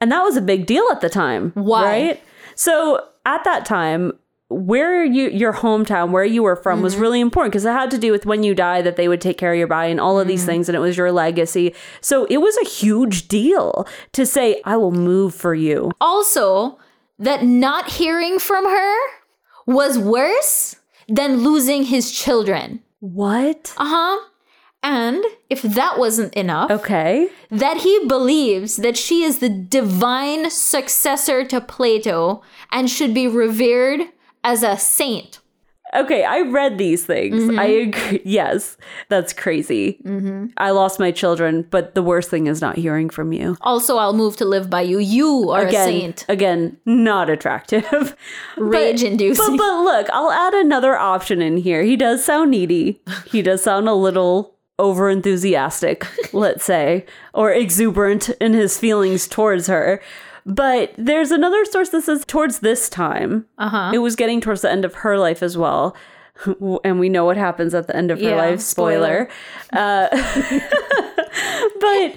And 0.01 0.11
that 0.11 0.21
was 0.21 0.35
a 0.35 0.41
big 0.41 0.65
deal 0.65 0.85
at 0.91 0.99
the 0.99 1.07
time. 1.07 1.51
Why? 1.55 1.83
Right? 1.85 2.23
So 2.55 3.07
at 3.25 3.45
that 3.45 3.63
time, 3.65 4.11
where 4.53 5.03
you 5.03 5.29
your 5.29 5.53
hometown, 5.53 6.11
where 6.11 6.23
you 6.23 6.43
were 6.43 6.55
from, 6.55 6.77
Mm-hmm. 6.77 6.83
was 6.83 6.95
really 6.97 7.19
important 7.19 7.51
because 7.51 7.65
it 7.65 7.71
had 7.71 7.91
to 7.91 7.97
do 7.97 8.11
with 8.11 8.25
when 8.25 8.43
you 8.43 8.53
die 8.55 8.81
that 8.81 8.95
they 8.95 9.07
would 9.07 9.21
take 9.21 9.37
care 9.37 9.51
of 9.51 9.57
your 9.57 9.67
body 9.67 9.91
and 9.91 9.99
all 9.99 10.19
of 10.19 10.23
Mm-hmm. 10.23 10.29
these 10.29 10.45
things, 10.45 10.69
and 10.69 10.75
it 10.75 10.79
was 10.79 10.95
your 10.97 11.11
legacy. 11.11 11.73
So 12.01 12.25
it 12.25 12.37
was 12.37 12.55
a 12.57 12.65
huge 12.65 13.27
deal 13.27 13.87
to 14.13 14.25
say, 14.25 14.61
"I 14.65 14.77
will 14.77 14.91
move 14.91 15.33
for 15.35 15.53
you." 15.55 15.91
Also, 15.99 16.77
that 17.19 17.43
not 17.43 17.91
hearing 17.91 18.39
from 18.39 18.65
her 18.65 18.95
was 19.65 19.97
worse 19.97 20.75
than 21.07 21.37
losing 21.43 21.83
his 21.83 22.11
children. 22.11 22.81
What? 22.99 23.73
Uh 23.77 23.85
huh. 23.85 24.29
And 24.85 25.23
if 25.49 25.61
that 25.61 25.97
wasn't 25.97 26.33
enough, 26.33 26.69
Okay. 26.69 27.29
that 27.49 27.77
he 27.77 28.05
believes 28.05 28.75
that 28.77 28.97
she 28.97 29.23
is 29.23 29.39
the 29.39 29.47
divine 29.47 30.49
successor 30.49 31.45
to 31.45 31.61
Plato 31.61 32.41
and 32.69 32.89
should 32.89 33.13
be 33.13 33.25
revered 33.27 34.01
as 34.43 34.63
a 34.63 34.77
saint. 34.77 35.39
Okay, 35.95 36.23
I 36.23 36.41
read 36.41 36.79
these 36.79 37.05
things. 37.05 37.43
Mm-hmm. 37.43 37.59
I 37.59 37.65
agree. 37.65 38.21
Yes, 38.25 38.77
that's 39.09 39.31
crazy. 39.31 39.99
I 40.57 40.71
lost 40.71 40.99
my 40.99 41.11
children, 41.11 41.67
but 41.69 41.93
the 41.93 42.01
worst 42.01 42.31
thing 42.31 42.47
is 42.47 42.61
not 42.61 42.77
hearing 42.77 43.11
from 43.11 43.31
you. 43.31 43.57
Also, 43.61 43.97
I'll 43.97 44.13
move 44.13 44.35
to 44.37 44.45
live 44.45 44.71
by 44.71 44.81
you. 44.81 44.97
You 44.97 45.51
are 45.51 45.67
again, 45.67 45.87
a 45.89 45.91
saint. 45.91 46.25
again, 46.29 46.77
not 46.85 47.29
attractive. 47.29 47.85
Rage 48.57 49.01
But, 49.01 49.11
inducing. 49.11 49.55
but 49.57 49.83
look, 49.83 50.09
I'll 50.09 50.31
add 50.31 50.55
another 50.55 50.97
option 50.97 51.43
in 51.43 51.57
here. 51.57 51.83
He 51.83 51.95
does 51.95 52.25
sound 52.25 52.49
needy. 52.49 52.99
He 53.27 53.43
does 53.43 53.61
sound 53.61 53.87
a 53.87 53.93
little 53.93 54.55
over 54.79 55.11
enthusiastic, 55.11 56.07
let's 56.33 56.63
say, 56.63 57.05
or 57.35 57.51
exuberant 57.51 58.29
in 58.41 58.53
his 58.53 58.79
feelings 58.79 59.27
towards 59.27 59.67
her. 59.67 60.01
But 60.45 60.93
there's 60.97 61.31
another 61.31 61.63
source 61.65 61.89
that 61.89 62.03
says 62.03 62.25
towards 62.25 62.59
this 62.59 62.89
time, 62.89 63.45
uh-huh. 63.57 63.91
it 63.93 63.99
was 63.99 64.15
getting 64.15 64.41
towards 64.41 64.61
the 64.61 64.71
end 64.71 64.85
of 64.85 64.95
her 64.95 65.17
life 65.17 65.41
as 65.43 65.57
well. 65.57 65.95
And 66.83 66.99
we 66.99 67.09
know 67.09 67.25
what 67.25 67.37
happens 67.37 67.75
at 67.75 67.85
the 67.85 67.95
end 67.95 68.09
of 68.09 68.19
her 68.19 68.29
Yeah, 68.29 68.35
life. 68.35 68.59
Spoiler. 68.59 69.29
Uh, 69.71 70.07
but 71.79 72.15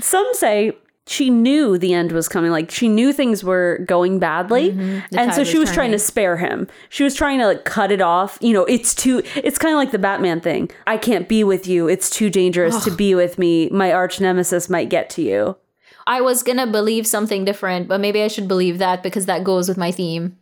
some 0.00 0.28
say 0.34 0.72
she 1.08 1.30
knew 1.30 1.78
the 1.78 1.94
end 1.94 2.12
was 2.12 2.28
coming. 2.28 2.50
Like 2.50 2.70
she 2.70 2.88
knew 2.88 3.12
things 3.12 3.44
were 3.44 3.84
going 3.86 4.18
badly. 4.18 4.70
The 4.70 5.02
and 5.18 5.34
so 5.34 5.44
she 5.44 5.58
was 5.58 5.68
was 5.68 5.74
trying 5.74 5.92
to 5.92 5.98
spare 5.98 6.36
him. 6.36 6.68
She 6.88 7.04
was 7.04 7.14
trying 7.14 7.38
to 7.38 7.46
like 7.46 7.64
cut 7.64 7.92
it 7.92 8.00
off. 8.00 8.38
You 8.40 8.52
know, 8.52 8.64
it's 8.64 8.94
too, 8.94 9.22
it's 9.34 9.58
kind 9.58 9.74
of 9.74 9.78
like 9.78 9.92
the 9.92 9.98
Batman 9.98 10.40
thing. 10.40 10.70
I 10.86 10.96
can't 10.96 11.28
be 11.28 11.44
with 11.44 11.66
you. 11.66 11.88
It's 11.88 12.10
too 12.10 12.30
dangerous 12.30 12.84
to 12.84 12.90
be 12.90 13.14
with 13.14 13.38
me. 13.38 13.68
My 13.70 13.92
arch 13.92 14.20
nemesis 14.20 14.68
might 14.68 14.88
get 14.88 15.10
to 15.10 15.22
you. 15.22 15.56
I 16.06 16.20
was 16.20 16.42
gonna 16.42 16.66
believe 16.66 17.06
something 17.06 17.44
different, 17.44 17.88
but 17.88 18.00
maybe 18.00 18.22
I 18.22 18.28
should 18.28 18.48
believe 18.48 18.78
that 18.78 19.02
because 19.02 19.26
that 19.26 19.44
goes 19.44 19.68
with 19.68 19.76
my 19.76 19.90
theme. 19.90 20.36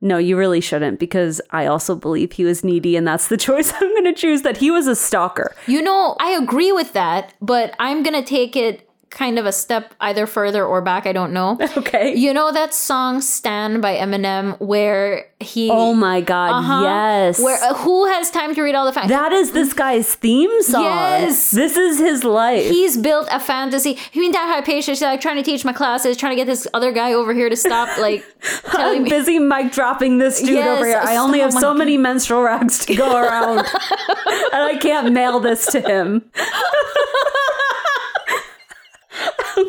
No, 0.00 0.18
you 0.18 0.36
really 0.36 0.60
shouldn't 0.60 1.00
because 1.00 1.40
I 1.50 1.66
also 1.66 1.94
believe 1.94 2.32
he 2.32 2.44
was 2.44 2.62
needy 2.62 2.94
and 2.94 3.06
that's 3.06 3.28
the 3.28 3.36
choice 3.48 3.72
I'm 3.72 3.88
going 3.94 4.04
to 4.04 4.12
choose 4.12 4.42
that 4.42 4.58
he 4.58 4.70
was 4.70 4.86
a 4.86 4.94
stalker. 4.94 5.54
You 5.66 5.80
know, 5.80 6.14
I 6.20 6.30
agree 6.32 6.72
with 6.72 6.92
that, 6.92 7.32
but 7.40 7.74
I'm 7.78 8.02
gonna 8.02 8.22
take 8.22 8.54
it 8.54 8.88
kind 9.14 9.38
of 9.38 9.46
a 9.46 9.52
step 9.52 9.94
either 10.00 10.26
further 10.26 10.64
or 10.66 10.82
back. 10.82 11.06
I 11.06 11.12
don't 11.12 11.32
know. 11.32 11.58
Okay. 11.84 12.14
You 12.14 12.32
know 12.32 12.52
that 12.52 12.72
song 12.72 13.20
"Stan" 13.20 13.80
by 13.80 13.96
Eminem, 13.96 14.58
where 14.60 15.26
he 15.40 15.70
oh 15.70 15.92
my 15.94 16.20
God. 16.20 16.50
Uh-huh. 16.50 16.82
Yes. 16.84 17.40
where 17.40 17.60
uh, 17.62 17.74
who 17.74 18.06
has 18.06 18.30
time 18.30 18.54
to 18.54 18.62
read 18.62 18.74
all 18.74 18.84
the 18.86 18.92
facts? 18.92 19.08
that 19.08 19.32
is 19.32 19.52
this 19.52 19.72
guy's 19.72 20.14
theme 20.14 20.62
song. 20.62 20.84
Yes. 20.84 21.50
This 21.50 21.76
is 21.76 21.98
his 21.98 22.22
life. 22.24 22.70
He's 22.70 22.96
built 22.96 23.28
a 23.30 23.40
fantasy. 23.40 23.94
He 24.12 24.20
mean 24.20 24.32
that 24.32 24.48
Hypatia, 24.54 24.82
she's 24.94 25.02
like 25.02 25.20
trying 25.20 25.36
to 25.36 25.42
teach 25.42 25.64
my 25.64 25.72
classes, 25.72 26.16
trying 26.16 26.32
to 26.32 26.36
get 26.36 26.46
this 26.46 26.66
other 26.74 26.92
guy 26.92 27.12
over 27.12 27.34
here 27.34 27.48
to 27.48 27.56
stop 27.56 27.98
like 27.98 28.24
telling 28.70 28.98
I'm 28.98 29.02
me. 29.04 29.10
busy 29.10 29.38
mic 29.38 29.72
dropping 29.72 30.18
this 30.18 30.40
dude 30.40 30.50
Yes, 30.50 30.68
over 30.78 30.86
here. 30.86 31.00
I 31.02 31.16
only 31.16 31.40
oh 31.40 31.44
have 31.44 31.52
so 31.52 31.74
many 31.74 31.96
menstrual 31.98 32.42
rags 32.42 32.84
to 32.86 32.94
go 32.94 33.16
around. 33.16 33.58
and 34.52 34.62
I 34.62 34.78
can't 34.80 35.12
mail 35.12 35.40
this 35.40 35.66
to 35.72 35.80
him. 35.80 36.30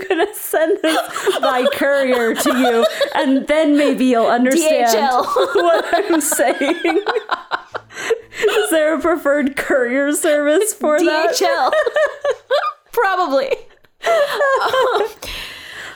I'm 0.01 0.07
gonna 0.07 0.33
send 0.33 0.79
this 0.81 1.39
by 1.39 1.65
courier 1.73 2.33
to 2.35 2.57
you, 2.57 2.85
and 3.15 3.47
then 3.47 3.77
maybe 3.77 4.05
you'll 4.05 4.27
understand 4.27 4.87
DHL. 4.97 5.25
what 5.55 5.85
I'm 5.93 6.21
saying. 6.21 7.01
Is 8.47 8.69
there 8.71 8.95
a 8.95 8.99
preferred 8.99 9.55
courier 9.55 10.11
service 10.13 10.73
for 10.73 10.99
that? 10.99 11.35
DHL. 11.35 11.71
Probably. 12.91 13.51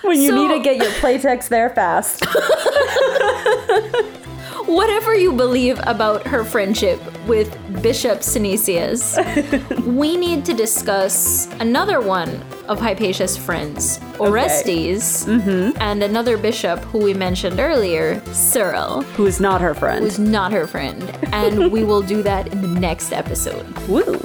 When 0.01 0.21
you 0.21 0.29
So- 0.29 0.35
need 0.35 0.47
to 0.57 0.59
get 0.63 0.77
your 0.77 0.91
Playtex 0.93 1.49
there 1.49 1.69
fast. 1.69 2.23
Whatever 4.69 5.15
you 5.15 5.33
believe 5.33 5.79
about 5.87 6.27
her 6.27 6.45
friendship 6.45 7.01
with 7.25 7.49
Bishop 7.81 8.19
Synesius, 8.19 9.17
we 9.83 10.15
need 10.15 10.45
to 10.45 10.53
discuss 10.53 11.47
another 11.59 11.99
one 11.99 12.29
of 12.67 12.79
Hypatia's 12.79 13.35
friends, 13.35 13.99
Orestes, 14.19 15.25
mm-hmm. 15.25 15.75
and 15.81 16.03
another 16.03 16.37
bishop 16.37 16.81
who 16.81 16.99
we 16.99 17.15
mentioned 17.15 17.59
earlier, 17.59 18.23
Cyril, 18.25 19.01
Who 19.17 19.25
is 19.25 19.39
not 19.39 19.59
her 19.59 19.73
friend? 19.73 20.05
who's 20.05 20.19
not 20.19 20.51
her 20.51 20.67
friend. 20.67 21.01
And 21.33 21.71
we 21.71 21.83
will 21.83 22.03
do 22.03 22.21
that 22.21 22.53
in 22.53 22.61
the 22.61 22.79
next 22.79 23.11
episode. 23.11 23.65
Woo. 23.87 24.21